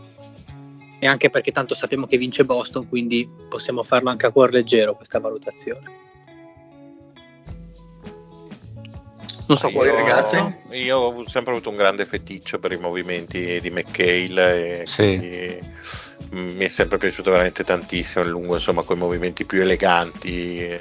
E 0.98 1.06
anche 1.06 1.28
perché 1.30 1.52
tanto 1.52 1.74
sappiamo 1.74 2.06
che 2.06 2.16
vince 2.16 2.44
Boston, 2.44 2.88
quindi 2.88 3.28
possiamo 3.48 3.82
farlo 3.82 4.08
anche 4.10 4.26
a 4.26 4.30
cuor 4.32 4.52
leggero 4.52 4.94
questa 4.96 5.20
valutazione. 5.20 6.04
Non 9.48 9.56
so, 9.56 9.66
Poi, 9.68 9.72
quale 9.74 9.92
ragazzi? 9.92 10.36
ragazzi. 10.36 10.56
Io 10.82 10.98
ho 10.98 11.28
sempre 11.28 11.52
avuto 11.52 11.70
un 11.70 11.76
grande 11.76 12.04
feticcio 12.04 12.58
per 12.58 12.72
i 12.72 12.78
movimenti 12.78 13.60
di 13.60 13.70
McHale 13.70 14.80
e 14.80 14.86
Sì. 14.86 15.02
quindi, 15.16 15.58
mm, 16.34 16.56
mi 16.56 16.64
è 16.64 16.68
sempre 16.68 16.98
piaciuto 16.98 17.30
veramente 17.30 17.62
tantissimo 17.62 18.24
il 18.24 18.30
lungo, 18.30 18.54
insomma, 18.54 18.82
quei 18.82 18.98
movimenti 18.98 19.44
più 19.44 19.60
eleganti 19.60 20.58
eh, 20.64 20.80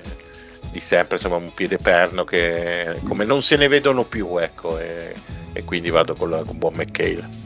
di 0.71 0.79
sempre, 0.79 1.17
insomma, 1.17 1.35
un 1.35 1.53
piede 1.53 1.77
perno 1.77 2.23
che 2.23 2.99
come 3.07 3.23
non 3.25 3.43
se 3.43 3.55
ne 3.57 3.67
vedono 3.67 4.03
più, 4.03 4.37
ecco, 4.39 4.79
e, 4.79 5.13
e 5.53 5.63
quindi 5.63 5.91
vado 5.91 6.15
con, 6.15 6.31
la- 6.31 6.43
con 6.43 6.57
buon 6.57 6.73
McHale. 6.73 7.43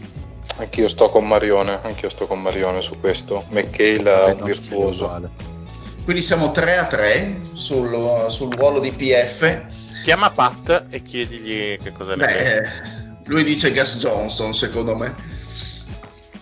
Anch'io 0.59 0.89
sto 0.89 1.09
con 1.09 1.25
Marione, 1.25 1.79
anch'io 1.81 2.09
sto 2.09 2.27
con 2.27 2.41
Marione 2.41 2.81
su 2.81 2.99
questo. 2.99 3.45
McHale 3.49 4.25
è 4.25 4.31
un 4.33 4.43
virtuoso. 4.43 5.29
Quindi 6.03 6.21
siamo 6.21 6.51
3 6.51 6.77
a 6.77 6.85
3 6.87 7.35
sul, 7.53 8.25
sul 8.27 8.53
ruolo 8.53 8.79
di 8.79 8.91
PF. 8.91 10.01
Chiama 10.03 10.31
Pat 10.31 10.87
e 10.89 11.01
chiedigli 11.01 11.77
che 11.77 11.91
cosa 11.93 12.15
ne 12.15 12.25
pensa. 12.25 12.61
Beh, 12.61 12.69
lui 13.25 13.43
dice 13.43 13.71
Gus 13.71 13.99
Johnson, 13.99 14.53
secondo 14.53 14.95
me. 14.95 15.15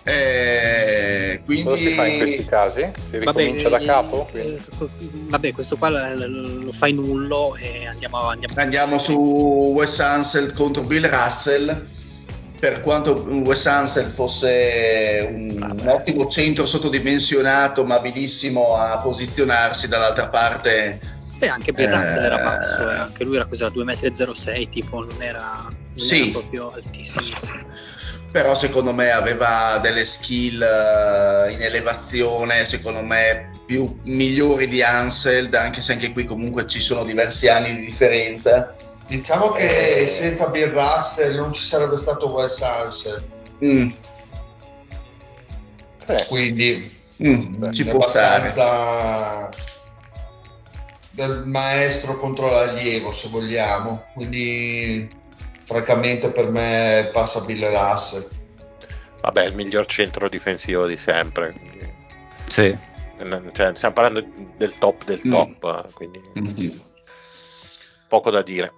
Eh, 0.02 1.42
quindi 1.44 1.64
Cosa 1.64 1.76
si 1.76 1.90
fa 1.92 2.06
in 2.06 2.18
questi 2.18 2.44
casi? 2.46 2.90
Si 3.10 3.18
ricomincia 3.18 3.68
da 3.68 3.78
eh, 3.78 3.84
capo? 3.84 4.26
eh, 4.32 4.58
Quindi- 4.76 5.26
vabbè, 5.28 5.52
questo 5.52 5.76
qua 5.76 5.90
lo, 5.90 6.26
lo 6.26 6.72
fai 6.72 6.94
nullo 6.94 7.54
e 7.56 7.86
andiamo, 7.86 8.22
andiamo 8.22 8.54
andiamo 8.56 8.98
su 8.98 9.12
Wes 9.76 10.00
Ansel 10.00 10.54
contro 10.54 10.82
Bill 10.82 11.06
Russell. 11.08 11.96
Per 12.58 12.80
quanto 12.80 13.12
Wes 13.12 13.66
Ansel 13.66 14.10
fosse 14.10 15.28
un, 15.30 15.76
un 15.80 15.88
ottimo 15.88 16.26
centro 16.26 16.66
sottodimensionato, 16.66 17.84
ma 17.84 17.96
abilissimo 17.96 18.76
a 18.76 18.98
posizionarsi 18.98 19.86
dall'altra 19.86 20.28
parte, 20.28 21.00
Beh, 21.38 21.48
anche 21.48 21.72
Bill 21.72 21.88
Eh, 21.88 22.00
Russell 22.00 22.24
era 22.24 22.36
basso, 22.36 22.90
eh, 22.90 22.96
anche 22.96 23.22
lui 23.22 23.36
era 23.36 23.46
cos'era 23.46 23.70
2,06 23.70 24.60
m, 24.60 24.68
tipo, 24.68 25.04
non 25.04 25.22
era, 25.22 25.68
Non 25.70 25.76
sì. 25.94 26.30
proprio 26.30 26.72
altissimo. 26.72 27.24
Però 28.32 28.54
secondo 28.56 28.92
me 28.92 29.10
aveva 29.10 29.78
delle 29.80 30.04
skill 30.04 30.60
uh, 30.60 31.48
in 31.50 31.62
elevazione, 31.62 32.64
secondo 32.64 33.02
me 33.02 33.52
più 33.64 34.00
migliori 34.02 34.66
di 34.66 34.82
Anseld, 34.82 35.54
anche 35.54 35.80
se 35.80 35.92
anche 35.92 36.12
qui 36.12 36.24
comunque 36.24 36.66
ci 36.66 36.80
sono 36.80 37.04
diversi 37.04 37.48
anni 37.48 37.74
di 37.76 37.84
differenza. 37.84 38.74
Diciamo 39.08 39.50
che 39.50 40.00
eh... 40.00 40.06
senza 40.06 40.48
Bill 40.50 40.72
Russell 40.72 41.36
non 41.36 41.52
ci 41.52 41.62
sarebbe 41.62 41.96
stato 41.96 42.28
Wes 42.28 42.62
Anseld. 42.62 43.24
Mm. 43.64 43.90
Eh. 46.06 46.26
Quindi 46.26 46.96
mm, 47.22 47.72
ci 47.72 47.84
può 47.84 48.00
stare 48.00 48.52
del 51.18 51.42
maestro 51.46 52.16
contro 52.16 52.48
l'allievo 52.48 53.10
se 53.10 53.28
vogliamo 53.30 54.04
quindi 54.14 55.10
francamente 55.64 56.30
per 56.30 56.48
me 56.48 57.10
passa 57.12 57.40
Bill 57.40 57.68
Russell 57.68 58.28
vabbè 59.22 59.46
il 59.46 59.54
miglior 59.56 59.84
centro 59.86 60.28
difensivo 60.28 60.86
di 60.86 60.96
sempre 60.96 61.52
quindi... 61.52 61.92
sì 62.46 62.78
cioè, 63.52 63.72
stiamo 63.74 63.94
parlando 63.94 64.24
del 64.56 64.74
top 64.74 65.04
del 65.06 65.20
mm. 65.26 65.30
top 65.30 65.86
mm. 65.88 65.92
quindi 65.92 66.20
mm. 66.38 66.78
poco 68.06 68.30
da 68.30 68.42
dire 68.42 68.72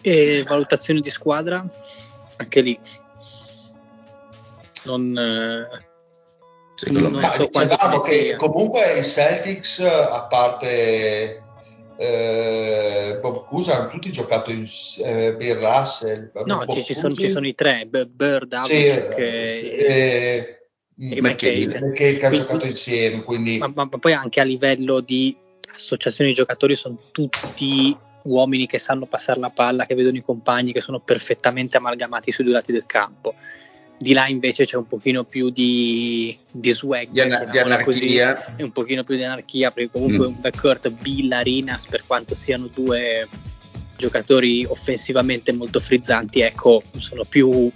e 0.00 0.44
valutazioni 0.46 1.00
di 1.00 1.10
squadra 1.10 1.66
anche 2.36 2.60
lì 2.60 2.78
non 4.84 5.18
eh 5.18 5.86
Secondo 6.78 7.10
me. 7.10 7.26
So 7.26 7.48
dicevamo 7.50 8.00
che 8.02 8.36
comunque 8.36 9.00
i 9.00 9.02
Celtics, 9.02 9.80
a 9.80 10.28
parte 10.30 11.42
eh, 11.96 13.18
Bob 13.20 13.46
Cusa, 13.46 13.76
hanno 13.76 13.90
tutti 13.90 14.12
giocato 14.12 14.52
in 14.52 14.64
eh, 15.04 15.34
Bill 15.36 15.58
Russell. 15.58 16.30
No, 16.44 16.64
ci, 16.68 16.84
ci, 16.84 16.94
sono, 16.94 17.14
ci, 17.14 17.28
sono, 17.28 17.48
i 17.48 17.56
tre, 17.56 17.84
Bird, 17.86 18.52
Havlicek 18.52 19.14
sì, 19.48 19.70
e, 19.72 20.60
e, 20.96 21.16
e 21.16 21.20
McHale, 21.20 21.90
che 21.92 22.20
hanno 22.22 22.36
giocato 22.36 22.64
insieme. 22.64 23.24
Quindi... 23.24 23.58
Ma, 23.58 23.72
ma, 23.74 23.88
ma 23.90 23.98
poi 23.98 24.12
anche 24.12 24.38
a 24.38 24.44
livello 24.44 25.00
di 25.00 25.36
associazione 25.74 26.30
di 26.30 26.36
giocatori 26.36 26.76
sono 26.76 26.96
tutti 27.10 27.96
uomini 28.28 28.66
che 28.66 28.78
sanno 28.78 29.06
passare 29.06 29.40
la 29.40 29.50
palla, 29.50 29.86
che 29.86 29.94
vedono 29.94 30.16
i 30.16 30.22
compagni, 30.22 30.72
che 30.72 30.80
sono 30.80 31.00
perfettamente 31.00 31.76
amalgamati 31.76 32.30
sui 32.30 32.44
due 32.44 32.54
lati 32.54 32.72
del 32.72 32.86
campo 32.86 33.34
di 33.98 34.12
là 34.12 34.28
invece 34.28 34.64
c'è 34.64 34.76
un 34.76 34.86
pochino 34.86 35.24
più 35.24 35.50
di, 35.50 36.38
di 36.52 36.72
swag, 36.72 37.08
di, 37.08 37.20
an- 37.20 37.48
di 37.50 37.58
anarchia. 37.58 37.84
Così, 37.84 38.62
un 38.62 38.70
pochino 38.70 39.02
più 39.02 39.16
di 39.16 39.24
anarchia, 39.24 39.72
perché 39.72 39.90
comunque 39.90 40.28
mm. 40.28 40.34
un 40.34 40.40
backcourt 40.40 40.90
Bill 40.90 41.32
Arinas, 41.32 41.88
per 41.88 42.04
quanto 42.06 42.34
siano 42.34 42.68
due 42.68 43.26
giocatori 43.96 44.64
offensivamente 44.64 45.52
molto 45.52 45.80
frizzanti, 45.80 46.40
ecco, 46.40 46.84
sono 46.96 47.24
più 47.24 47.70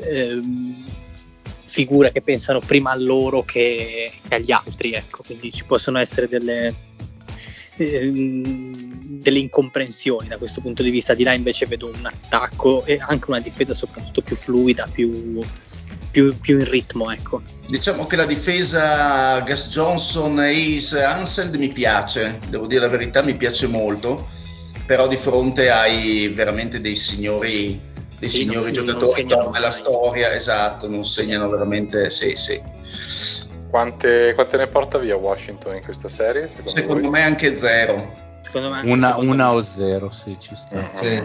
ehm, 0.00 0.86
figure 1.64 2.12
che 2.12 2.22
pensano 2.22 2.60
prima 2.60 2.92
a 2.92 2.96
loro 2.96 3.42
che, 3.42 4.12
che 4.28 4.34
agli 4.34 4.52
altri, 4.52 4.92
ecco, 4.92 5.24
quindi 5.26 5.50
ci 5.50 5.64
possono 5.64 5.98
essere 5.98 6.28
delle, 6.28 6.72
delle 7.78 9.38
incomprensioni 9.38 10.28
da 10.28 10.36
questo 10.38 10.60
punto 10.60 10.82
di 10.82 10.90
vista. 10.90 11.14
Di 11.14 11.22
là 11.22 11.32
invece 11.32 11.66
vedo 11.66 11.86
un 11.86 12.04
attacco 12.04 12.84
e 12.84 12.98
anche 13.00 13.30
una 13.30 13.40
difesa 13.40 13.74
soprattutto 13.74 14.20
più 14.20 14.36
fluida, 14.36 14.88
più, 14.90 15.40
più, 16.10 16.36
più 16.38 16.58
in 16.58 16.68
ritmo. 16.68 17.10
Ecco. 17.10 17.42
Diciamo 17.68 18.06
che 18.06 18.16
la 18.16 18.26
difesa 18.26 19.40
Gas 19.40 19.68
Johnson, 19.70 20.38
Ace, 20.38 21.02
Anseld 21.02 21.54
mi 21.56 21.68
piace, 21.68 22.40
devo 22.48 22.66
dire 22.66 22.80
la 22.80 22.88
verità, 22.88 23.22
mi 23.22 23.36
piace 23.36 23.68
molto, 23.68 24.28
però 24.86 25.06
di 25.06 25.16
fronte 25.16 25.70
ai 25.70 26.28
veramente 26.28 26.80
dei 26.80 26.96
signori, 26.96 27.80
dei 28.18 28.28
sì, 28.28 28.38
signori 28.38 28.72
non, 28.72 28.86
giocatori 28.86 29.24
non 29.24 29.50
nella 29.52 29.70
storia, 29.70 30.34
esatto, 30.34 30.88
non 30.88 31.04
segnano 31.04 31.48
veramente, 31.48 32.10
sì, 32.10 32.32
sì. 32.34 32.60
Quante, 33.70 34.32
quante, 34.34 34.56
ne 34.56 34.66
porta 34.68 34.98
via 34.98 35.16
Washington 35.16 35.76
in 35.76 35.82
questa 35.82 36.08
serie? 36.08 36.48
Secondo, 36.48 36.70
secondo 36.70 37.10
me 37.10 37.22
anche 37.22 37.56
zero. 37.56 38.26
Secondo 38.42 38.70
me 38.70 38.80
una, 38.90 39.08
secondo 39.08 39.32
una 39.32 39.50
me. 39.50 39.56
o 39.56 39.60
zero, 39.60 40.10
sì, 40.10 40.36
ci 40.38 40.54
sta. 40.54 40.76
Mm-hmm. 40.76 40.94
Sì. 40.94 41.22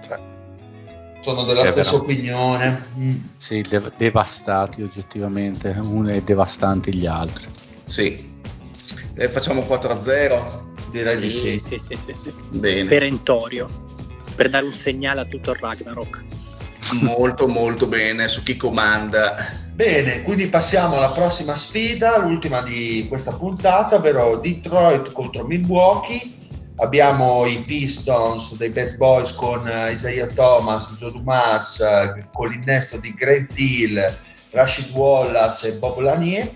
Sì. 0.00 0.32
Sono 1.20 1.44
della 1.44 1.64
è 1.64 1.66
stessa 1.68 1.92
vero. 1.92 2.02
opinione. 2.02 2.82
Mm. 2.98 3.16
Sì, 3.38 3.60
dev- 3.62 3.92
devastati 3.96 4.82
oggettivamente, 4.82 5.74
uno 5.80 6.10
è 6.10 6.20
devastante 6.20 6.90
gli 6.90 7.06
altri. 7.06 7.50
Sì. 7.84 8.32
E 9.16 9.28
facciamo 9.28 9.62
4-0? 9.62 10.90
Direi 10.90 11.18
di 11.18 11.28
sì. 11.28 11.58
Sì, 11.58 11.78
sì, 11.78 11.96
sì, 11.96 12.14
sì. 12.14 12.32
Bene. 12.50 12.88
Perentorio, 12.88 13.68
per 14.36 14.48
dare 14.48 14.64
un 14.64 14.72
segnale 14.72 15.22
a 15.22 15.24
tutto 15.24 15.50
il 15.50 15.58
Ragnarok. 15.58 16.24
Molto 17.00 17.48
molto 17.48 17.86
bene 17.86 18.28
su 18.28 18.42
chi 18.42 18.56
comanda. 18.56 19.62
Bene, 19.74 20.22
quindi 20.22 20.46
passiamo 20.46 20.96
alla 20.96 21.10
prossima 21.10 21.56
sfida, 21.56 22.18
l'ultima 22.18 22.62
di 22.62 23.06
questa 23.08 23.34
puntata, 23.34 23.96
ovvero 23.96 24.36
Detroit 24.36 25.10
contro 25.12 25.44
Milwaukee 25.44 26.42
abbiamo 26.76 27.46
i 27.46 27.62
Pistons 27.64 28.56
dei 28.56 28.70
Bad 28.70 28.96
Boys 28.96 29.32
con 29.34 29.66
uh, 29.66 29.90
Isaiah 29.90 30.28
Thomas, 30.28 30.94
Joe 30.96 31.12
Dumas, 31.12 31.78
uh, 31.78 32.22
con 32.32 32.48
l'innesto 32.48 32.98
di 32.98 33.14
Grant 33.14 33.58
Hill, 33.58 34.18
Rashid 34.50 34.94
Wallace 34.94 35.68
e 35.68 35.72
Bob 35.78 35.98
Lanier. 35.98 36.52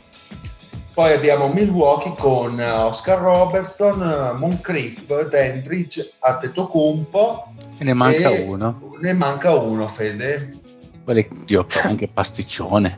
Poi 0.94 1.12
abbiamo 1.12 1.48
Milwaukee 1.48 2.14
con 2.16 2.58
uh, 2.58 2.86
Oscar 2.86 3.20
Robertson, 3.20 4.36
Moncrief, 4.38 5.28
Dandridge, 5.28 6.12
Attetocumpo. 6.18 7.52
E 7.78 7.84
ne 7.84 7.94
manca 7.94 8.30
e 8.30 8.48
uno. 8.48 8.96
Ne 9.00 9.12
manca 9.12 9.54
uno, 9.54 9.86
Fede. 9.86 10.57
Dio, 11.44 11.66
anche 11.82 12.08
pasticcione. 12.08 12.96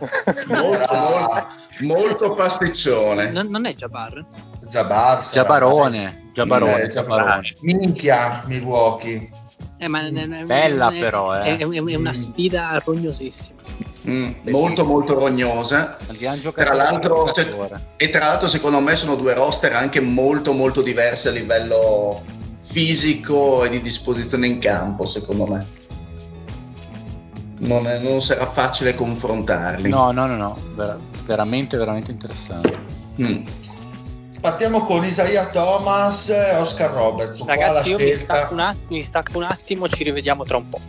molto, 0.49 0.93
molto, 0.93 1.47
molto, 1.81 2.33
pasticcione. 2.33 3.31
Non, 3.31 3.49
non 3.49 3.67
è 3.67 3.75
Jabbar? 3.75 4.25
Jabbar. 4.69 5.29
Jabbarone. 5.31 6.31
Giabarone, 6.33 6.83
eh, 6.83 6.89
Giabarone. 6.89 7.43
Minchia 7.61 8.45
Milwaukee. 8.47 9.31
Eh, 9.79 9.89
ma 9.89 10.01
è, 10.01 10.13
è, 10.13 10.45
Bella 10.45 10.91
è, 10.91 10.99
però, 10.99 11.43
eh. 11.43 11.57
è, 11.57 11.65
una 11.65 12.13
sfida 12.13 12.81
rognosissima. 12.85 13.59
Mm, 14.09 14.33
molto 14.49 14.87
molto 14.87 15.13
rognosa 15.13 15.99
tra 16.55 16.75
l'altro, 16.75 17.27
se, 17.27 17.55
e 17.99 18.09
tra 18.09 18.27
l'altro 18.27 18.49
secondo 18.49 18.81
me 18.81 18.97
sono 18.97 19.15
due 19.15 19.35
roster 19.35 19.75
anche 19.75 20.01
molto 20.01 20.55
molto 20.55 20.81
diverse 20.81 21.29
a 21.29 21.33
livello 21.33 22.25
fisico 22.63 23.63
e 23.63 23.69
di 23.69 23.83
disposizione 23.83 24.47
in 24.47 24.59
campo 24.59 25.05
secondo 25.05 25.47
me 25.47 25.80
non, 27.61 27.87
è, 27.87 27.99
non 27.99 28.21
sarà 28.21 28.47
facile 28.47 28.95
confrontarli 28.95 29.89
no 29.89 30.13
no 30.13 30.27
no 30.27 30.37
no 30.37 30.57
Ver- 30.75 30.99
veramente 31.25 31.77
veramente 31.77 32.11
interessante 32.11 32.79
mm. 33.21 33.47
Partiamo 34.41 34.87
con 34.87 35.05
Isaiah 35.05 35.49
Thomas 35.49 36.31
e 36.31 36.55
Oscar 36.57 36.93
Roberts. 36.93 37.45
Ragazzi, 37.45 37.91
io 37.91 37.99
mi 37.99 38.15
stacco, 38.15 38.55
att- 38.55 38.77
mi 38.89 39.03
stacco, 39.03 39.37
un 39.37 39.45
attimo, 39.45 39.87
ci 39.87 40.03
rivediamo 40.03 40.45
tra 40.45 40.57
un 40.57 40.69
po'. 40.71 40.81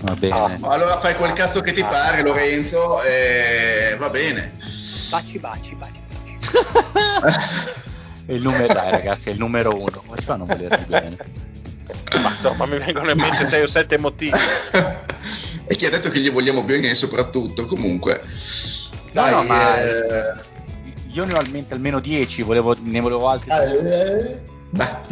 Va 0.00 0.14
bene. 0.14 0.34
Ah, 0.34 0.72
allora 0.72 0.98
fai 0.98 1.14
quel 1.14 1.32
cazzo 1.32 1.60
che 1.60 1.72
ti 1.72 1.82
ah, 1.82 1.86
pare, 1.86 2.22
Lorenzo, 2.22 3.00
e 3.02 3.94
va 3.96 4.10
bene. 4.10 4.54
Baci, 5.10 5.38
baci, 5.38 5.76
baci. 5.76 6.00
il 8.26 8.42
numero, 8.42 8.72
dai, 8.72 8.90
ragazzi, 8.90 9.28
è 9.28 9.32
il 9.32 9.38
numero 9.38 9.72
uno. 9.72 10.02
Come 10.04 10.16
si 10.18 10.24
fa 10.24 10.34
a 10.34 10.36
non 10.38 10.48
volerti 10.48 10.84
bene? 10.88 11.16
Ma 12.20 12.30
insomma, 12.30 12.66
mi 12.66 12.78
vengono 12.78 13.10
in 13.10 13.18
mente 13.18 13.46
6 13.46 13.62
o 13.62 13.66
7 13.68 13.98
motivi. 13.98 14.36
e 15.66 15.76
chi 15.76 15.86
ha 15.86 15.90
detto 15.90 16.08
che 16.10 16.20
gli 16.20 16.30
vogliamo 16.30 16.62
bene 16.62 16.94
soprattutto, 16.94 17.66
comunque. 17.66 18.22
No, 19.12 19.22
dai, 19.22 19.30
no, 19.32 19.42
ma... 19.44 19.82
Eh 19.82 20.54
io 21.16 21.24
ne 21.24 21.32
ho 21.32 21.42
almeno 21.70 21.98
10, 21.98 22.42
volevo, 22.42 22.76
ne 22.78 23.00
volevo 23.00 23.26
altri. 23.28 23.50
Eh, 23.50 24.40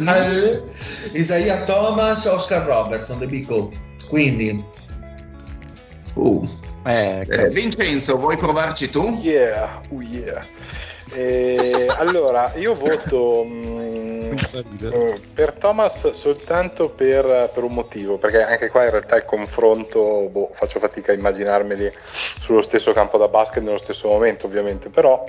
eh, 0.05 0.61
Isaiah 1.13 1.63
Thomas, 1.63 2.25
Oscar 2.25 2.63
Robertson, 2.65 3.17
The 3.17 3.25
Big 3.25 3.49
O. 3.49 3.71
Quindi, 4.07 4.63
uh. 6.13 6.47
eh, 6.85 7.25
eh, 7.27 7.49
Vincenzo, 7.49 8.17
vuoi 8.17 8.37
provarci 8.37 8.89
tu? 8.91 9.19
Yeah, 9.23 9.81
oh 9.89 10.01
yeah. 10.01 10.45
Eh, 11.11 11.87
allora, 11.97 12.53
io 12.55 12.75
voto 12.75 13.43
mh, 14.35 14.87
mm, 14.87 15.15
per 15.33 15.53
Thomas 15.53 16.11
soltanto 16.11 16.89
per, 16.89 17.49
per, 17.53 17.63
un 17.63 17.73
motivo, 17.73 18.17
perché 18.17 18.43
anche 18.43 18.69
qua 18.69 18.83
in 18.83 18.91
realtà 18.91 19.15
il 19.15 19.25
confronto, 19.25 20.29
boh, 20.31 20.51
faccio 20.53 20.79
fatica 20.79 21.11
a 21.11 21.15
immaginarmeli 21.15 21.91
sullo 22.03 22.61
stesso 22.61 22.93
campo 22.93 23.17
da 23.17 23.27
basket 23.27 23.63
nello 23.63 23.77
stesso 23.77 24.07
momento, 24.07 24.45
ovviamente, 24.45 24.89
però 24.89 25.23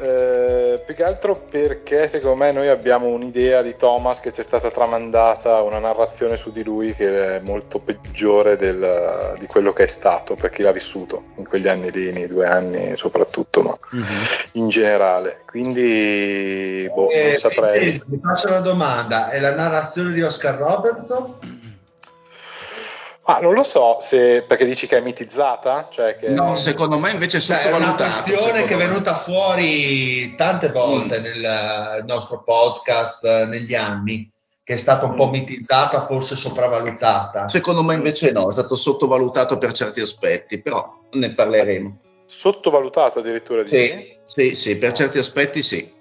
eh, 0.00 0.82
più 0.86 0.94
che 0.94 1.04
altro 1.04 1.36
perché 1.50 2.08
secondo 2.08 2.36
me 2.36 2.52
noi 2.52 2.68
abbiamo 2.68 3.08
un'idea 3.08 3.60
di 3.60 3.76
Thomas 3.76 4.18
che 4.20 4.32
ci 4.32 4.40
è 4.40 4.44
stata 4.44 4.70
tramandata, 4.70 5.60
una 5.60 5.78
narrazione 5.78 6.38
su 6.38 6.50
di 6.50 6.64
lui 6.64 6.94
che 6.94 7.36
è 7.36 7.40
molto 7.40 7.80
peggiore 7.80 8.56
del, 8.56 9.36
di 9.38 9.46
quello 9.46 9.74
che 9.74 9.84
è 9.84 9.86
stato 9.86 10.36
per 10.36 10.50
chi 10.50 10.62
l'ha 10.62 10.72
vissuto 10.72 11.24
in 11.36 11.46
quegli 11.46 11.68
anni 11.68 11.90
lì, 11.90 12.12
nei 12.12 12.26
due 12.28 12.46
anni 12.46 12.96
soprattutto, 12.96 13.60
ma 13.60 13.78
mm-hmm. 13.94 14.24
in 14.52 14.68
generale. 14.70 15.42
Quindi 15.44 16.90
boh, 16.94 17.10
eh, 17.10 17.24
non 17.24 17.36
saprei. 17.36 18.02
Mi 18.06 18.20
faccio 18.22 18.48
una 18.48 18.60
domanda, 18.60 19.28
è 19.28 19.38
la 19.38 19.54
narrazione 19.54 20.14
di 20.14 20.22
Oscar 20.22 20.56
Robertson? 20.56 21.59
Ah, 23.30 23.38
non 23.40 23.54
lo 23.54 23.62
so 23.62 23.98
se 24.00 24.42
perché 24.42 24.64
dici 24.64 24.86
che 24.88 24.98
è 24.98 25.00
mitizzata? 25.00 25.88
Cioè 25.90 26.16
che... 26.18 26.30
No, 26.30 26.56
secondo 26.56 26.98
me 26.98 27.10
invece 27.12 27.36
è 27.36 27.40
Cioè, 27.40 27.62
è 27.62 27.72
una 27.72 27.86
sottovalutata. 27.96 28.22
questione 28.22 28.64
che 28.64 28.74
è 28.74 28.76
venuta 28.76 29.14
fuori 29.16 30.34
tante 30.34 30.70
volte 30.70 31.20
Mm. 31.20 31.22
nel 31.22 32.04
nostro 32.06 32.42
podcast 32.42 33.24
eh, 33.24 33.44
negli 33.46 33.74
anni, 33.74 34.28
che 34.64 34.74
è 34.74 34.76
stata 34.76 35.06
un 35.06 35.14
po' 35.14 35.28
Mm. 35.28 35.30
mitizzata, 35.32 36.06
forse 36.06 36.34
sopravvalutata. 36.34 37.48
Secondo 37.48 37.82
me 37.84 37.94
invece 37.94 38.32
no, 38.32 38.48
è 38.48 38.52
stato 38.52 38.74
sottovalutato 38.74 39.58
per 39.58 39.72
certi 39.72 40.00
aspetti, 40.00 40.60
però 40.60 40.92
ne 41.12 41.32
parleremo. 41.32 42.00
Sottovalutato 42.26 43.20
addirittura? 43.20 43.64
Sì, 43.66 44.16
sì, 44.24 44.54
sì, 44.54 44.76
per 44.76 44.92
certi 44.92 45.18
aspetti 45.18 45.62
sì. 45.62 45.98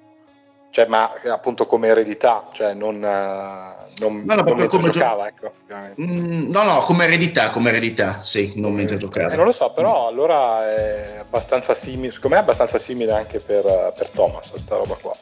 Cioè, 0.72 0.86
ma 0.86 1.12
appunto 1.30 1.66
come 1.66 1.88
eredità, 1.88 2.48
cioè 2.54 2.74
non, 2.76 2.96
eh, 3.04 3.76
non, 4.02 4.22
No, 4.24 4.36
no, 4.36 4.42
non 4.44 4.68
come 4.68 4.90
gio- 4.90 5.00
giocava, 5.00 5.28
ecco. 5.28 5.48
effettivamente. 5.48 6.00
Mm, 6.02 6.52
no, 6.52 6.64
no, 6.64 6.80
come 6.82 7.06
eredità, 7.06 7.50
come 7.50 7.70
eredità, 7.70 8.22
sì, 8.24 8.54
non 8.58 8.74
mentre 8.74 8.96
Eh, 8.96 9.00
giocava. 9.00 9.34
non 9.34 9.46
lo 9.46 9.52
so, 9.52 9.72
però 9.72 10.08
allora 10.08 10.70
è 10.70 11.18
abbastanza 11.20 11.74
simile, 11.74 12.12
secondo 12.12 12.36
me 12.36 12.42
è 12.42 12.44
abbastanza 12.46 12.78
simile 12.78 13.14
anche 13.14 13.40
per, 13.40 13.94
per 13.98 14.10
Thomas, 14.12 14.54
sta 14.56 14.76
roba 14.76 14.96
qua. 15.02 15.16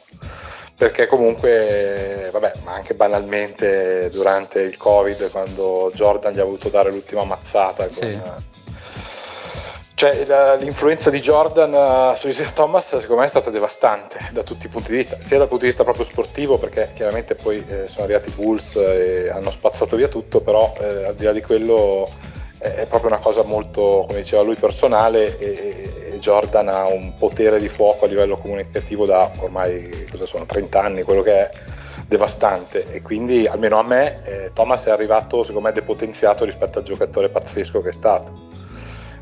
Perché 0.76 1.06
comunque, 1.06 2.28
vabbè, 2.30 2.58
ma 2.62 2.74
anche 2.74 2.94
banalmente 2.94 4.10
durante 4.10 4.60
il 4.60 4.76
Covid, 4.76 5.30
quando 5.30 5.90
Jordan 5.94 6.34
gli 6.34 6.38
ha 6.40 6.44
voluto 6.44 6.68
dare 6.68 6.90
l'ultima 6.90 7.24
mazzata 7.24 7.84
con, 7.84 7.94
Sì. 7.94 8.20
Cioè 9.98 10.24
la- 10.26 10.54
l'influenza 10.54 11.10
di 11.10 11.18
Jordan 11.18 11.74
eh, 11.74 12.14
su 12.14 12.28
Isaiah 12.28 12.52
Thomas 12.52 12.96
secondo 12.98 13.16
me 13.22 13.26
è 13.26 13.28
stata 13.28 13.50
devastante 13.50 14.28
da 14.30 14.44
tutti 14.44 14.66
i 14.66 14.68
punti 14.68 14.92
di 14.92 14.96
vista, 14.98 15.16
sia 15.20 15.38
dal 15.38 15.48
punto 15.48 15.64
di 15.64 15.70
vista 15.70 15.82
proprio 15.82 16.04
sportivo 16.04 16.56
perché 16.56 16.92
chiaramente 16.94 17.34
poi 17.34 17.64
eh, 17.66 17.88
sono 17.88 18.04
arrivati 18.04 18.28
i 18.28 18.32
Bulls 18.32 18.76
e 18.76 19.28
hanno 19.28 19.50
spazzato 19.50 19.96
via 19.96 20.06
tutto, 20.06 20.40
però 20.40 20.72
eh, 20.78 21.06
al 21.06 21.16
di 21.16 21.24
là 21.24 21.32
di 21.32 21.42
quello 21.42 22.08
è, 22.58 22.68
è 22.68 22.86
proprio 22.86 23.10
una 23.10 23.18
cosa 23.18 23.42
molto, 23.42 24.04
come 24.06 24.20
diceva 24.20 24.42
lui, 24.42 24.54
personale 24.54 25.36
e- 25.36 26.12
e 26.12 26.18
Jordan 26.20 26.68
ha 26.68 26.86
un 26.86 27.16
potere 27.16 27.58
di 27.58 27.68
fuoco 27.68 28.04
a 28.04 28.08
livello 28.08 28.36
comunicativo 28.36 29.04
da 29.04 29.32
ormai 29.38 30.06
cosa 30.08 30.26
sono 30.26 30.46
30 30.46 30.80
anni, 30.80 31.02
quello 31.02 31.22
che 31.22 31.32
è 31.34 31.50
devastante 32.06 32.88
e 32.92 33.02
quindi 33.02 33.46
almeno 33.48 33.78
a 33.80 33.82
me 33.82 34.22
eh, 34.24 34.52
Thomas 34.52 34.84
è 34.86 34.90
arrivato 34.90 35.42
secondo 35.42 35.66
me 35.66 35.74
depotenziato 35.74 36.44
rispetto 36.44 36.78
al 36.78 36.84
giocatore 36.84 37.30
pazzesco 37.30 37.80
che 37.80 37.88
è 37.88 37.92
stato. 37.92 38.47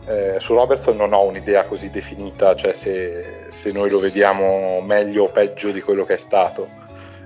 Eh, 0.08 0.36
su 0.38 0.54
Robertson 0.54 0.96
non 0.96 1.12
ho 1.12 1.24
un'idea 1.24 1.66
così 1.66 1.90
definita, 1.90 2.54
cioè 2.54 2.72
se, 2.72 3.46
se 3.50 3.72
noi 3.72 3.90
lo 3.90 3.98
vediamo 3.98 4.80
meglio 4.80 5.24
o 5.24 5.28
peggio 5.30 5.72
di 5.72 5.80
quello 5.80 6.04
che 6.04 6.14
è 6.14 6.18
stato. 6.18 6.68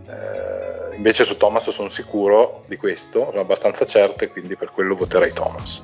Eh, 0.09 0.97
invece 0.97 1.25
su 1.25 1.37
Thomas 1.37 1.69
sono 1.71 1.91
sicuro 1.91 2.65
di 2.67 2.77
questo, 2.79 3.27
sono 3.27 3.41
abbastanza 3.41 3.85
certo 3.87 4.25
e 4.25 4.29
quindi 4.29 4.57
per 4.57 4.71
quello 4.73 4.95
voterei 4.97 5.33
Thomas. 5.33 5.83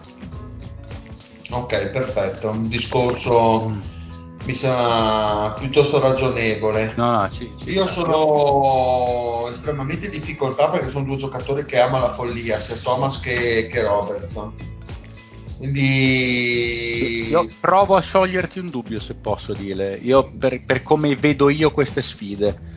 Ok, 1.50 1.90
perfetto. 1.90 2.48
Un 2.50 2.68
discorso 2.68 3.94
mi 4.44 4.52
sembra 4.54 5.54
piuttosto 5.58 6.00
ragionevole. 6.00 6.94
No, 6.96 7.10
no, 7.10 7.30
ci- 7.30 7.52
ci 7.58 7.70
Io 7.70 7.86
sono 7.86 9.46
estremamente 9.50 10.06
in 10.06 10.12
difficoltà 10.12 10.70
perché 10.70 10.88
sono 10.88 11.04
due 11.04 11.16
giocatori 11.16 11.64
che 11.66 11.78
ama 11.78 11.98
la 11.98 12.12
follia, 12.12 12.58
sia 12.58 12.76
Thomas 12.82 13.20
che, 13.20 13.68
che 13.70 13.82
Robertson. 13.82 14.74
Quindi 15.56 17.28
Io 17.28 17.48
provo 17.60 17.96
a 17.96 18.00
scioglierti 18.00 18.58
un 18.58 18.70
dubbio 18.70 19.00
se 19.00 19.14
posso 19.14 19.52
dire. 19.52 19.98
Io 20.02 20.30
per, 20.38 20.64
per 20.64 20.82
come 20.82 21.16
vedo 21.16 21.48
io 21.48 21.70
queste 21.70 22.02
sfide. 22.02 22.74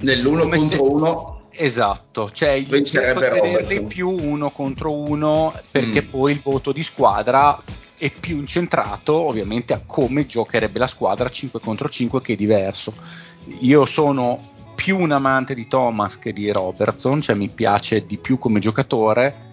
Nell'uno 0.00 0.42
Come 0.42 0.58
contro 0.58 0.76
se- 0.84 0.90
uno, 0.92 1.38
Esatto, 1.56 2.30
cioè 2.32 2.50
il 2.50 2.66
di 2.66 2.80
vederli 2.82 3.84
più 3.84 4.08
uno 4.08 4.50
contro 4.50 4.92
uno 4.92 5.54
perché 5.70 6.02
Mm. 6.02 6.08
poi 6.10 6.32
il 6.32 6.40
voto 6.42 6.72
di 6.72 6.82
squadra 6.82 7.56
è 7.96 8.10
più 8.10 8.38
incentrato 8.38 9.14
ovviamente 9.14 9.72
a 9.72 9.80
come 9.86 10.26
giocherebbe 10.26 10.80
la 10.80 10.88
squadra 10.88 11.28
5 11.28 11.60
contro 11.60 11.88
5 11.88 12.20
che 12.20 12.32
è 12.32 12.36
diverso. 12.36 12.92
Io 13.60 13.84
sono 13.84 14.50
più 14.74 14.98
un 14.98 15.12
amante 15.12 15.54
di 15.54 15.68
Thomas 15.68 16.18
che 16.18 16.32
di 16.32 16.50
Robertson, 16.50 17.20
cioè 17.20 17.36
mi 17.36 17.48
piace 17.48 18.04
di 18.04 18.18
più 18.18 18.36
come 18.36 18.58
giocatore. 18.58 19.52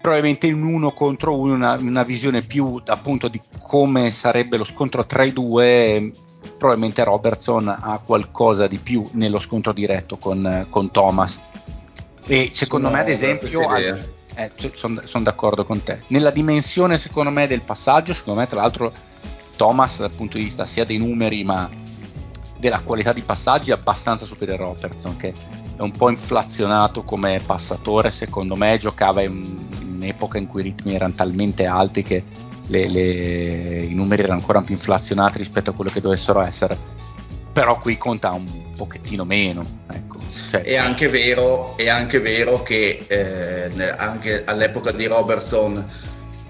Probabilmente 0.00 0.46
in 0.46 0.62
uno 0.62 0.92
contro 0.92 1.36
uno 1.36 1.54
una, 1.54 1.74
una 1.74 2.02
visione 2.02 2.42
più 2.42 2.80
appunto 2.86 3.28
di 3.28 3.40
come 3.60 4.10
sarebbe 4.10 4.56
lo 4.56 4.64
scontro 4.64 5.04
tra 5.04 5.24
i 5.24 5.32
due 5.32 6.12
probabilmente 6.56 7.04
Robertson 7.04 7.68
ha 7.68 7.98
qualcosa 8.04 8.66
di 8.66 8.78
più 8.78 9.08
nello 9.12 9.38
scontro 9.38 9.72
diretto 9.72 10.16
con, 10.16 10.66
con 10.68 10.90
Thomas. 10.90 11.40
E 12.26 12.50
secondo 12.52 12.88
Sono 12.88 12.98
me, 12.98 13.04
ad 13.04 13.08
esempio, 13.08 13.74
eh, 13.74 14.52
sono 14.74 15.24
d'accordo 15.24 15.64
con 15.64 15.82
te. 15.82 16.02
Nella 16.08 16.30
dimensione, 16.30 16.98
secondo 16.98 17.30
me, 17.30 17.46
del 17.46 17.62
passaggio, 17.62 18.12
secondo 18.12 18.40
me, 18.40 18.46
tra 18.46 18.60
l'altro, 18.60 18.92
Thomas, 19.56 20.00
dal 20.00 20.12
punto 20.12 20.36
di 20.36 20.44
vista 20.44 20.64
sia 20.64 20.84
dei 20.84 20.98
numeri, 20.98 21.42
ma 21.44 21.68
della 22.58 22.80
qualità 22.80 23.12
di 23.12 23.22
passaggi, 23.22 23.70
è 23.70 23.74
abbastanza 23.74 24.26
superiore 24.26 24.62
a 24.62 24.66
Robertson, 24.66 25.16
che 25.16 25.32
è 25.78 25.82
un 25.82 25.92
po' 25.92 26.10
inflazionato 26.10 27.04
come 27.04 27.40
passatore. 27.44 28.10
Secondo 28.10 28.56
me, 28.56 28.76
giocava 28.78 29.22
in 29.22 29.68
un'epoca 29.94 30.36
in 30.36 30.48
cui 30.48 30.60
i 30.60 30.64
ritmi 30.64 30.94
erano 30.96 31.14
talmente 31.14 31.66
alti 31.66 32.02
che 32.02 32.24
le- 32.66 32.88
le- 32.88 33.84
i 33.84 33.94
numeri 33.94 34.22
erano 34.22 34.40
ancora 34.40 34.60
più 34.60 34.74
inflazionati 34.74 35.38
rispetto 35.38 35.70
a 35.70 35.72
quello 35.74 35.90
che 35.90 36.00
dovessero 36.00 36.40
essere. 36.40 36.76
Però 37.52 37.78
qui 37.78 37.96
conta 37.96 38.32
un 38.32 38.72
pochettino 38.76 39.24
meno. 39.24 39.64
Ecco. 39.92 40.18
Cioè, 40.50 40.62
È 40.62 40.76
anche 40.76 41.08
vero, 41.08 41.76
è 41.76 41.88
anche 41.88 42.18
vero 42.18 42.62
che 42.64 43.04
eh, 43.06 43.70
anche 43.96 44.42
all'epoca 44.44 44.90
di 44.90 45.06
Robertson, 45.06 45.86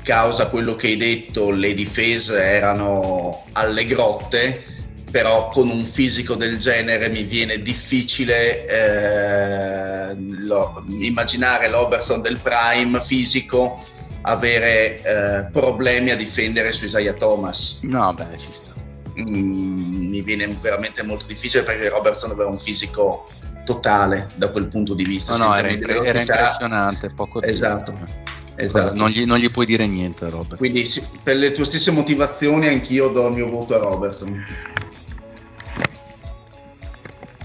causa 0.02 0.48
quello 0.48 0.74
che 0.74 0.86
hai 0.86 0.96
detto, 0.96 1.50
le 1.50 1.74
difese 1.74 2.42
erano 2.42 3.44
alle 3.52 3.84
grotte, 3.84 4.64
però 5.10 5.48
con 5.48 5.68
un 5.70 5.84
fisico 5.84 6.34
del 6.34 6.58
genere 6.58 7.08
mi 7.08 7.24
viene 7.24 7.62
difficile 7.62 8.66
eh, 8.66 10.14
lo- 10.18 10.84
immaginare 10.88 11.68
l'Oberson 11.68 12.20
del 12.20 12.38
prime 12.38 13.00
fisico 13.00 13.78
avere 14.22 15.02
eh, 15.02 15.48
problemi 15.52 16.10
a 16.10 16.16
difendere 16.16 16.72
su 16.72 16.84
Isaiah 16.84 17.14
Thomas. 17.14 17.78
No, 17.82 18.12
beh, 18.12 18.36
ci 18.36 18.52
sta. 18.52 18.72
Mm, 19.20 20.08
mi 20.08 20.22
viene 20.22 20.46
veramente 20.60 21.02
molto 21.02 21.26
difficile 21.26 21.62
perché 21.62 21.88
Robertson 21.88 22.30
aveva 22.30 22.50
un 22.50 22.58
fisico 22.58 23.28
totale 23.64 24.28
da 24.36 24.50
quel 24.50 24.66
punto 24.68 24.94
di 24.94 25.04
vista. 25.04 25.36
No, 25.36 25.48
no, 25.48 25.56
era, 25.56 25.70
impre- 25.70 26.04
era 26.04 26.20
impressionante. 26.20 27.10
Poco. 27.10 27.42
Esatto, 27.42 27.92
Cosa- 27.92 28.08
esatto. 28.56 28.94
Non, 28.94 29.08
gli, 29.10 29.24
non 29.24 29.38
gli 29.38 29.50
puoi 29.50 29.66
dire 29.66 29.86
niente, 29.86 30.28
Robert. 30.28 30.56
Quindi 30.56 30.86
per 31.22 31.36
le 31.36 31.52
tue 31.52 31.64
stesse 31.64 31.90
motivazioni 31.90 32.68
anch'io 32.68 33.08
do 33.08 33.28
il 33.28 33.34
mio 33.34 33.48
voto 33.48 33.74
a 33.74 33.78
Robertson. 33.78 34.44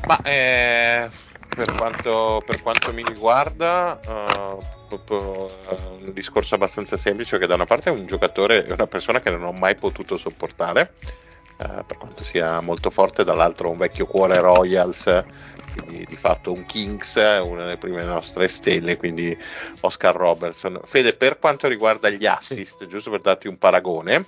Ma 0.05 0.21
eh, 0.21 1.09
per, 1.47 1.75
quanto, 1.75 2.43
per 2.45 2.61
quanto 2.61 2.91
mi 2.91 3.03
riguarda, 3.03 3.99
eh, 4.01 4.57
un 4.89 6.13
discorso 6.13 6.55
abbastanza 6.55 6.97
semplice 6.97 7.37
che 7.37 7.47
da 7.47 7.55
una 7.55 7.65
parte 7.65 7.89
è 7.89 7.93
un 7.93 8.05
giocatore, 8.05 8.65
è 8.65 8.71
una 8.71 8.87
persona 8.87 9.21
che 9.21 9.29
non 9.29 9.43
ho 9.43 9.51
mai 9.51 9.75
potuto 9.75 10.17
sopportare, 10.17 10.95
eh, 11.57 11.83
per 11.85 11.97
quanto 11.97 12.23
sia 12.23 12.59
molto 12.59 12.89
forte, 12.89 13.23
dall'altro 13.23 13.69
un 13.69 13.77
vecchio 13.77 14.05
cuore 14.05 14.39
Royals, 14.39 15.23
quindi 15.73 16.05
di 16.05 16.15
fatto 16.15 16.51
un 16.51 16.65
Kings, 16.65 17.15
una 17.15 17.63
delle 17.63 17.77
prime 17.77 18.03
nostre 18.03 18.47
stelle, 18.47 18.97
quindi 18.97 19.35
Oscar 19.81 20.15
Robertson. 20.15 20.79
Fede, 20.83 21.13
per 21.13 21.39
quanto 21.39 21.67
riguarda 21.67 22.09
gli 22.09 22.25
assist, 22.25 22.85
giusto 22.87 23.09
per 23.09 23.21
darti 23.21 23.47
un 23.47 23.57
paragone, 23.57 24.25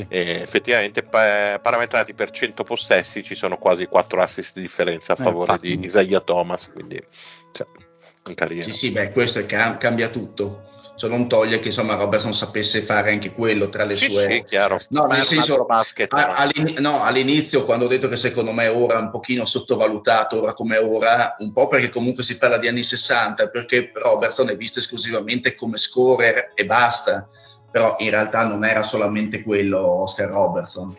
Sì. 0.00 0.06
e 0.08 0.40
effettivamente 0.42 1.02
pa- 1.02 1.58
parametrati 1.62 2.14
per 2.14 2.30
100 2.30 2.62
possessi 2.64 3.22
ci 3.22 3.34
sono 3.34 3.56
quasi 3.56 3.86
4 3.86 4.20
assist 4.22 4.54
di 4.56 4.62
differenza 4.62 5.12
a 5.12 5.16
Eh, 5.18 5.22
favore 5.22 5.52
infatti. 5.52 5.76
di 5.78 5.84
Isaiah 5.86 6.20
Thomas 6.20 6.68
quindi 6.72 7.00
cioè, 7.52 7.66
in 8.28 8.34
carriera 8.34 8.64
Sì, 8.64 8.72
sì, 8.72 8.90
beh, 8.90 9.12
questo 9.12 9.38
è 9.40 9.46
ca- 9.46 9.76
cambia 9.76 10.08
tutto. 10.08 10.62
Cioè 10.96 11.10
non 11.10 11.26
toglie 11.28 11.58
che 11.58 11.68
insomma 11.68 11.96
Robertson 11.96 12.32
sapesse 12.32 12.80
fare 12.82 13.10
anche 13.10 13.32
quello 13.32 13.68
tra 13.68 13.82
le 13.82 13.96
sì, 13.96 14.08
sue... 14.08 14.22
sì, 14.30 14.44
chiaro 14.46 14.80
No, 14.90 15.06
Ma 15.08 15.16
nel 15.16 15.24
senso, 15.24 15.64
basket 15.64 16.12
a- 16.12 16.26
no? 16.26 16.32
all'ini- 16.36 16.74
no, 16.78 17.02
all'inizio 17.02 17.64
quando 17.64 17.86
ho 17.86 17.88
detto 17.88 18.06
che 18.08 18.16
secondo 18.16 18.52
me 18.52 18.68
ora 18.68 18.98
è 18.98 19.00
un 19.00 19.10
pochino 19.10 19.44
sottovalutato, 19.44 20.40
ora 20.40 20.54
come 20.54 20.76
ora, 20.76 21.34
un 21.40 21.52
po' 21.52 21.66
perché 21.66 21.90
comunque 21.90 22.22
si 22.22 22.38
parla 22.38 22.58
di 22.58 22.68
anni 22.68 22.84
60, 22.84 23.48
perché 23.50 23.90
Robertson 23.92 24.50
è 24.50 24.56
visto 24.56 24.78
esclusivamente 24.78 25.56
come 25.56 25.78
scorer 25.78 26.52
e 26.54 26.64
basta, 26.64 27.28
però 27.74 27.96
in 27.98 28.10
realtà 28.10 28.46
non 28.46 28.64
era 28.64 28.84
solamente 28.84 29.42
quello 29.42 30.02
Oscar 30.02 30.28
Robertson, 30.28 30.96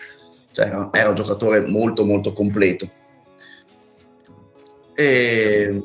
cioè 0.52 0.66
era, 0.66 0.90
era 0.92 1.08
un 1.08 1.16
giocatore 1.16 1.62
molto 1.62 2.04
molto 2.04 2.34
completo. 2.34 2.90
E, 4.94 5.82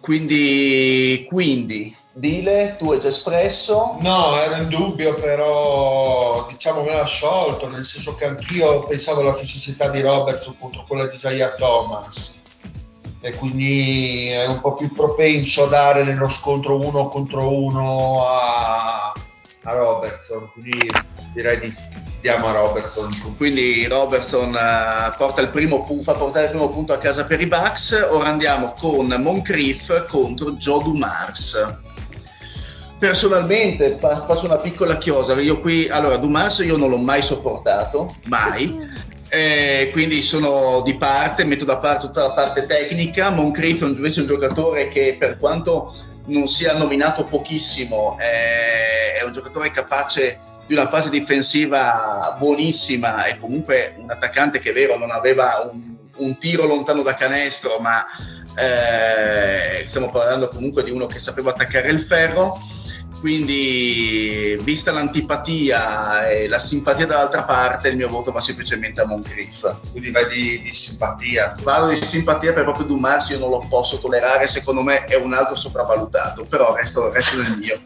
quindi, 0.00 1.26
quindi, 1.28 1.92
Dile, 2.12 2.76
tu 2.78 2.92
hai 2.92 3.00
già 3.00 3.08
espresso? 3.08 3.96
No, 4.00 4.38
era 4.38 4.58
in 4.58 4.68
dubbio, 4.68 5.16
però 5.16 6.46
diciamo 6.48 6.84
me 6.84 6.92
l'ha 6.92 7.04
sciolto, 7.04 7.68
nel 7.68 7.82
senso 7.82 8.14
che 8.14 8.26
anch'io 8.26 8.84
pensavo 8.84 9.22
alla 9.22 9.34
fisicità 9.34 9.90
di 9.90 10.00
Robertson 10.02 10.56
contro 10.56 10.84
quella 10.86 11.08
di 11.08 11.16
Isaiah 11.16 11.56
Thomas 11.56 12.38
e 13.20 13.34
quindi 13.34 14.28
è 14.28 14.46
un 14.46 14.60
po' 14.60 14.74
più 14.74 14.92
propenso 14.92 15.64
a 15.64 15.68
dare 15.68 16.04
nello 16.04 16.28
scontro 16.28 16.76
uno 16.76 17.08
contro 17.08 17.52
uno 17.52 18.24
a, 18.24 18.97
a 19.68 19.74
Robertson, 19.74 20.50
quindi 20.52 20.90
direi 21.34 21.60
di 21.60 21.74
diamo 22.20 22.48
a 22.48 22.52
Robertson. 22.52 23.34
Quindi 23.36 23.86
Robertson 23.86 24.52
uh, 24.52 25.16
porta 25.16 25.40
il 25.42 25.50
primo 25.50 25.84
pu- 25.84 26.02
fa 26.02 26.14
portare 26.14 26.46
il 26.46 26.50
primo 26.50 26.70
punto 26.70 26.92
a 26.92 26.98
casa 26.98 27.24
per 27.24 27.40
i 27.40 27.46
Bucks. 27.46 28.08
Ora 28.10 28.28
andiamo 28.28 28.74
con 28.78 29.06
Moncrief 29.18 30.06
contro 30.06 30.52
Joe 30.52 30.82
Dumars. 30.82 31.76
Personalmente 32.98 33.98
fa- 34.00 34.24
faccio 34.24 34.46
una 34.46 34.56
piccola 34.56 34.98
chiosa. 34.98 35.38
Io 35.40 35.60
qui, 35.60 35.88
allora, 35.88 36.16
Dumars 36.16 36.58
io 36.58 36.76
non 36.76 36.88
l'ho 36.90 36.98
mai 36.98 37.22
sopportato, 37.22 38.14
mai. 38.24 39.06
Eh, 39.30 39.90
quindi 39.92 40.22
sono 40.22 40.80
di 40.84 40.96
parte, 40.96 41.44
metto 41.44 41.66
da 41.66 41.78
parte 41.78 42.06
tutta 42.06 42.22
la 42.22 42.32
parte 42.32 42.66
tecnica. 42.66 43.30
Moncrief 43.30 43.82
è 43.82 43.86
invece 43.86 44.20
un 44.20 44.26
giocatore 44.26 44.88
che 44.88 45.16
per 45.18 45.38
quanto 45.38 45.94
non 46.28 46.48
sia 46.48 46.76
nominato 46.76 47.26
pochissimo, 47.26 48.16
eh, 48.18 49.18
è 49.18 49.24
un 49.24 49.32
giocatore 49.32 49.70
capace 49.70 50.40
di 50.66 50.74
una 50.74 50.88
fase 50.88 51.10
difensiva 51.10 52.36
buonissima 52.38 53.24
e 53.24 53.38
comunque 53.38 53.94
un 53.98 54.10
attaccante 54.10 54.58
che 54.58 54.70
è 54.70 54.74
vero 54.74 54.98
non 54.98 55.10
aveva 55.10 55.68
un, 55.72 55.96
un 56.16 56.38
tiro 56.38 56.66
lontano 56.66 57.02
da 57.02 57.14
canestro, 57.14 57.78
ma 57.80 58.04
eh, 58.54 59.86
stiamo 59.86 60.10
parlando 60.10 60.48
comunque 60.48 60.84
di 60.84 60.90
uno 60.90 61.06
che 61.06 61.18
sapeva 61.18 61.50
attaccare 61.50 61.90
il 61.90 62.00
ferro. 62.00 62.58
Quindi, 63.20 64.56
vista 64.62 64.92
l'antipatia 64.92 66.28
e 66.28 66.48
la 66.48 66.58
simpatia 66.58 67.06
dall'altra 67.06 67.44
parte, 67.44 67.88
il 67.88 67.96
mio 67.96 68.08
voto 68.08 68.30
va 68.30 68.40
semplicemente 68.40 69.00
a 69.00 69.06
Moncrief. 69.06 69.76
Quindi 69.90 70.10
vai 70.10 70.28
di, 70.28 70.62
di 70.62 70.68
simpatia. 70.68 71.56
Vado 71.62 71.88
di 71.88 71.96
simpatia 71.96 72.52
per 72.52 72.62
proprio 72.62 72.86
Dumas, 72.86 73.28
io 73.30 73.38
non 73.38 73.50
lo 73.50 73.66
posso 73.68 73.98
tollerare, 73.98 74.46
secondo 74.46 74.82
me 74.82 75.04
è 75.06 75.16
un 75.16 75.32
altro 75.32 75.56
sopravvalutato, 75.56 76.44
però 76.44 76.74
resto, 76.74 77.12
resto 77.12 77.42
nel 77.42 77.56
mio. 77.58 77.80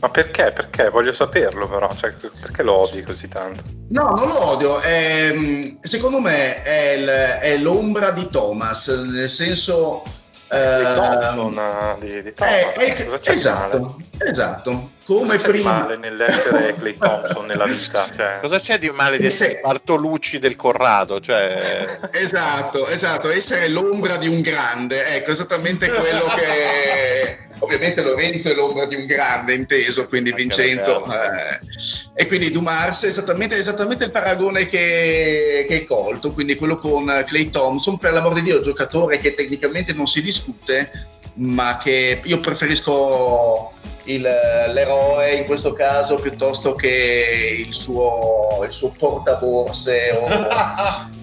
Ma 0.00 0.08
perché? 0.10 0.52
Perché? 0.52 0.90
Voglio 0.90 1.12
saperlo 1.12 1.68
però, 1.68 1.92
cioè, 1.94 2.14
perché 2.40 2.62
lo 2.62 2.80
odi 2.80 3.02
così 3.02 3.26
tanto? 3.28 3.62
No, 3.90 4.14
non 4.16 4.28
lo 4.28 4.46
odio, 4.46 4.80
è, 4.80 5.76
secondo 5.80 6.20
me 6.20 6.62
è, 6.62 6.92
il, 6.92 7.08
è, 7.08 7.56
l'ombra 7.58 8.10
di 8.10 8.28
Thomas, 8.28 8.88
nel 8.88 9.30
senso... 9.30 10.02
Eh, 10.50 10.94
Thompson 10.94 11.96
di, 12.00 12.22
di 12.22 12.32
Thomas, 12.32 12.52
è, 12.52 12.72
è, 12.72 13.18
esatto, 13.24 14.00
esatto, 14.16 14.90
come 15.04 15.36
Cosa 15.36 15.48
prima... 15.48 15.72
male 15.72 15.96
nell'essere 15.98 16.74
Clay 16.80 16.96
Thompson 16.96 17.46
nella 17.46 17.64
vita? 17.64 18.06
Cioè... 18.14 18.38
Cosa 18.40 18.58
c'è 18.58 18.78
di 18.78 18.88
male 18.90 19.18
di 19.18 19.26
essere 19.26 19.60
Bartolucci 19.62 20.38
del 20.38 20.56
Corrado? 20.56 21.20
Cioè... 21.20 21.98
Esatto, 22.12 22.86
esatto, 22.88 23.30
essere 23.30 23.68
l'ombra 23.68 24.16
di 24.16 24.28
un 24.28 24.40
grande, 24.40 25.16
ecco, 25.16 25.32
esattamente 25.32 25.90
quello 25.90 26.24
che 26.24 27.46
ovviamente 27.60 28.02
Lorenzo 28.02 28.50
è 28.50 28.54
l'ombra 28.54 28.86
di 28.86 28.94
un 28.94 29.06
grande 29.06 29.54
inteso, 29.54 30.08
quindi 30.08 30.30
Anche 30.30 30.42
Vincenzo. 30.42 31.04
Eh, 31.06 32.22
e 32.22 32.26
quindi 32.26 32.50
Dumars 32.50 33.04
è 33.04 33.08
esattamente, 33.08 33.56
esattamente 33.56 34.04
il 34.04 34.10
paragone 34.10 34.66
che, 34.66 35.64
che, 35.68 35.74
hai 35.74 35.84
colto, 35.84 36.32
quindi 36.32 36.56
quello 36.56 36.78
con 36.78 37.06
Clay 37.26 37.50
Thompson, 37.50 37.98
per 37.98 38.12
l'amor 38.12 38.34
di 38.34 38.42
Dio, 38.42 38.60
giocatore 38.60 39.18
che 39.18 39.34
tecnicamente 39.34 39.92
non 39.92 40.06
si 40.06 40.22
discute, 40.22 40.90
ma 41.34 41.78
che 41.82 42.20
io 42.24 42.40
preferisco 42.40 43.72
il, 44.04 44.22
l'eroe 44.22 45.34
in 45.34 45.44
questo 45.44 45.72
caso 45.72 46.18
piuttosto 46.18 46.74
che 46.74 47.64
il 47.66 47.74
suo, 47.74 48.64
il 48.64 48.72
suo 48.72 48.90
portaborse 48.96 50.10
o 50.12 50.28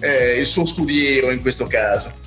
eh, 0.00 0.38
il 0.38 0.46
suo 0.46 0.64
scudiero 0.64 1.30
in 1.30 1.42
questo 1.42 1.66
caso. 1.66 2.24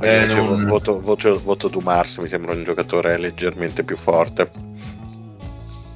Eh, 0.00 0.26
non... 0.26 0.66
voto, 0.66 1.00
voto, 1.00 1.40
voto 1.42 1.68
Dumars, 1.68 2.18
mi 2.18 2.28
sembra 2.28 2.52
un 2.52 2.64
giocatore 2.64 3.16
leggermente 3.16 3.82
più 3.82 3.96
forte. 3.96 4.50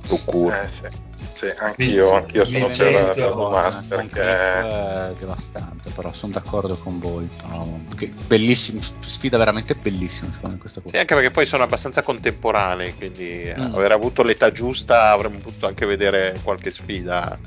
Eh, 0.02 0.68
sì. 0.68 0.88
sì, 1.28 1.46
anch'io, 1.58 2.14
anch'io 2.14 2.44
sono 2.44 2.66
per, 2.66 3.10
per 3.14 3.32
Dumars 3.32 3.86
perché 3.86 4.22
è 4.22 5.12
devastante, 5.18 5.90
però 5.90 6.12
sono 6.12 6.32
d'accordo 6.32 6.76
con 6.78 6.98
voi. 6.98 7.28
No, 7.44 7.80
bellissimo, 8.26 8.80
sfida 8.80 9.36
veramente 9.36 9.74
bellissima 9.74 10.32
secondo 10.32 10.56
me 10.56 10.60
questa 10.60 10.80
cosa. 10.80 10.94
Sì, 10.94 11.00
anche 11.00 11.14
perché 11.14 11.30
poi 11.30 11.44
sono 11.44 11.62
abbastanza 11.62 12.02
contemporanei, 12.02 12.94
quindi 12.96 13.52
mm. 13.56 13.74
aver 13.74 13.92
avuto 13.92 14.22
l'età 14.22 14.50
giusta 14.50 15.10
avremmo 15.10 15.38
potuto 15.38 15.66
anche 15.66 15.84
vedere 15.84 16.40
qualche 16.42 16.70
sfida 16.70 17.38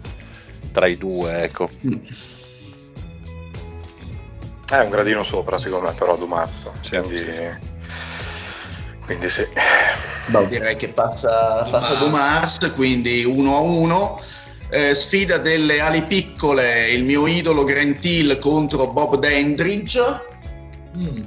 tra 0.72 0.86
i 0.86 0.98
due, 0.98 1.44
ecco. 1.44 1.70
Mm. 1.86 1.98
È 4.74 4.80
un 4.80 4.90
gradino 4.90 5.22
sopra, 5.22 5.60
secondo 5.60 5.90
me, 5.90 5.94
però 5.94 6.18
Dumarzo. 6.18 6.74
Quindi, 6.90 7.18
sì. 7.18 7.26
quindi 9.06 9.30
sì. 9.30 9.48
Beh, 10.26 10.48
direi 10.48 10.76
che 10.76 10.88
passa, 10.88 11.68
passa 11.70 11.94
Dumars, 11.94 12.74
quindi 12.74 13.24
1 13.24 13.56
a 13.56 13.60
1. 13.60 14.22
Eh, 14.70 14.96
sfida 14.96 15.38
delle 15.38 15.80
ali 15.80 16.02
piccole, 16.06 16.90
il 16.90 17.04
mio 17.04 17.28
idolo 17.28 17.64
Grant 17.64 18.04
Hill 18.04 18.40
contro 18.40 18.92
Bob 18.92 19.20
Dandridge. 19.20 20.02
Mm. 20.98 21.22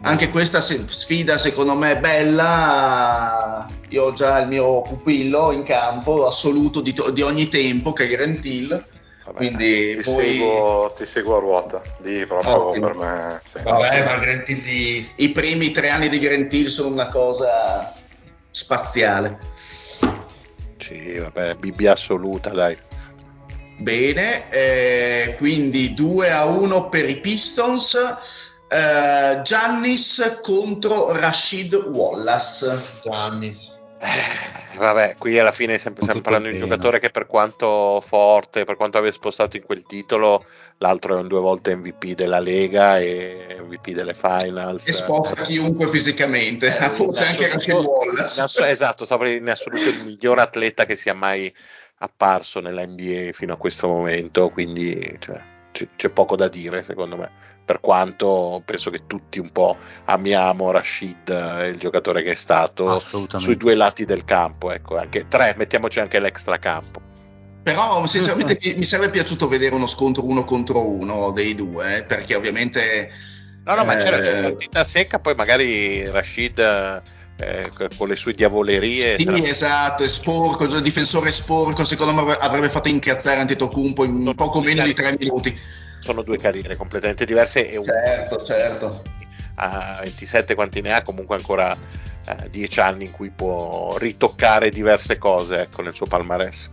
Anche 0.00 0.30
questa 0.30 0.60
sfida 0.60 1.38
secondo 1.38 1.76
me 1.76 1.92
è 1.92 2.00
bella. 2.00 3.68
Io 3.90 4.02
ho 4.02 4.12
già 4.14 4.40
il 4.40 4.48
mio 4.48 4.82
pupillo 4.82 5.52
in 5.52 5.62
campo 5.62 6.26
assoluto 6.26 6.80
di, 6.80 6.92
di 7.12 7.22
ogni 7.22 7.46
tempo 7.48 7.92
che 7.92 8.06
è 8.06 8.08
Grant 8.08 8.44
Hill 8.44 8.84
Vabbè, 9.24 9.36
Quindi 9.36 9.96
ti, 9.96 10.02
poi... 10.02 10.24
seguo, 10.24 10.92
ti, 10.96 11.06
seguo, 11.06 11.36
a 11.36 11.40
ruota, 11.40 11.82
di 11.98 12.26
proprio 12.26 12.68
Ottimo. 12.68 12.86
per 12.86 12.96
me. 12.96 13.40
Sì. 13.44 13.62
Vabbè, 13.62 14.04
ma 14.04 14.18
Grant 14.18 14.48
Hill 14.48 14.62
di... 14.62 15.10
I 15.16 15.30
primi 15.30 15.70
tre 15.70 15.88
anni 15.88 16.10
di 16.10 16.18
Grant 16.18 16.52
Hill 16.52 16.66
sono 16.66 16.90
una 16.90 17.08
cosa 17.08 17.94
spaziale. 18.50 19.38
Sì, 20.78 21.18
vabbè, 21.18 21.54
BB 21.54 21.86
assoluta, 21.86 22.50
dai. 22.50 22.76
Bene, 23.78 24.50
eh, 24.50 25.34
quindi 25.38 25.94
2 25.94 26.30
a 26.30 26.44
1 26.44 26.90
per 26.90 27.08
i 27.08 27.18
Pistons. 27.20 27.96
Eh, 28.68 29.40
Giannis 29.42 30.40
contro 30.42 31.12
Rashid 31.12 31.74
Wallace. 31.74 32.78
Giannis. 33.02 33.80
Eh, 34.00 34.63
vabbè, 34.76 35.16
qui 35.18 35.38
alla 35.38 35.52
fine 35.52 35.78
sempre, 35.78 36.02
stiamo 36.02 36.20
parlando 36.20 36.48
di 36.48 36.54
un 36.54 36.60
giocatore 36.60 36.98
che 36.98 37.10
per 37.10 37.26
quanto 37.26 38.02
forte, 38.04 38.64
per 38.64 38.76
quanto 38.76 38.98
abbia 38.98 39.12
spostato 39.12 39.56
in 39.56 39.64
quel 39.64 39.84
titolo, 39.84 40.44
l'altro 40.78 41.16
è 41.16 41.20
un 41.20 41.28
due 41.28 41.40
volte 41.40 41.74
MVP 41.74 42.14
della 42.14 42.40
Lega 42.40 42.98
e 42.98 43.58
MVP 43.60 43.90
delle 43.90 44.14
finals. 44.14 44.86
E 44.86 44.92
sposta 44.92 45.34
chiunque 45.42 45.88
fisicamente, 45.88 46.66
eh, 46.66 46.88
forse 46.90 47.24
anche 47.24 47.48
Rashid 47.48 47.74
Wallace. 47.74 48.68
Esatto, 48.68 49.04
stavo 49.04 49.26
in 49.26 49.48
assoluto 49.48 49.88
il 49.88 50.04
miglior 50.04 50.38
atleta 50.38 50.84
che 50.86 50.96
sia 50.96 51.14
mai 51.14 51.52
apparso 51.98 52.60
nella 52.60 52.86
NBA 52.86 53.30
fino 53.32 53.54
a 53.54 53.56
questo 53.56 53.86
momento, 53.86 54.50
quindi 54.50 55.16
cioè, 55.18 55.40
c'è, 55.72 55.88
c'è 55.96 56.10
poco 56.10 56.36
da 56.36 56.48
dire 56.48 56.82
secondo 56.82 57.16
me 57.16 57.52
per 57.64 57.80
quanto 57.80 58.62
penso 58.64 58.90
che 58.90 59.06
tutti 59.06 59.38
un 59.38 59.50
po' 59.50 59.76
amiamo 60.04 60.70
Rashid, 60.70 61.28
eh, 61.30 61.68
il 61.68 61.76
giocatore 61.78 62.22
che 62.22 62.32
è 62.32 62.34
stato 62.34 62.98
sui 62.98 63.56
due 63.56 63.74
lati 63.74 64.04
del 64.04 64.24
campo, 64.24 64.70
ecco, 64.70 64.96
anche 64.96 65.26
tre, 65.28 65.54
mettiamoci 65.56 65.98
anche 65.98 66.20
l'extra 66.20 66.58
campo. 66.58 67.00
Però 67.62 68.04
sinceramente 68.06 68.58
mi, 68.62 68.74
mi, 68.74 68.84
sarebbe 68.84 69.10
piaciuto 69.10 69.48
vedere 69.48 69.74
uno 69.74 69.86
scontro 69.86 70.26
uno 70.26 70.44
contro 70.44 70.86
uno 70.86 71.32
dei 71.32 71.54
due, 71.54 71.98
eh, 71.98 72.04
perché 72.04 72.34
ovviamente... 72.34 73.10
No, 73.64 73.74
no, 73.74 73.82
eh, 73.82 73.86
ma 73.86 73.96
c'era 73.96 74.16
una 74.18 74.48
partita 74.48 74.84
secca, 74.84 75.18
poi 75.18 75.34
magari 75.34 76.08
Rashid... 76.08 77.02
Eh, 77.36 77.68
con 77.96 78.06
le 78.06 78.14
sue 78.14 78.32
diavolerie. 78.32 79.18
Sì, 79.18 79.24
tra... 79.24 79.36
esatto, 79.36 80.04
è 80.04 80.08
sporco, 80.08 80.66
il 80.66 80.82
difensore 80.82 81.32
sporco, 81.32 81.84
secondo 81.84 82.14
me 82.22 82.32
avrebbe 82.32 82.68
fatto 82.68 82.86
incazzare 82.86 83.40
Antetokounmpo 83.40 84.04
in 84.04 84.32
poco 84.36 84.60
meno 84.60 84.84
di 84.84 84.94
tre 84.94 85.16
minuti 85.18 85.52
sono 86.04 86.20
due 86.20 86.36
carriere 86.36 86.76
completamente 86.76 87.24
diverse 87.24 87.66
e 87.66 87.82
certo, 87.82 88.36
un 88.38 88.44
certo. 88.44 89.02
a 89.54 90.00
27 90.02 90.54
quanti 90.54 90.82
ne 90.82 90.92
ha 90.92 91.02
comunque 91.02 91.36
ancora 91.36 91.74
10 92.50 92.78
eh, 92.78 92.82
anni 92.82 93.04
in 93.04 93.10
cui 93.10 93.30
può 93.30 93.96
ritoccare 93.96 94.68
diverse 94.68 95.16
cose 95.16 95.62
ecco, 95.62 95.80
nel 95.80 95.94
suo 95.94 96.04
palmarès. 96.04 96.68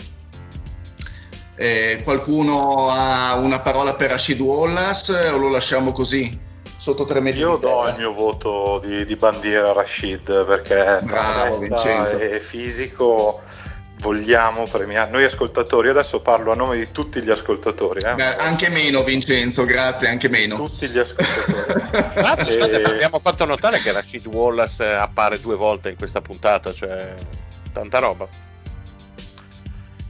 Eh, 1.56 2.02
qualcuno 2.04 2.90
ha 2.90 3.38
una 3.38 3.62
parola 3.62 3.94
per 3.94 4.10
Rashid 4.10 4.40
Wallace 4.42 5.14
o 5.30 5.38
lo 5.38 5.50
lasciamo 5.50 5.94
così? 5.94 6.50
Sotto 6.76 7.06
tre 7.06 7.22
metri 7.22 7.42
Io 7.42 7.58
do 7.58 7.88
il 7.88 7.96
mio 7.98 8.12
voto 8.14 8.82
di, 8.84 9.06
di 9.06 9.16
bandiera 9.16 9.70
a 9.70 9.74
Rashid 9.74 10.46
perché 10.46 11.00
Bravo, 11.04 12.18
è 12.18 12.40
fisico 12.40 13.42
vogliamo 14.02 14.66
premiare 14.66 15.10
noi 15.10 15.24
ascoltatori. 15.24 15.89
Adesso 15.89 16.20
parlo 16.20 16.52
a 16.52 16.56
nome 16.56 16.78
di 16.78 16.91
tutti 16.91 17.22
gli 17.22 17.30
ascoltatori. 17.30 18.02
Eh? 18.04 18.16
Beh, 18.16 18.36
anche 18.38 18.70
meno, 18.70 19.04
Vincenzo, 19.04 19.64
grazie, 19.64 20.10
anche 20.10 20.28
meno. 20.28 20.56
Tutti 20.56 20.88
gli 20.88 20.97
ascoltatori. 20.97 21.82
e... 22.49 22.52
scusate, 22.52 22.84
abbiamo 22.84 23.20
fatto 23.20 23.45
notare 23.45 23.80
che 23.80 23.91
Rashid 23.91 24.26
Wallace 24.26 24.84
appare 24.84 25.39
due 25.39 25.56
volte 25.56 25.89
in 25.89 25.95
questa 25.95 26.20
puntata, 26.20 26.74
cioè 26.74 27.14
tanta 27.72 27.99
roba. 27.99 28.28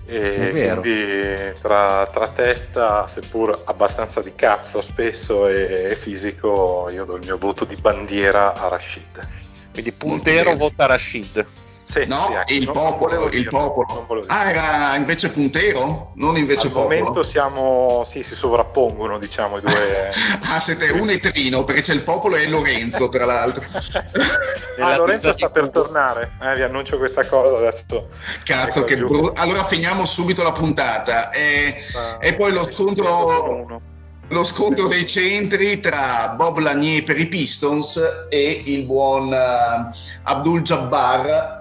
E 0.08 0.50
quindi 0.52 1.62
tra, 1.62 2.06
tra, 2.12 2.28
testa, 2.30 3.08
seppur 3.08 3.62
abbastanza 3.66 4.22
di 4.22 4.34
cazzo 4.36 4.82
spesso 4.82 5.48
e, 5.48 5.90
e, 5.92 5.96
fisico, 5.96 6.90
io 6.92 7.06
do 7.06 7.16
il 7.16 7.24
mio 7.24 7.38
voto 7.38 7.64
di 7.64 7.76
bandiera 7.76 8.54
a 8.54 8.68
Rashid. 8.68 9.28
Quindi 9.72 9.92
puntero 9.94 10.56
vota 10.56 10.86
Rashid. 10.86 11.46
Sì, 11.92 12.06
no, 12.08 12.42
sì, 12.46 12.56
il 12.56 12.72
popolo, 12.72 13.18
volevo 13.18 13.30
il 13.32 13.50
popolo. 13.50 14.24
Ah, 14.28 14.50
era 14.50 14.96
invece 14.96 15.30
puntero? 15.30 16.14
Non 16.16 16.38
invece 16.38 16.68
Al 16.68 16.72
popolo? 16.72 16.96
momento 16.96 17.22
siamo, 17.22 18.06
sì, 18.08 18.24
si 18.24 18.34
sovrappongono, 18.34 19.20
diciamo, 19.20 19.58
i 19.58 19.62
due. 19.62 19.74
ah, 20.54 20.60
siete 20.62 20.90
uno 20.92 21.12
e 21.12 21.20
Trino, 21.20 21.66
perché 21.66 21.82
c'è 21.82 21.94
il 21.94 22.04
popolo 22.04 22.38
e 22.38 22.48
Lorenzo, 22.48 23.10
tra 23.10 23.26
l'altro. 23.26 23.66
ah, 24.80 24.96
Lorenzo 24.96 25.34
sta 25.34 25.50
per 25.50 25.64
cubo. 25.64 25.82
tornare. 25.82 26.32
Eh, 26.42 26.56
vi 26.56 26.62
annuncio 26.62 26.98
questa 26.98 27.26
cosa 27.26 27.58
adesso. 27.58 28.08
Cazzo, 28.46 28.80
Ecco 28.80 28.88
che 28.88 28.96
brutto. 28.96 29.34
Allora 29.36 29.66
finiamo 29.66 30.06
subito 30.06 30.44
la 30.44 30.54
puntata. 30.54 31.30
E, 31.32 31.76
e 32.22 32.34
poi 32.36 32.54
lo 32.54 32.72
scontro, 32.72 33.82
lo 34.30 34.44
scontro 34.46 34.88
dei 34.88 35.06
centri 35.06 35.82
tra 35.82 36.36
Bob 36.38 36.60
Lanier 36.60 37.04
per 37.04 37.20
i 37.20 37.28
Pistons 37.28 38.00
e 38.30 38.64
il 38.68 38.86
buon 38.86 39.34
eh, 39.34 39.92
Abdul 40.24 40.62
Jabbar 40.62 41.60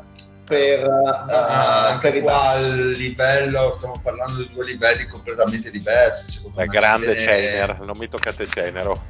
per, 0.50 0.80
eh, 0.80 1.32
Ah, 1.32 1.96
per 2.00 2.10
anche 2.10 2.18
i 2.18 2.22
qua 2.22 2.48
al 2.48 2.90
livello, 2.96 3.72
stiamo 3.76 4.00
parlando 4.02 4.42
di 4.42 4.50
due 4.52 4.64
livelli 4.64 5.06
completamente 5.06 5.70
diversi. 5.70 6.42
La 6.56 6.66
grande 6.66 7.12
Eh, 7.12 7.24
Chainer, 7.24 7.78
non 7.80 7.96
mi 7.96 8.08
toccate 8.08 8.46
Chainero. 8.46 9.00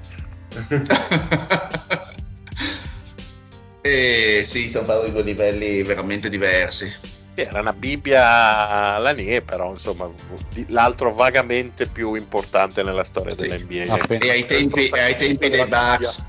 e 3.81 4.43
sì, 4.45 4.69
stiamo 4.69 4.87
parlando 4.87 5.09
di 5.09 5.15
due 5.15 5.23
livelli 5.33 5.83
veramente 5.83 6.29
diversi. 6.29 6.93
Era 7.35 7.61
una 7.61 7.73
Bibbia 7.73 8.99
Lanier, 8.99 9.43
però 9.43 9.71
insomma 9.71 10.11
l'altro 10.69 11.15
vagamente 11.15 11.87
più 11.87 12.15
importante 12.15 12.83
nella 12.83 13.05
storia 13.05 13.35
Sì. 13.35 13.49
dell'NBA. 13.49 13.95
Appena- 13.95 14.25
E 14.25 14.31
ai 14.31 14.45
tempi, 14.45 14.91
ai 14.93 15.17
tempi 15.17 15.49
dei 15.49 15.65
Bucks, 15.65 16.23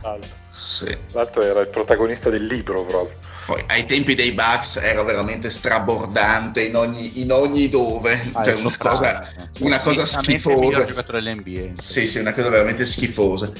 sì. 0.54 0.98
L'altro 1.12 1.42
era 1.42 1.60
il 1.60 1.68
protagonista 1.68 2.30
del 2.30 2.46
libro 2.46 2.86
proprio. 2.86 3.18
Poi 3.46 3.62
ai 3.68 3.86
tempi 3.86 4.14
dei 4.14 4.32
Bucks 4.34 4.78
era 4.78 5.02
veramente 5.04 5.50
strabordante 5.50 6.64
in 6.64 6.76
ogni, 6.76 7.22
in 7.22 7.32
ogni 7.32 7.70
dove, 7.70 8.12
Ah, 8.34 8.44
cioè 8.44 8.54
una 8.56 8.76
cosa, 8.78 9.22
eh. 9.22 9.48
una 9.60 9.80
cosa 9.80 10.04
Nettamente 10.04 10.32
il 10.32 10.58
schifosa. 10.58 10.86
giocatore 10.86 11.22
dell'NBA. 11.22 11.82
Sì, 11.82 12.08
sì, 12.08 12.20
una 12.20 12.34
cosa 12.34 12.50
veramente 12.50 12.86
schifosa. 12.86 13.52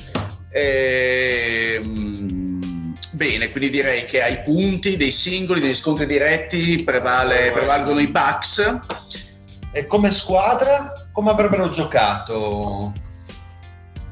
Ehm, 1.72 2.96
bene, 3.14 3.50
quindi 3.52 3.70
direi 3.70 4.06
che 4.06 4.22
ai 4.22 4.44
punti 4.44 4.98
dei 4.98 5.12
singoli, 5.12 5.60
degli 5.62 5.76
scontri 5.76 6.06
diretti 6.06 6.82
prevale- 6.84 7.52
prevalgono 7.52 8.00
i 8.00 8.08
Bucks. 8.08 8.80
E 9.74 9.88
come 9.88 10.12
squadra, 10.12 10.92
come 11.14 11.32
avrebbero 11.32 11.70
giocato 11.70 12.94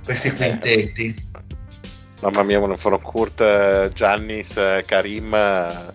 questi 0.05 0.31
quintetti? 0.31 1.27
Mamma 2.21 2.43
mia, 2.43 2.59
un 2.59 2.71
Kurt, 3.01 3.39
eh, 3.41 3.91
Giannis, 3.93 4.57
eh, 4.57 4.83
Karim, 4.85 5.33
eh, 5.33 5.93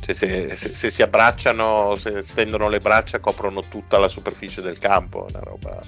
cioè 0.00 0.14
se, 0.14 0.54
se- 0.56 0.74
se 0.74 0.90
si 0.90 1.00
abbracciano, 1.02 1.94
se 1.96 2.20
stendono 2.22 2.68
le 2.68 2.78
braccia, 2.80 3.18
coprono 3.18 3.62
tutta 3.62 3.98
la 3.98 4.08
superficie 4.08 4.60
del 4.60 4.78
campo, 4.78 5.24
una 5.28 5.40
roba 5.40 5.80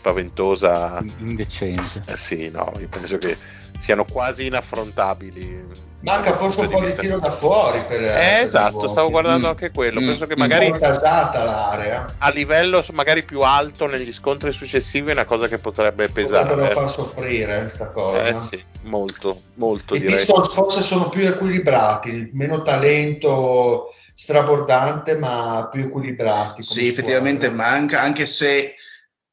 spaventosa. 0.00 1.02
Indecente. 1.18 2.02
Eh 2.06 2.16
sì, 2.16 2.50
no, 2.50 2.72
io 2.80 2.88
penso 2.88 3.18
che 3.18 3.36
siano 3.78 4.04
quasi 4.04 4.46
inaffrontabili. 4.46 5.88
Manca 6.02 6.34
forse 6.38 6.62
un 6.62 6.68
po' 6.70 6.82
di 6.82 6.94
tiro 6.94 7.18
da 7.18 7.30
fuori 7.30 7.84
per 7.86 8.00
Eh, 8.00 8.06
per 8.14 8.40
esatto, 8.42 8.88
stavo 8.88 9.10
guardando 9.10 9.46
Mm. 9.48 9.50
anche 9.50 9.70
quello. 9.70 10.00
Mm. 10.00 10.06
Penso 10.06 10.26
che 10.26 10.34
magari 10.36 10.70
casata 10.78 11.44
l'area. 11.44 12.14
a 12.18 12.30
livello 12.30 12.82
magari 12.92 13.22
più 13.22 13.42
alto 13.42 13.86
negli 13.86 14.10
scontri 14.10 14.50
successivi 14.50 15.10
è 15.10 15.12
una 15.12 15.26
cosa 15.26 15.46
che 15.46 15.58
potrebbe 15.58 16.08
Potrebbero 16.08 16.54
pesare. 16.56 16.72
far 16.72 16.90
soffrire 16.90 17.58
questa 17.60 17.90
cosa. 17.90 18.26
Eh 18.26 18.36
sì, 18.36 18.64
molto, 18.84 19.42
molto 19.56 19.94
I 19.94 20.00
direi. 20.00 20.16
Pistons 20.16 20.52
forse 20.54 20.80
sono 20.80 21.10
più 21.10 21.26
equilibrati, 21.26 22.30
meno 22.32 22.62
talento 22.62 23.92
strabordante, 24.14 25.16
ma 25.18 25.68
più 25.70 25.82
equilibrati. 25.84 26.62
come 26.62 26.80
Sì, 26.80 26.88
effettivamente 26.88 27.46
squadra. 27.46 27.64
manca, 27.70 28.00
anche 28.00 28.24
se 28.24 28.74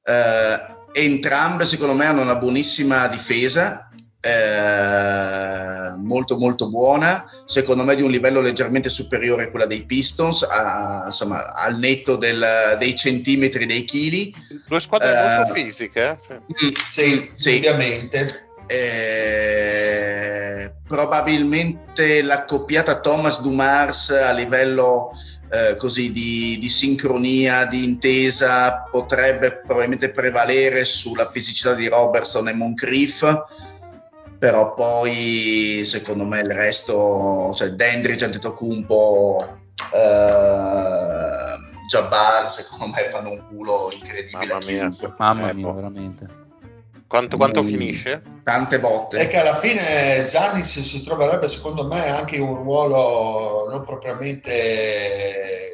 eh, 0.08 0.76
entrambe 0.94 1.66
secondo 1.66 1.94
me 1.94 2.06
hanno 2.06 2.22
una 2.22 2.38
buonissima 2.38 3.08
difesa, 3.08 3.90
eh, 4.22 5.96
molto 5.98 6.38
molto 6.38 6.70
buona, 6.70 7.26
secondo 7.46 7.84
me 7.84 7.96
di 7.96 8.02
un 8.02 8.10
livello 8.12 8.42
leggermente 8.42 8.90
superiore 8.90 9.44
a 9.44 9.50
quella 9.50 9.66
dei 9.66 9.86
Pistons, 9.86 10.44
a- 10.44 11.04
insomma 11.06 11.54
al 11.54 11.78
netto 11.78 12.16
del- 12.16 12.76
dei 12.80 12.96
centimetri 12.96 13.66
dei 13.66 13.84
chili. 13.84 14.34
Due 14.66 14.80
squadre 14.80 15.12
Eh, 15.12 15.38
molto 15.38 15.54
fisiche. 15.54 16.04
eh? 16.10 16.18
Sì. 16.26 16.66
Mm, 16.66 16.72
Sì, 16.90 17.32
sì. 17.36 17.56
ovviamente. 17.58 18.28
Eh, 18.68 20.74
probabilmente 20.88 22.22
l'accoppiata 22.22 23.00
Thomas 23.00 23.42
Dumars 23.42 24.12
a 24.12 24.32
livello 24.32 25.12
eh, 25.50 25.76
così 25.78 26.12
di, 26.12 26.58
di 26.60 26.70
sincronia, 26.70 27.66
di 27.66 27.84
intesa 27.84 28.84
potrebbe 28.90 29.62
probabilmente 29.66 30.12
prevalere 30.12 30.86
sulla 30.86 31.30
fisicità 31.30 31.74
di 31.74 31.88
Robertson 31.88 32.48
e 32.50 32.54
Moncrief 32.54 33.46
però 34.40 34.74
poi 34.76 35.82
secondo 35.84 36.24
me 36.26 36.42
il 36.42 36.52
resto 36.52 37.54
cioè 37.56 37.70
Dendridge, 37.70 38.26
Antetokounmpo 38.26 39.58
eh, 39.94 41.56
Jabbar 41.90 42.52
secondo 42.52 42.88
me 42.88 43.02
fanno 43.10 43.32
un 43.32 43.48
culo 43.48 43.90
incredibile 43.92 44.46
Mamma 44.46 44.66
mia. 44.66 44.90
Mamma 45.18 45.50
Eh, 45.50 45.54
mia, 45.54 45.66
boh. 45.66 45.74
veramente. 45.74 46.46
Quanto, 47.08 47.38
quanto 47.38 47.64
Mm. 47.64 47.68
finisce? 47.68 48.22
tante 48.44 48.80
botte 48.80 49.18
È 49.20 49.28
che 49.28 49.38
alla 49.38 49.58
fine 49.58 50.26
Giannis 50.26 50.82
si 50.82 51.04
troverebbe 51.04 51.50
secondo 51.50 51.86
me 51.88 52.10
anche 52.10 52.38
in 52.38 52.44
un 52.44 52.56
ruolo 52.56 53.68
non 53.70 53.84
propriamente 53.84 55.74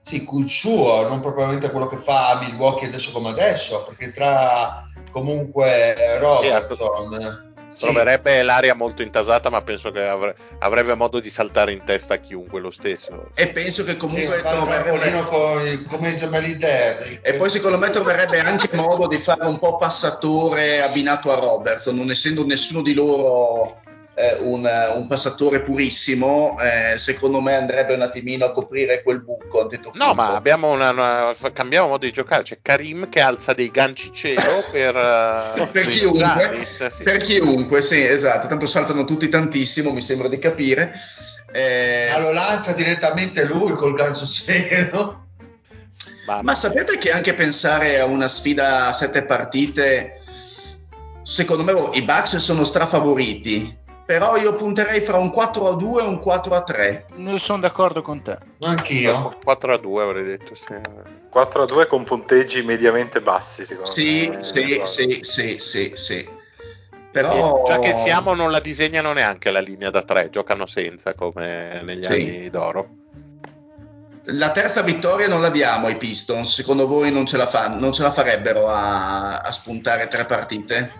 sì, 0.00 0.28
il 0.30 0.48
suo, 0.48 1.08
non 1.08 1.20
propriamente 1.20 1.70
quello 1.70 1.86
che 1.88 1.96
fa 1.96 2.30
a 2.30 2.38
Milwaukee 2.38 2.88
adesso 2.88 3.10
come 3.10 3.30
adesso, 3.30 3.84
perché 3.84 4.10
tra 4.10 4.84
comunque 5.10 6.18
Robertson 6.18 7.43
sì, 7.74 7.86
Troverebbe 7.86 8.40
l'aria 8.44 8.74
molto 8.74 9.02
intasata, 9.02 9.50
ma 9.50 9.60
penso 9.62 9.90
che 9.90 10.06
avre- 10.06 10.36
avrebbe 10.60 10.94
modo 10.94 11.18
di 11.18 11.28
saltare 11.28 11.72
in 11.72 11.82
testa 11.84 12.14
a 12.14 12.18
chiunque 12.18 12.60
lo 12.60 12.70
stesso. 12.70 13.30
e 13.34 13.48
penso 13.48 13.82
che 13.82 13.92
sì, 13.92 13.96
comunque 13.96 14.36
il 14.36 14.42
troverebbe 14.42 15.24
con- 15.24 15.84
come 15.88 16.14
gemelli 16.14 16.56
Derrick. 16.56 17.26
E 17.26 17.34
poi 17.34 17.50
secondo 17.50 17.78
me 17.78 17.90
troverebbe 17.90 18.38
anche 18.38 18.68
modo 18.76 19.08
di 19.08 19.18
fare 19.18 19.46
un 19.46 19.58
po' 19.58 19.76
passatore 19.76 20.82
abbinato 20.82 21.32
a 21.32 21.34
Robertson, 21.34 21.96
non 21.96 22.10
essendo 22.10 22.46
nessuno 22.46 22.80
di 22.80 22.94
loro 22.94 23.82
eh, 24.14 24.36
un, 24.40 24.68
un 24.96 25.06
passatore 25.06 25.60
purissimo, 25.62 26.56
eh, 26.60 26.96
secondo 26.98 27.40
me 27.40 27.54
andrebbe 27.54 27.94
un 27.94 28.02
attimino 28.02 28.44
a 28.44 28.52
coprire 28.52 29.02
quel 29.02 29.22
buco. 29.22 29.62
Antetokounmpo. 29.62 30.04
No, 30.04 30.14
ma 30.14 30.34
abbiamo 30.34 30.70
una, 30.70 30.90
una- 30.90 31.34
cambiamo 31.52 31.88
modo 31.88 32.04
di 32.06 32.12
giocare. 32.12 32.42
C'è 32.42 32.58
Karim 32.62 33.08
che 33.08 33.20
alza 33.20 33.52
dei 33.52 33.70
ganci 33.70 34.12
cielo 34.12 34.64
per, 34.70 34.96
eh, 34.96 35.66
per 35.70 35.88
chiunque, 35.88 36.18
Giannis, 36.20 36.86
sì. 36.86 37.02
per 37.02 37.16
chiunque, 37.18 37.82
sì, 37.82 38.02
esatto. 38.04 38.46
Tanto 38.46 38.66
saltano 38.66 39.04
tutti 39.04 39.28
tantissimo, 39.28 39.92
mi 39.92 40.02
sembra 40.02 40.28
di 40.28 40.38
capire. 40.38 40.92
Eh, 41.52 42.08
Ma 42.12 42.18
lo 42.18 42.32
lancia 42.32 42.72
direttamente 42.72 43.44
lui 43.44 43.72
col 43.72 43.94
gancio 43.94 44.26
cielo. 44.26 45.22
Ma- 46.26 46.40
Ma 46.42 46.54
sapete 46.54 46.98
che 46.98 47.10
anche 47.12 47.34
pensare 47.34 48.00
a 48.00 48.06
una 48.06 48.28
sfida 48.28 48.86
a 48.86 48.92
sette 48.94 49.24
partite, 49.26 50.22
secondo 51.22 51.62
me 51.64 51.72
oh, 51.72 51.92
i 51.92 52.02
Bucks 52.02 52.36
sono 52.38 52.64
strafavoriti, 52.64 53.76
però 54.04 54.36
io 54.36 54.54
punterei 54.54 55.00
fra 55.00 55.16
un 55.18 55.30
4 55.30 55.68
a 55.68 55.74
2 55.76 56.02
e 56.02 56.06
un 56.06 56.18
4 56.18 56.54
a 56.54 56.62
3. 56.62 57.06
Non 57.16 57.38
sono 57.38 57.60
d'accordo 57.60 58.02
con 58.02 58.22
te. 58.22 58.36
Anch'io. 58.60 59.38
4 59.42 59.72
a 59.74 59.78
2 59.78 60.02
avrei 60.02 60.24
detto. 60.24 60.54
Sì. 60.54 60.74
4 61.30 61.62
a 61.62 61.64
2 61.66 61.86
con 61.86 62.04
punteggi 62.04 62.62
mediamente 62.62 63.20
bassi, 63.20 63.64
secondo 63.64 63.90
Sì, 63.90 64.28
me. 64.28 64.44
sì, 64.44 64.76
Eh, 64.78 64.86
sì, 64.86 65.18
sì, 65.22 65.58
sì, 65.58 65.92
sì. 65.94 66.28
Però 67.10 67.62
E 67.62 67.62
già 67.66 67.78
che 67.78 67.92
siamo, 67.92 68.34
non 68.34 68.50
la 68.50 68.58
disegnano 68.60 69.12
neanche 69.12 69.50
la 69.50 69.60
linea 69.60 69.90
da 69.90 70.02
3, 70.02 70.30
giocano 70.30 70.66
senza 70.66 71.14
come 71.14 71.80
negli 71.84 72.04
Sì. 72.04 72.12
anni 72.12 72.50
d'oro. 72.50 72.88
la 74.28 74.50
terza 74.52 74.80
vittoria 74.82 75.28
non 75.28 75.40
la 75.42 75.50
diamo 75.50 75.86
ai 75.86 75.96
Pistons, 75.96 76.50
secondo 76.54 76.86
voi 76.86 77.12
non 77.12 77.26
ce 77.26 77.36
la, 77.36 77.46
fanno, 77.46 77.78
non 77.78 77.92
ce 77.92 78.02
la 78.02 78.10
farebbero 78.10 78.66
a, 78.68 79.38
a 79.38 79.52
spuntare 79.52 80.08
tre 80.08 80.24
partite? 80.24 80.90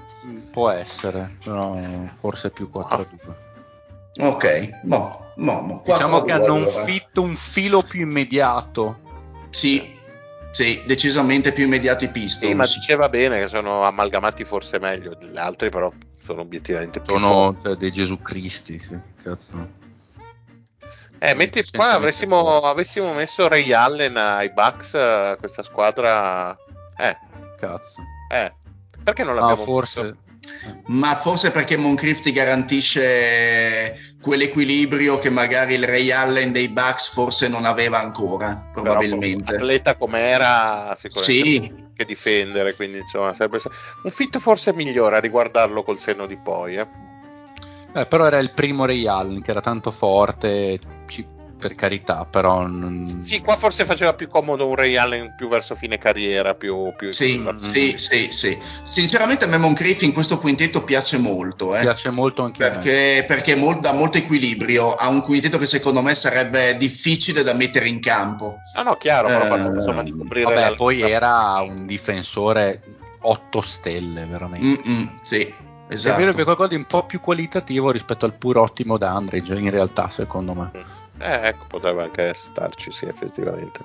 Può 0.55 0.71
essere, 0.71 1.37
però 1.43 1.77
forse 2.21 2.51
più 2.51 2.71
4 2.71 3.01
a 3.01 3.07
2. 3.25 4.27
Ok, 4.29 4.79
mo, 4.85 5.33
mo, 5.35 5.61
mo, 5.63 5.81
4 5.81 5.93
Diciamo 5.95 6.23
che 6.23 6.33
2 6.33 6.33
hanno 6.33 6.55
un 6.55 6.69
fit 6.69 7.17
un 7.17 7.35
filo 7.35 7.83
più 7.83 8.03
immediato. 8.03 9.01
Sì, 9.51 9.99
sì, 10.53 10.81
decisamente 10.87 11.51
più 11.51 11.65
immediati 11.65 12.05
i 12.05 12.09
Pistons. 12.09 12.49
Sì, 12.49 12.55
ma 12.55 12.67
diceva 12.67 13.09
bene 13.09 13.41
che 13.41 13.49
sono 13.49 13.83
amalgamati 13.83 14.45
forse 14.45 14.79
meglio 14.79 15.17
degli 15.17 15.37
altri, 15.37 15.71
però 15.71 15.93
sono 16.23 16.43
obiettivamente 16.43 17.01
più 17.01 17.19
Sono 17.19 17.57
cioè, 17.61 17.75
dei 17.75 17.91
Gesù 17.91 18.23
Cristi, 18.23 18.79
sì, 18.79 18.97
cazzo. 19.21 19.83
Eh, 21.19 21.35
metti 21.35 21.65
qua 21.73 21.95
avessimo, 21.95 22.61
avessimo 22.61 23.13
messo 23.13 23.49
Ray 23.49 23.73
Allen 23.73 24.17
ai 24.17 24.53
Bucks, 24.53 24.95
eh, 24.95 25.37
questa 25.41 25.65
squadra. 25.65 26.57
Eh, 26.97 27.19
Cazzo. 27.59 28.03
eh. 28.31 28.55
Perché 29.03 29.25
non 29.25 29.37
Ah, 29.37 29.41
l'abbiamo 29.41 29.65
forse. 29.65 30.03
messo? 30.03 30.17
Ma 30.87 31.15
forse 31.17 31.51
perché 31.51 31.77
Moncrief 31.77 32.21
ti 32.21 32.33
garantisce 32.33 34.15
quell'equilibrio 34.21 35.19
che 35.19 35.31
magari 35.31 35.75
il 35.75 35.85
Ray 35.85 36.11
Allen 36.11 36.53
dei 36.53 36.69
Bucks 36.69 37.11
forse 37.11 37.49
non 37.49 37.65
aveva 37.65 38.01
ancora, 38.01 38.69
probabilmente. 38.73 39.45
Però, 39.45 39.57
atleta 39.59 39.97
come 39.97 40.21
era, 40.21 40.95
sicuramente 40.97 41.43
Sì. 41.51 41.75
che 41.95 42.05
difendere, 42.05 42.75
quindi 42.75 42.99
insomma 42.99 43.33
sarebbe 43.35 43.61
un 44.03 44.11
fit 44.11 44.39
forse 44.39 44.73
migliore 44.73 45.17
a 45.17 45.21
riguardarlo 45.21 45.83
col 45.83 45.99
senno 45.99 46.27
di 46.27 46.37
poi. 46.37 46.77
Eh. 46.77 46.87
Eh, 47.97 48.07
però 48.07 48.27
era 48.27 48.39
il 48.39 48.53
primo 48.53 48.87
Ray 48.87 49.07
Allen 49.07 49.41
che 49.41 49.51
era 49.53 49.61
tanto 49.61 49.91
forte, 49.91 50.81
ci- 51.07 51.27
per 51.65 51.75
carità, 51.75 52.27
però 52.27 52.69
Sì, 53.23 53.41
qua 53.41 53.57
forse 53.57 53.87
faceva 53.87 54.13
più 54.13 54.29
comodo 54.29 54.67
un 54.67 54.75
Ray 54.75 54.97
Allen 54.97 55.35
più 55.35 55.49
verso 55.49 55.75
fine 55.75 55.97
carriera, 55.97 56.55
più... 56.55 56.93
più 56.95 57.11
Sì, 57.11 57.39
Mm. 57.39 57.57
sì, 57.57 57.95
sì, 57.97 58.31
sì. 58.31 58.59
Sinceramente 58.83 59.47
a 59.47 59.49
me 59.49 59.57
Moncrief 59.57 60.03
in 60.03 60.13
questo 60.13 60.39
quintetto 60.39 60.85
piace 60.85 61.17
molto, 61.17 61.75
eh. 61.75 61.81
piace 61.81 62.11
molto 62.11 62.43
anche 62.43 62.63
a 62.63 62.69
me. 62.69 62.75
perché, 62.75 63.25
perché 63.27 63.55
mol- 63.57 63.81
dà 63.81 63.93
molto 63.95 64.19
equilibrio, 64.19 64.93
ha 64.93 65.09
un 65.09 65.23
quintetto 65.23 65.57
che 65.57 65.65
secondo 65.67 66.03
me 66.03 66.15
sarebbe 66.15 66.77
difficile 66.77 67.43
da 67.43 67.55
mettere 67.55 67.89
in 67.89 67.99
campo. 68.01 68.61
Ah 68.75 68.83
no, 68.83 68.97
chiaro, 68.99 69.29
però 69.29 69.45
Eh, 69.57 69.77
insomma 69.77 70.03
di 70.03 70.11
coprire... 70.15 70.45
Vabbè, 70.45 70.69
la- 70.71 70.75
poi 70.77 71.01
era 71.01 71.63
un 71.63 71.87
difensore 71.87 72.83
8 73.21 73.63
stelle, 73.63 74.27
veramente. 74.27 74.67
Mm-mm, 74.67 75.19
sì, 75.23 75.41
È 75.87 75.95
esatto. 75.95 76.19
vero 76.19 76.33
che 76.33 76.41
è 76.43 76.45
qualcosa 76.45 76.69
di 76.69 76.77
un 76.77 76.85
po' 76.85 77.05
più 77.07 77.21
qualitativo 77.21 77.91
rispetto 77.91 78.27
al 78.27 78.35
pur 78.35 78.59
ottimo 78.59 78.99
Dandridge, 78.99 79.55
in 79.59 79.71
realtà, 79.71 80.09
secondo 80.11 80.53
me. 80.55 80.71
Eh, 81.19 81.47
ecco, 81.49 81.67
potrebbe 81.69 82.03
anche 82.03 82.35
starci, 82.35 82.91
sì, 82.91 83.07
effettivamente. 83.07 83.85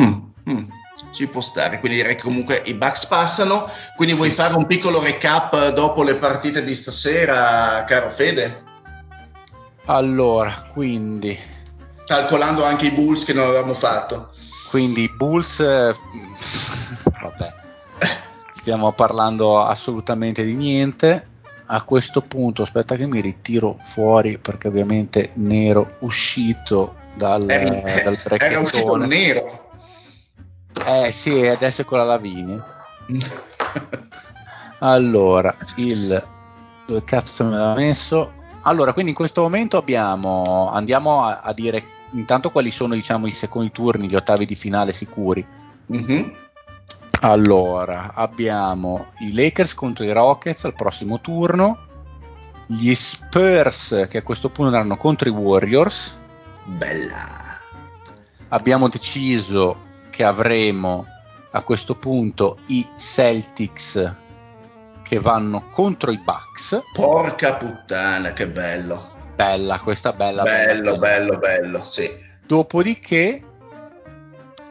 Mm, 0.00 0.12
mm, 0.50 0.64
ci 1.10 1.26
può 1.28 1.40
stare, 1.40 1.78
quindi 1.80 1.98
direi 1.98 2.14
che 2.16 2.22
comunque 2.22 2.62
i 2.66 2.74
Bucks 2.74 3.06
passano. 3.06 3.68
Quindi 3.96 4.14
vuoi 4.14 4.30
fare 4.30 4.54
un 4.54 4.66
piccolo 4.66 5.02
recap 5.02 5.70
dopo 5.72 6.02
le 6.02 6.14
partite 6.16 6.64
di 6.64 6.74
stasera, 6.74 7.84
caro 7.86 8.10
Fede? 8.10 8.62
Allora, 9.86 10.52
quindi, 10.72 11.36
Calcolando 12.06 12.64
anche 12.64 12.86
i 12.86 12.92
Bulls 12.92 13.24
che 13.24 13.32
non 13.32 13.46
avevamo 13.46 13.74
fatto. 13.74 14.30
quindi 14.70 15.02
i 15.02 15.08
Bulls, 15.08 15.60
eh, 15.60 15.94
vabbè, 17.20 17.54
stiamo 18.52 18.92
parlando 18.92 19.62
assolutamente 19.62 20.44
di 20.44 20.54
niente. 20.54 21.28
A 21.74 21.82
questo 21.84 22.20
punto, 22.20 22.62
aspetta 22.62 22.96
che 22.96 23.06
mi 23.06 23.20
ritiro 23.20 23.78
fuori 23.80 24.36
perché 24.36 24.68
ovviamente 24.68 25.30
nero 25.36 25.96
uscito 26.00 26.96
dal, 27.14 27.48
Eri- 27.48 28.02
dal 28.02 28.18
era 28.38 28.60
uscito 28.60 28.96
nero. 28.96 29.70
Eh 30.86 31.10
sì, 31.12 31.46
adesso 31.46 31.80
è 31.80 31.84
con 31.84 31.98
la 31.98 32.04
Lavinia. 32.04 32.62
Allora, 34.84 35.56
il 35.76 36.22
dove 36.88 37.04
cazzo 37.04 37.44
me 37.44 37.56
l'ha 37.56 37.74
messo? 37.74 38.32
Allora, 38.62 38.92
quindi 38.92 39.12
in 39.12 39.16
questo 39.16 39.42
momento 39.42 39.76
abbiamo 39.76 40.68
andiamo 40.72 41.22
a, 41.22 41.36
a 41.36 41.52
dire 41.52 41.84
intanto 42.10 42.50
quali 42.50 42.72
sono 42.72 42.94
diciamo 42.94 43.28
i 43.28 43.30
secondi 43.30 43.70
turni, 43.70 44.08
gli 44.08 44.16
ottavi 44.16 44.44
di 44.44 44.56
finale 44.56 44.90
sicuri. 44.90 45.46
Mhm. 45.86 46.41
Allora, 47.24 48.14
abbiamo 48.14 49.06
i 49.20 49.32
Lakers 49.32 49.74
contro 49.74 50.04
i 50.04 50.12
Rockets 50.12 50.64
al 50.64 50.74
prossimo 50.74 51.20
turno, 51.20 51.78
gli 52.66 52.92
Spurs 52.96 54.06
che 54.08 54.18
a 54.18 54.22
questo 54.24 54.48
punto 54.48 54.74
andranno 54.74 54.96
contro 54.96 55.28
i 55.28 55.32
Warriors. 55.32 56.18
Bella. 56.64 57.60
Abbiamo 58.48 58.88
deciso 58.88 59.76
che 60.10 60.24
avremo 60.24 61.06
a 61.52 61.62
questo 61.62 61.94
punto 61.94 62.58
i 62.66 62.88
Celtics 62.96 64.14
che 65.04 65.20
vanno 65.20 65.70
contro 65.70 66.10
i 66.10 66.18
Bucks. 66.18 66.82
Porca 66.92 67.54
puttana, 67.54 68.32
che 68.32 68.48
bello. 68.48 69.10
Bella, 69.36 69.78
questa 69.78 70.12
bella. 70.12 70.42
bello, 70.42 70.96
bella. 70.96 70.98
bello, 70.98 71.38
bello, 71.38 71.84
sì. 71.84 72.10
Dopodiché 72.44 73.44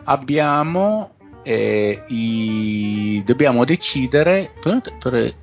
abbiamo 0.04 1.12
eh, 1.44 2.04
i... 2.08 3.22
dobbiamo 3.26 3.66
decidere 3.66 4.52
per, 4.60 4.82
per 5.00 5.34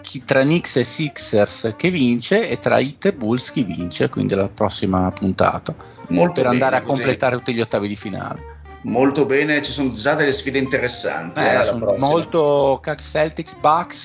chi 0.00 0.24
tra 0.24 0.42
Knicks 0.42 0.76
e 0.76 0.84
Sixers 0.84 1.74
che 1.76 1.90
vince 1.90 2.48
e 2.48 2.58
tra 2.58 2.78
Hit 2.78 3.06
e 3.06 3.12
Bulls 3.12 3.50
chi 3.50 3.62
vince, 3.62 4.08
quindi 4.08 4.34
la 4.34 4.48
prossima 4.48 5.10
puntata, 5.12 5.74
Molto 6.08 6.32
per 6.34 6.42
bene, 6.42 6.54
andare 6.54 6.76
a 6.76 6.80
completare 6.80 7.36
tutti 7.36 7.54
gli 7.54 7.60
ottavi 7.60 7.88
di 7.88 7.96
finale. 7.96 8.50
Molto 8.84 9.26
bene, 9.26 9.62
ci 9.62 9.70
sono 9.70 9.92
già 9.92 10.14
delle 10.14 10.32
sfide 10.32 10.58
interessanti. 10.58 11.38
Eh, 11.38 11.68
eh, 11.68 11.98
molto 11.98 12.80
Celtics 12.98 13.54
Bucks, 13.54 14.04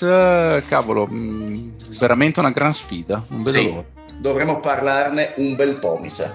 cavolo, 0.67 1.07
mh, 1.07 1.97
veramente 1.97 2.39
una 2.39 2.51
gran 2.51 2.73
sfida, 2.73 3.23
non 3.29 3.41
vedo 3.41 3.57
Sì. 3.57 3.69
l'ora. 3.69 3.85
Dovremmo 4.19 4.59
parlarne 4.59 5.33
un 5.37 5.55
bel 5.55 5.79
po', 5.79 5.97
mi 5.99 6.09
sa. 6.11 6.31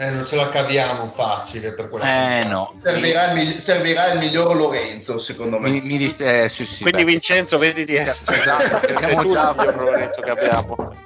Eh, 0.00 0.08
non 0.08 0.24
ce 0.24 0.36
la 0.36 0.48
caviamo 0.48 1.08
facile 1.14 1.74
per 1.74 1.90
quello. 1.90 2.04
Eh 2.06 2.44
no, 2.44 2.74
Servirà 2.82 3.32
il, 3.32 3.34
migli- 3.34 3.58
servirà 3.58 4.12
il 4.12 4.18
miglior 4.18 4.56
Lorenzo, 4.56 5.18
secondo 5.18 5.58
me. 5.58 5.68
mi, 5.68 5.82
mi 5.82 5.98
dis- 5.98 6.18
eh, 6.20 6.48
sì, 6.48 6.64
sì, 6.64 6.80
Quindi 6.84 7.04
beh. 7.04 7.10
Vincenzo, 7.10 7.58
vedi 7.58 7.84
di 7.84 7.96
essere 7.96 8.40
Esatto, 8.40 8.76
abbiamo 8.96 9.30
già- 9.30 9.54
il 9.58 9.74
Lorenzo 9.76 10.22
che 10.22 10.30
abbiamo. 10.30 10.74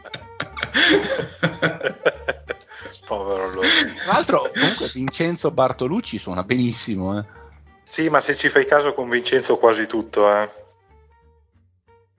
Povero 3.07 3.49
loro. 3.49 3.61
Tra 4.05 4.13
l'altro, 4.13 4.49
comunque, 4.55 4.91
Vincenzo 4.95 5.51
Bartolucci 5.51 6.19
suona 6.19 6.45
benissimo. 6.45 7.19
Eh. 7.19 7.25
Sì, 7.89 8.09
ma 8.09 8.21
se 8.21 8.37
ci 8.37 8.49
fai 8.49 8.65
caso 8.65 8.95
con 8.95 9.09
Vincenzo 9.09 9.57
quasi 9.59 9.87
tutto, 9.87 10.31
eh. 10.33 10.49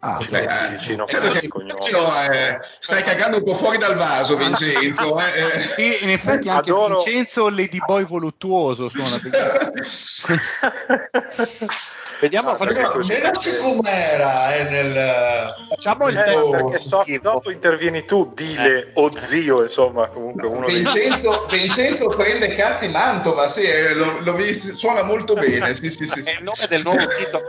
Ah, 0.07 0.19
Eh, 0.21 0.37
eh, 0.37 0.47
vicino 0.77 1.05
credo 1.05 1.31
che 1.31 1.49
vicino, 1.51 1.99
eh, 2.29 2.59
stai 2.77 3.01
cagando 3.01 3.37
un 3.37 3.43
po' 3.43 3.55
fuori 3.55 3.79
dal 3.79 3.95
vaso, 3.95 4.37
Vincenzo. 4.37 5.17
eh, 5.17 5.23
eh. 5.23 5.59
sì, 5.59 5.97
in 6.05 6.09
effetti 6.11 6.47
anche 6.47 6.69
Adoro- 6.69 7.01
Vincenzo 7.01 7.49
Ladyboy 7.49 8.05
voluttuoso 8.05 8.87
suona. 8.87 9.19
Vediamo, 12.19 12.51
Ah, 12.51 12.55
facciamo? 12.55 12.93
Vediamoci 12.99 13.57
com'era 13.57 14.55
eh, 14.55 14.63
nel... 14.69 15.53
facciamo 15.69 16.07
il 16.07 16.15
test. 16.15 16.49
perché 16.49 16.77
so 16.77 17.03
che 17.05 17.19
dopo 17.19 17.51
intervieni 17.51 18.05
tu, 18.05 18.31
dile 18.33 18.91
o 18.93 19.11
zio, 19.17 19.63
insomma, 19.63 20.07
comunque 20.07 20.47
uno 20.47 20.65
dei 20.65 20.75
Vincenzo, 20.77 21.45
Vincenzo 21.49 22.07
prende 22.09 22.55
cazzi 22.55 22.87
Mantova, 22.87 23.49
sì, 23.49 23.65
lo, 23.93 24.19
lo 24.21 24.37
suona 24.53 25.03
molto 25.03 25.33
bene. 25.33 25.73
Sì, 25.73 25.89
sì, 25.89 26.05
sì, 26.05 26.19
È 26.21 26.23
sì. 26.23 26.29
il 26.37 26.43
nome 26.43 26.65
del 26.69 26.81
nuovo 26.83 27.09
sito. 27.09 27.41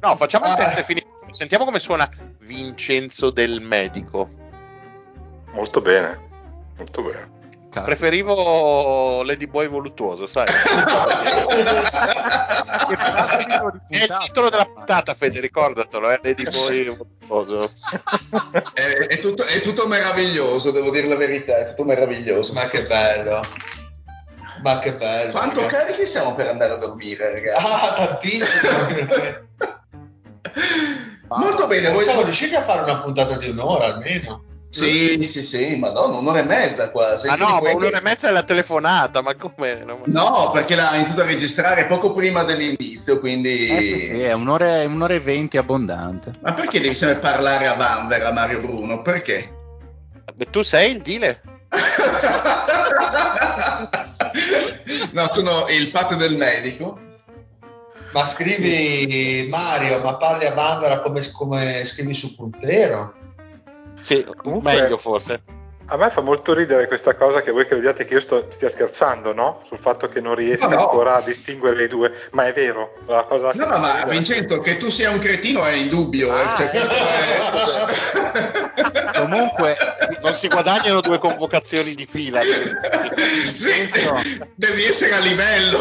No, 0.00 0.16
facciamo 0.16 0.46
il 0.46 0.52
Ah. 0.52 0.56
test 0.56 0.78
e 0.78 0.84
finito. 0.84 1.06
Sentiamo 1.30 1.64
come 1.64 1.78
suona 1.78 2.08
Vincenzo 2.40 3.30
del 3.30 3.60
medico. 3.60 4.28
molto 5.52 5.80
bene. 5.80 6.22
Molto 6.76 7.02
bene. 7.02 7.36
Cazzo. 7.70 7.84
Preferivo 7.86 9.22
Ladyboy 9.24 9.66
voluttuoso, 9.68 10.26
sai? 10.26 10.46
È 13.88 13.96
il 13.96 14.16
titolo 14.24 14.48
della 14.48 14.64
puntata, 14.64 15.14
Fede, 15.14 15.40
ricordatelo, 15.40 16.08
è 16.08 16.18
Ladyboy 16.22 16.86
voluttuoso. 16.96 17.70
È, 18.72 18.82
è 18.82 19.18
tutto, 19.18 19.44
è 19.44 19.60
tutto 19.60 19.86
meraviglioso, 19.86 20.70
devo 20.70 20.90
dire 20.90 21.08
la 21.08 21.16
verità, 21.16 21.58
è 21.58 21.66
tutto 21.66 21.84
meraviglioso. 21.84 22.52
Ma 22.54 22.66
che 22.68 22.86
bello. 22.86 23.42
Ma 24.62 24.78
che 24.78 24.94
bello. 24.94 25.32
Quanto 25.32 25.60
ragazzi. 25.60 25.84
carichi 25.92 26.06
siamo 26.06 26.34
per 26.34 26.48
andare 26.48 26.72
a 26.72 26.76
dormire, 26.76 27.32
ragazzi? 27.32 27.66
Ah, 27.66 27.92
tantissimo. 27.92 29.46
Molto 31.28 31.66
bene, 31.66 31.90
voi 31.90 32.04
Siamo 32.04 32.22
riusciti 32.22 32.54
a 32.54 32.62
fare 32.62 32.82
una 32.82 32.98
puntata 32.98 33.36
di 33.36 33.50
un'ora 33.50 33.94
almeno. 33.94 34.44
Sì, 34.70 35.22
sì, 35.24 35.42
sì, 35.42 35.76
madonna, 35.76 36.18
un'ora 36.18 36.40
e 36.40 36.42
mezza 36.42 36.90
quasi. 36.90 37.26
Ah 37.26 37.36
no, 37.36 37.58
Quindi 37.58 37.64
ma 37.64 37.78
un'ora 37.78 37.98
e 37.98 38.02
mezza 38.02 38.28
è 38.28 38.32
la 38.32 38.42
telefonata, 38.42 39.22
ma 39.22 39.34
come? 39.34 39.82
No, 39.84 40.02
No, 40.04 40.50
perché 40.52 40.74
l'ha 40.74 40.94
iniziato 40.94 41.22
a 41.22 41.24
registrare 41.24 41.86
poco 41.86 42.12
prima 42.12 42.44
dell'inizio, 42.44 43.18
quindi... 43.18 43.66
Eh, 43.66 43.82
sì, 43.82 43.98
sì, 43.98 44.20
è 44.20 44.32
un'ora, 44.32 44.86
un'ora 44.86 45.14
e 45.14 45.20
venti 45.20 45.56
abbondante. 45.56 46.32
Ma 46.42 46.52
perché 46.52 46.80
devi 46.80 46.94
sempre 46.94 47.20
parlare 47.20 47.66
a 47.66 47.74
Vanvera, 47.74 48.30
Mario 48.32 48.60
Bruno? 48.60 49.00
Perché? 49.00 49.50
Beh, 50.34 50.50
Tu 50.50 50.62
sei 50.62 50.92
il 50.92 51.00
dealer? 51.00 51.40
no, 55.12 55.28
sono 55.32 55.66
il 55.70 55.90
pat 55.90 56.14
del 56.16 56.36
medico. 56.36 57.00
Ma 58.12 58.24
scrivi 58.26 59.48
Mario, 59.50 60.00
ma 60.00 60.16
parli 60.16 60.46
a 60.46 60.54
Vanvera 60.54 61.00
come, 61.00 61.20
come 61.32 61.84
scrivi 61.84 62.14
su 62.14 62.34
Puntero? 62.34 63.14
Sì, 64.00 64.24
Comunque- 64.42 64.80
meglio 64.80 64.96
forse. 64.96 65.42
A 65.90 65.96
me 65.96 66.10
fa 66.10 66.20
molto 66.20 66.52
ridere 66.52 66.86
questa 66.86 67.14
cosa 67.14 67.40
che 67.40 67.50
voi 67.50 67.64
crediate 67.66 68.04
che 68.04 68.12
io 68.12 68.20
sto- 68.20 68.48
stia 68.50 68.68
scherzando, 68.68 69.32
no? 69.32 69.62
Sul 69.66 69.78
fatto 69.78 70.06
che 70.08 70.20
non 70.20 70.34
riesca 70.34 70.68
No, 70.68 70.74
no. 70.74 70.80
ancora 70.82 71.14
a 71.16 71.22
distinguere 71.22 71.84
i 71.84 71.88
due, 71.88 72.12
ma 72.32 72.46
è 72.46 72.52
vero. 72.52 72.92
La 73.06 73.22
cosa 73.24 73.52
No, 73.54 73.66
no, 73.68 73.78
ma 73.78 74.04
Vincenzo, 74.06 74.60
che 74.60 74.76
tu 74.76 74.90
sia 74.90 75.08
un 75.10 75.18
cretino 75.18 75.64
è 75.64 75.72
indubbio. 75.72 76.28
eh, 76.36 76.40
Ah, 76.42 76.54
cioè, 76.58 76.70
eh. 76.74 76.80
questo 77.50 77.86
è- 77.86 79.16
Comunque, 79.18 79.76
Non 80.20 80.34
si 80.34 80.48
guadagnano 80.48 81.00
due 81.00 81.18
convocazioni 81.18 81.94
di 81.94 82.04
fila. 82.06 82.40
Sì, 82.42 82.50
devi 84.54 84.84
essere 84.84 85.14
a 85.14 85.18
livello. 85.20 85.78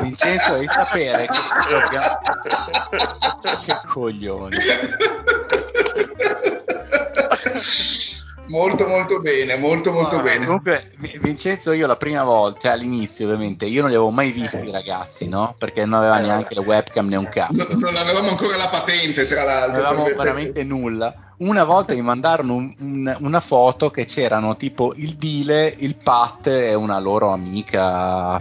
Vincenzo, 0.00 0.52
devi 0.54 0.68
sapere 0.68 1.26
che 1.26 1.32
Che 3.64 3.80
coglioni. 3.88 4.56
molto 8.46 8.86
molto 8.86 9.20
bene, 9.20 9.56
molto 9.56 9.92
molto 9.92 10.16
Ah, 10.16 10.22
bene. 10.22 10.44
Comunque, 10.46 10.90
Vi- 10.98 11.18
Vincenzo, 11.20 11.72
io 11.72 11.86
la 11.86 11.96
prima 11.96 12.24
volta, 12.24 12.72
all'inizio 12.72 13.26
ovviamente, 13.26 13.64
io 13.66 13.80
non 13.80 13.90
li 13.90 13.96
avevo 13.96 14.10
mai 14.10 14.30
visti 14.30 14.68
i 14.68 14.70
ragazzi, 14.70 15.28
no? 15.28 15.54
Perché 15.58 15.84
non 15.84 15.94
aveva 15.98 16.18
Eh, 16.18 16.22
neanche 16.22 16.54
le 16.54 16.60
webcam 16.60 17.08
né 17.08 17.16
un 17.16 17.28
cazzo. 17.28 17.66
Non, 17.70 17.80
non 17.80 17.96
avevamo 17.96 18.28
ancora 18.28 18.56
la 18.56 18.68
patente, 18.68 19.26
tra 19.26 19.40
Non 19.42 19.46
l'altro. 19.46 19.86
avevamo 19.86 20.04
per- 20.04 20.16
veramente 20.16 20.62
nulla. 20.64 21.14
Una 21.38 21.64
volta 21.64 21.94
mi 21.94 22.02
mandarono 22.02 22.54
un- 22.54 22.74
un- 22.78 23.16
una 23.20 23.40
foto 23.40 23.90
che 23.90 24.04
c'erano 24.04 24.56
tipo 24.56 24.92
il 24.96 25.14
Dile, 25.16 25.74
il 25.78 25.96
Pat 25.96 26.46
e 26.46 26.74
una 26.74 26.98
loro 26.98 27.30
amica, 27.30 28.38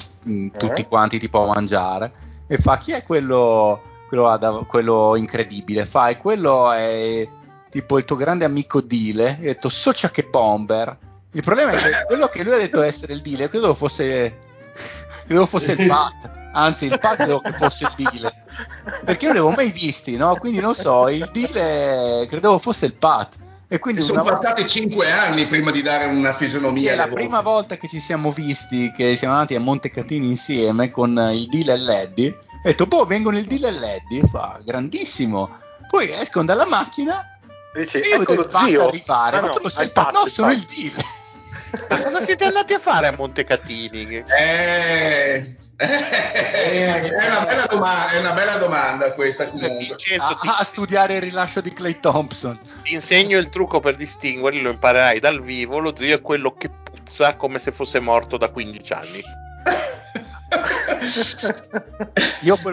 tutti 0.57 0.81
Eh? 0.81 0.87
quanti 0.87 1.17
tipo 1.19 1.43
a 1.43 1.47
mangiare. 1.53 2.11
E 2.47 2.57
fa: 2.57 2.77
Chi 2.77 2.91
è 2.91 3.03
quello, 3.03 3.81
quello, 4.07 4.65
quello 4.67 5.15
incredibile? 5.15 5.85
Fa: 5.85 6.09
"E 6.09 6.17
quello 6.17 6.71
è 6.71 7.27
tipo 7.73 7.97
il 7.97 8.05
tuo 8.05 8.15
grande 8.15 8.45
amico 8.45 8.81
Dile. 8.81 9.39
E 9.39 9.47
detto: 9.47 9.67
Socia 9.69 10.11
che 10.11 10.23
bomber. 10.23 10.95
Il 11.31 11.41
problema 11.41 11.71
è 11.71 11.75
che 11.75 12.05
quello 12.05 12.27
che 12.27 12.43
lui 12.43 12.53
ha 12.53 12.57
detto 12.57 12.81
essere 12.83 13.13
il 13.13 13.21
Dile, 13.21 13.49
credo 13.49 13.73
fosse, 13.73 14.37
credo 15.25 15.47
fosse 15.47 15.71
il 15.71 15.87
Pat. 15.87 16.29
Anzi, 16.53 16.85
il 16.85 16.99
Pat 16.99 17.15
credo 17.15 17.39
che 17.39 17.51
fosse 17.53 17.85
il 17.85 17.93
Dile 17.95 18.43
perché 19.03 19.25
io 19.25 19.33
non 19.33 19.41
li 19.41 19.47
avevo 19.47 19.55
mai 19.55 19.71
visti, 19.71 20.15
no? 20.15 20.35
Quindi 20.35 20.59
non 20.59 20.75
so, 20.75 21.07
il 21.07 21.27
deal 21.31 22.27
credevo 22.27 22.57
fosse 22.57 22.85
il 22.85 22.93
Pat. 22.93 23.37
E 23.67 23.79
quindi 23.79 24.03
Sono 24.03 24.21
una 24.21 24.31
volta, 24.31 24.53
passati 24.53 24.69
cinque 24.69 25.09
anni 25.11 25.47
prima 25.47 25.71
di 25.71 25.81
dare 25.81 26.05
una 26.05 26.33
fisionomia. 26.35 26.91
è 26.91 26.95
la 26.95 27.03
alle 27.03 27.13
prima 27.13 27.41
volte. 27.41 27.49
volta 27.49 27.77
che 27.77 27.87
ci 27.87 27.99
siamo 27.99 28.29
visti, 28.29 28.91
che 28.91 29.15
siamo 29.15 29.33
andati 29.33 29.55
a 29.55 29.59
Montecatini 29.59 30.27
insieme 30.27 30.91
con 30.91 31.17
il 31.33 31.47
deal 31.47 31.69
e 31.69 31.77
l'Eddy, 31.77 32.27
ho 32.27 32.61
detto, 32.63 32.85
boh, 32.85 33.05
vengono 33.05 33.37
il 33.37 33.45
deal 33.45 33.63
e 33.63 33.71
l'Eddy, 33.71 34.21
fa, 34.27 34.61
grandissimo. 34.63 35.49
Poi 35.87 36.11
escono 36.11 36.45
dalla 36.45 36.67
macchina 36.67 37.32
Dici, 37.73 37.97
e 37.99 38.07
io 38.07 38.21
ecco 38.21 38.33
lo 38.35 38.49
zio. 38.49 38.87
arrivare, 38.87 39.37
Ah, 39.37 39.41
ma 39.41 39.47
no, 39.47 39.53
tu 39.53 39.61
non 39.63 39.71
sei 39.71 39.89
Pat, 39.89 40.13
no, 40.13 40.27
sono 40.27 40.51
il 40.51 40.61
deal. 40.61 40.93
Ma 41.89 42.03
cosa 42.03 42.21
siete 42.21 42.45
andati 42.45 42.73
a 42.73 42.79
fare 42.79 43.07
a 43.07 43.15
Montecatini? 43.17 44.05
Che- 44.05 44.23
Eh, 44.37 45.55
è, 45.75 47.25
una 47.27 47.45
bella 47.45 47.65
domanda, 47.67 48.11
è 48.11 48.19
una 48.19 48.33
bella 48.33 48.57
domanda 48.57 49.13
questa 49.13 49.49
comunque. 49.49 49.77
Vincenzo, 49.87 50.37
ti, 50.39 50.47
A, 50.47 50.57
a 50.57 50.63
studiare 50.63 51.15
il 51.15 51.21
rilascio 51.23 51.61
di 51.61 51.73
Clay 51.73 51.99
Thompson. 51.99 52.59
ti 52.83 52.93
insegno 52.93 53.39
il 53.39 53.49
trucco 53.49 53.79
per 53.79 53.95
distinguerli, 53.95 54.61
lo 54.61 54.69
imparerai 54.69 55.19
dal 55.19 55.41
vivo. 55.41 55.79
Lo 55.79 55.95
zio 55.95 56.15
è 56.15 56.21
quello 56.21 56.55
che 56.55 56.69
puzza 56.69 57.35
come 57.35 57.57
se 57.57 57.71
fosse 57.71 57.99
morto 57.99 58.37
da 58.37 58.49
15 58.49 58.93
anni. 58.93 59.21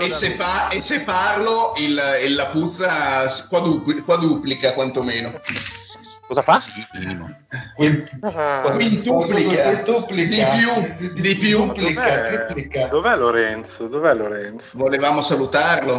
E, 0.07 0.11
se 0.11 0.31
fa- 0.31 0.69
e 0.71 0.81
se 0.81 1.01
parlo, 1.03 1.73
il, 1.79 2.01
il- 2.25 2.35
la 2.35 2.47
puzza 2.47 3.27
quadrupli- 3.49 4.03
quadruplica 4.03 4.73
quantomeno. 4.75 5.33
Cosa 6.27 6.43
fa? 6.43 6.61
Sì, 6.61 6.71
minimo. 6.95 7.29
Ah, 8.21 8.71
Quintuplica. 8.75 9.63
Quintuplica. 9.63 10.51
Di 10.51 10.59
più, 10.63 11.13
di 11.23 11.35
più. 11.37 11.57
Duplica, 11.67 12.03
dov'è, 12.03 12.47
triplica. 12.47 12.87
dov'è 12.87 13.17
Lorenzo? 13.17 13.89
Dov'è 13.89 14.15
Lorenzo? 14.15 14.79
Volevamo 14.79 15.23
salutarlo. 15.23 15.95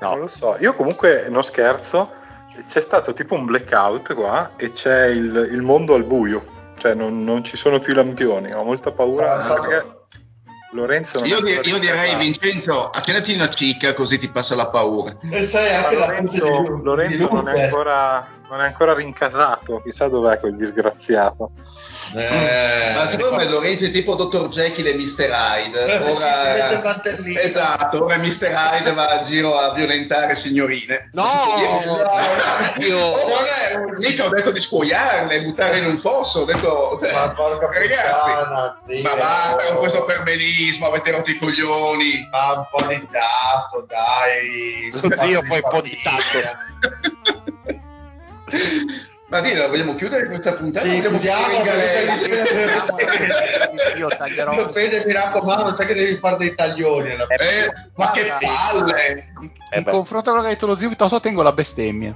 No. 0.00 0.08
Non 0.10 0.18
lo 0.20 0.26
so. 0.28 0.56
Io 0.60 0.74
comunque 0.74 1.26
non 1.28 1.42
scherzo. 1.42 2.12
C'è 2.68 2.80
stato 2.80 3.12
tipo 3.12 3.34
un 3.34 3.44
blackout 3.46 4.14
qua 4.14 4.52
e 4.56 4.70
c'è 4.70 5.06
il, 5.06 5.48
il 5.52 5.60
mondo 5.62 5.94
al 5.94 6.04
buio. 6.04 6.42
Cioè 6.78 6.94
non, 6.94 7.24
non 7.24 7.42
ci 7.42 7.56
sono 7.56 7.80
più 7.80 7.94
lampioni. 7.94 8.52
Ho 8.52 8.62
molta 8.62 8.92
paura. 8.92 9.40
Stavo- 9.40 9.66
perché 9.66 9.95
Lorenzo 10.72 11.24
io, 11.24 11.40
di, 11.40 11.52
io 11.64 11.78
direi. 11.78 12.16
Vincenzo 12.16 12.90
accenditi 12.90 13.34
una 13.34 13.48
cicca 13.48 13.94
così 13.94 14.18
ti 14.18 14.28
passa 14.28 14.54
la 14.54 14.68
paura 14.68 15.16
eh, 15.30 15.46
cioè, 15.48 15.88
Lorenzo, 15.92 16.80
Lorenzo 16.82 17.28
non, 17.32 17.48
è 17.48 17.64
ancora, 17.64 18.28
non 18.48 18.60
è 18.60 18.66
ancora 18.66 18.94
rincasato, 18.94 19.80
chissà 19.82 20.08
dov'è 20.08 20.38
quel 20.38 20.54
disgraziato. 20.54 21.50
Eh, 22.14 22.92
Ma 22.94 23.06
secondo 23.06 23.36
me 23.36 23.44
Lorenzo 23.48 23.84
è 23.86 23.90
tipo 23.90 24.14
Dr. 24.14 24.48
Jekyll 24.48 24.86
e 24.86 24.94
Mr. 24.94 25.28
Hyde. 25.30 25.84
Eh, 25.84 26.14
si 26.14 26.22
Ora, 26.22 26.80
mantellino. 26.82 27.40
esatto, 27.40 28.04
ora 28.04 28.16
Mr. 28.18 28.52
Hyde 28.52 28.92
va 28.92 29.08
a 29.08 29.22
giro 29.24 29.58
a 29.58 29.72
violentare 29.74 30.36
signorine. 30.36 31.10
No, 31.12 31.24
Io, 32.78 32.86
io- 32.86 33.04
Oh, 33.06 33.28
non 33.28 33.94
è, 33.94 33.96
mica 33.98 34.24
ho 34.24 34.28
detto 34.28 34.50
di 34.52 34.60
scuoiarle, 34.60 35.42
buttare 35.42 35.78
in 35.78 35.86
un 35.86 35.98
fosso, 35.98 36.40
ho 36.40 36.44
detto, 36.44 36.96
cioè, 37.00 37.12
Ma 37.12 37.30
porca 37.30 37.66
ragazzi, 37.72 39.02
ma 39.02 39.14
basta 39.16 39.64
con 39.66 39.78
questo 39.78 40.04
perbenismo, 40.04 40.86
avete 40.86 41.10
rotto 41.10 41.30
i 41.30 41.36
coglioni. 41.38 42.28
Ma 42.30 42.52
un 42.52 42.66
po' 42.70 42.86
di 42.86 43.08
tatto, 43.10 43.86
dai. 43.88 44.90
Suo 44.92 45.10
zio 45.16 45.40
poi 45.42 45.60
un 45.62 45.70
po' 45.70 45.80
di 45.80 45.96
famiglia. 46.02 46.56
Ma 49.28 49.40
dire, 49.40 49.66
vogliamo 49.66 49.96
chiudere 49.96 50.26
questa 50.26 50.52
puntata? 50.52 50.86
Sì, 50.86 51.00
Vogliamo 51.00 51.18
chiudiamo, 51.18 51.42
finire 51.46 51.58
in 51.58 51.64
galera? 51.64 52.14
Io 53.96 54.06
taglierò- 54.06 54.54
Lo 54.54 54.70
Fede, 54.70 55.02
mi 55.04 55.12
raccomando, 55.12 55.74
sai 55.74 55.86
che 55.86 55.94
devi 55.94 56.16
fare 56.16 56.36
dei 56.36 56.54
taglioni 56.54 57.10
alla 57.10 57.26
fine. 57.26 57.64
Eh, 57.64 57.72
ma 57.96 58.12
che 58.12 58.24
Guarda. 58.24 58.46
palle! 58.46 59.32
In, 59.40 59.50
Eh 59.72 59.78
in 59.78 59.84
confronto 59.84 60.30
a 60.30 60.32
quello 60.32 60.42
che 60.42 60.46
ha 60.46 60.54
detto 60.54 60.66
lo 60.66 60.76
zio, 60.76 60.86
piuttosto 60.86 61.18
tengo 61.18 61.42
la 61.42 61.50
bestemmia. 61.52 62.14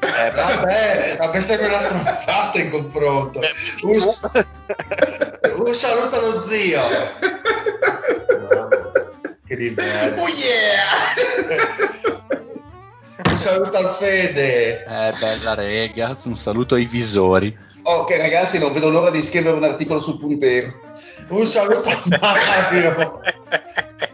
Eh, 0.00 0.30
beh. 0.32 0.42
Vabbè, 0.42 1.16
ma 1.18 1.28
questa 1.30 1.58
è 1.58 1.66
una 1.66 1.80
stronzata 1.80 2.58
in 2.58 2.70
confronto. 2.70 3.40
Un, 3.82 3.96
un 5.64 5.74
saluto 5.74 6.16
allo 6.16 6.42
zio. 6.42 6.80
Che 9.46 9.56
livello. 9.56 10.20
Oh 10.20 10.28
yeah! 10.28 11.99
Un 13.40 13.46
saluto 13.46 13.76
al 13.78 13.94
Fede. 13.98 14.84
Eh, 14.84 15.12
bella 15.18 15.54
rega, 15.54 16.14
un 16.26 16.36
saluto 16.36 16.74
ai 16.74 16.84
visori. 16.84 17.56
Ok 17.84 18.14
ragazzi, 18.18 18.58
non 18.58 18.70
vedo 18.74 18.90
l'ora 18.90 19.08
di 19.08 19.22
scrivere 19.22 19.56
un 19.56 19.64
articolo 19.64 19.98
sul 19.98 20.18
puntero. 20.18 20.78
Un 21.28 21.46
saluto 21.46 21.88
a 21.88 22.02
Mario. 22.20 23.22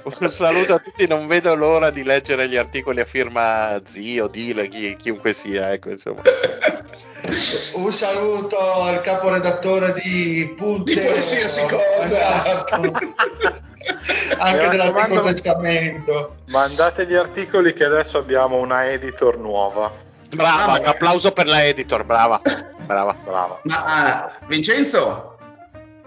Un 0.21 0.29
saluto 0.29 0.75
a 0.75 0.79
tutti, 0.79 1.09
non 1.09 1.27
vedo 1.27 1.57
l'ora 1.57 1.91
di 1.91 2.05
leggere 2.05 2.49
gli 2.49 2.55
articoli 2.55 3.01
a 3.01 3.05
firma 3.05 3.83
zio, 3.85 4.29
Dile, 4.29 4.69
chi, 4.69 4.95
chiunque 4.95 5.33
sia, 5.33 5.73
ecco, 5.73 5.91
insomma. 5.91 6.23
Un 7.75 7.93
saluto 7.93 8.57
al 8.59 9.01
caporedattore 9.01 9.93
di 9.95 10.55
Punte. 10.57 10.95
Di 10.95 11.01
qualsiasi 11.01 11.67
cosa. 11.67 12.65
Anche 14.39 14.77
raccomando- 14.77 15.23
Testamento. 15.23 16.37
Mandate 16.49 17.07
gli 17.07 17.15
articoli 17.15 17.73
che 17.73 17.85
adesso 17.85 18.19
abbiamo 18.19 18.57
una 18.59 18.89
editor 18.91 19.39
nuova. 19.39 19.91
Brava, 20.31 20.73
Ah, 20.75 20.79
un 20.81 20.87
applauso 20.87 21.33
per 21.33 21.47
la 21.47 21.65
editor, 21.65 22.05
brava, 22.05 22.41
brava. 22.85 23.13
Brava. 23.25 23.61
Ma 23.63 23.85
ah, 23.85 24.39
Vincenzo, 24.49 25.39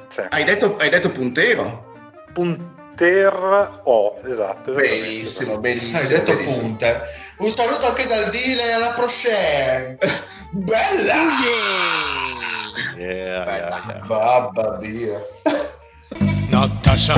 Sì. 0.09 0.21
hai 0.29 0.43
detto, 0.43 0.75
hai 0.77 0.89
detto 0.89 1.09
puntero? 1.11 1.87
Punter 2.33 3.81
O, 3.85 4.19
esatto. 4.25 4.73
Benissimo, 4.73 5.59
benissimo. 5.59 5.97
Hai 5.97 6.07
detto 6.07 6.33
benissimo. 6.35 6.61
punte. 6.61 7.01
Un 7.37 7.51
saluto 7.51 7.87
anche 7.87 8.05
dal 8.07 8.29
Dile 8.29 8.73
alla 8.73 8.89
prochaine. 8.89 9.97
Bella! 10.51 11.15
Yeah, 12.97 13.45
yeah, 13.45 13.55
yeah. 13.87 14.03
Babba 14.05 14.79
mia. 14.81 15.21
Natasha 16.49 17.13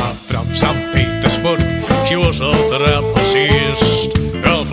St. 0.53 0.93
Petersburg, 0.93 1.59
she 2.05 2.15
was 2.15 2.41
a 2.41 2.51
trapezist. 2.71 4.43
Ralph 4.43 4.71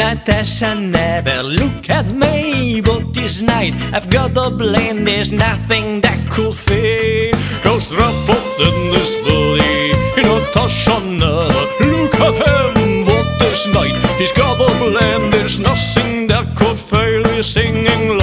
Natasha 0.00 0.74
never 0.76 1.42
look 1.42 1.90
at 1.90 2.06
me, 2.06 2.80
but 2.80 3.12
this 3.12 3.42
night 3.42 3.74
I've 3.92 4.08
got 4.08 4.30
a 4.34 4.48
blame. 4.50 5.04
There's 5.04 5.30
nothing 5.30 6.00
that 6.00 6.18
could 6.30 6.54
fade. 6.54 7.34
Cause 7.62 7.92
trapped 7.92 8.60
in 8.66 8.76
this 8.94 9.18
body. 9.18 9.92
Natasha 10.16 11.00
never 11.04 11.84
look 11.92 12.14
at 12.28 12.34
him, 12.48 13.04
but 13.04 13.26
this 13.40 13.66
night 13.74 13.96
he's 14.18 14.32
got 14.32 14.56
a 14.58 14.70
blame. 14.78 15.30
There's 15.32 15.60
nothing 15.60 16.28
that 16.28 16.56
could 16.56 16.78
fail. 16.78 17.22
He's 17.34 17.46
singing 17.46 18.19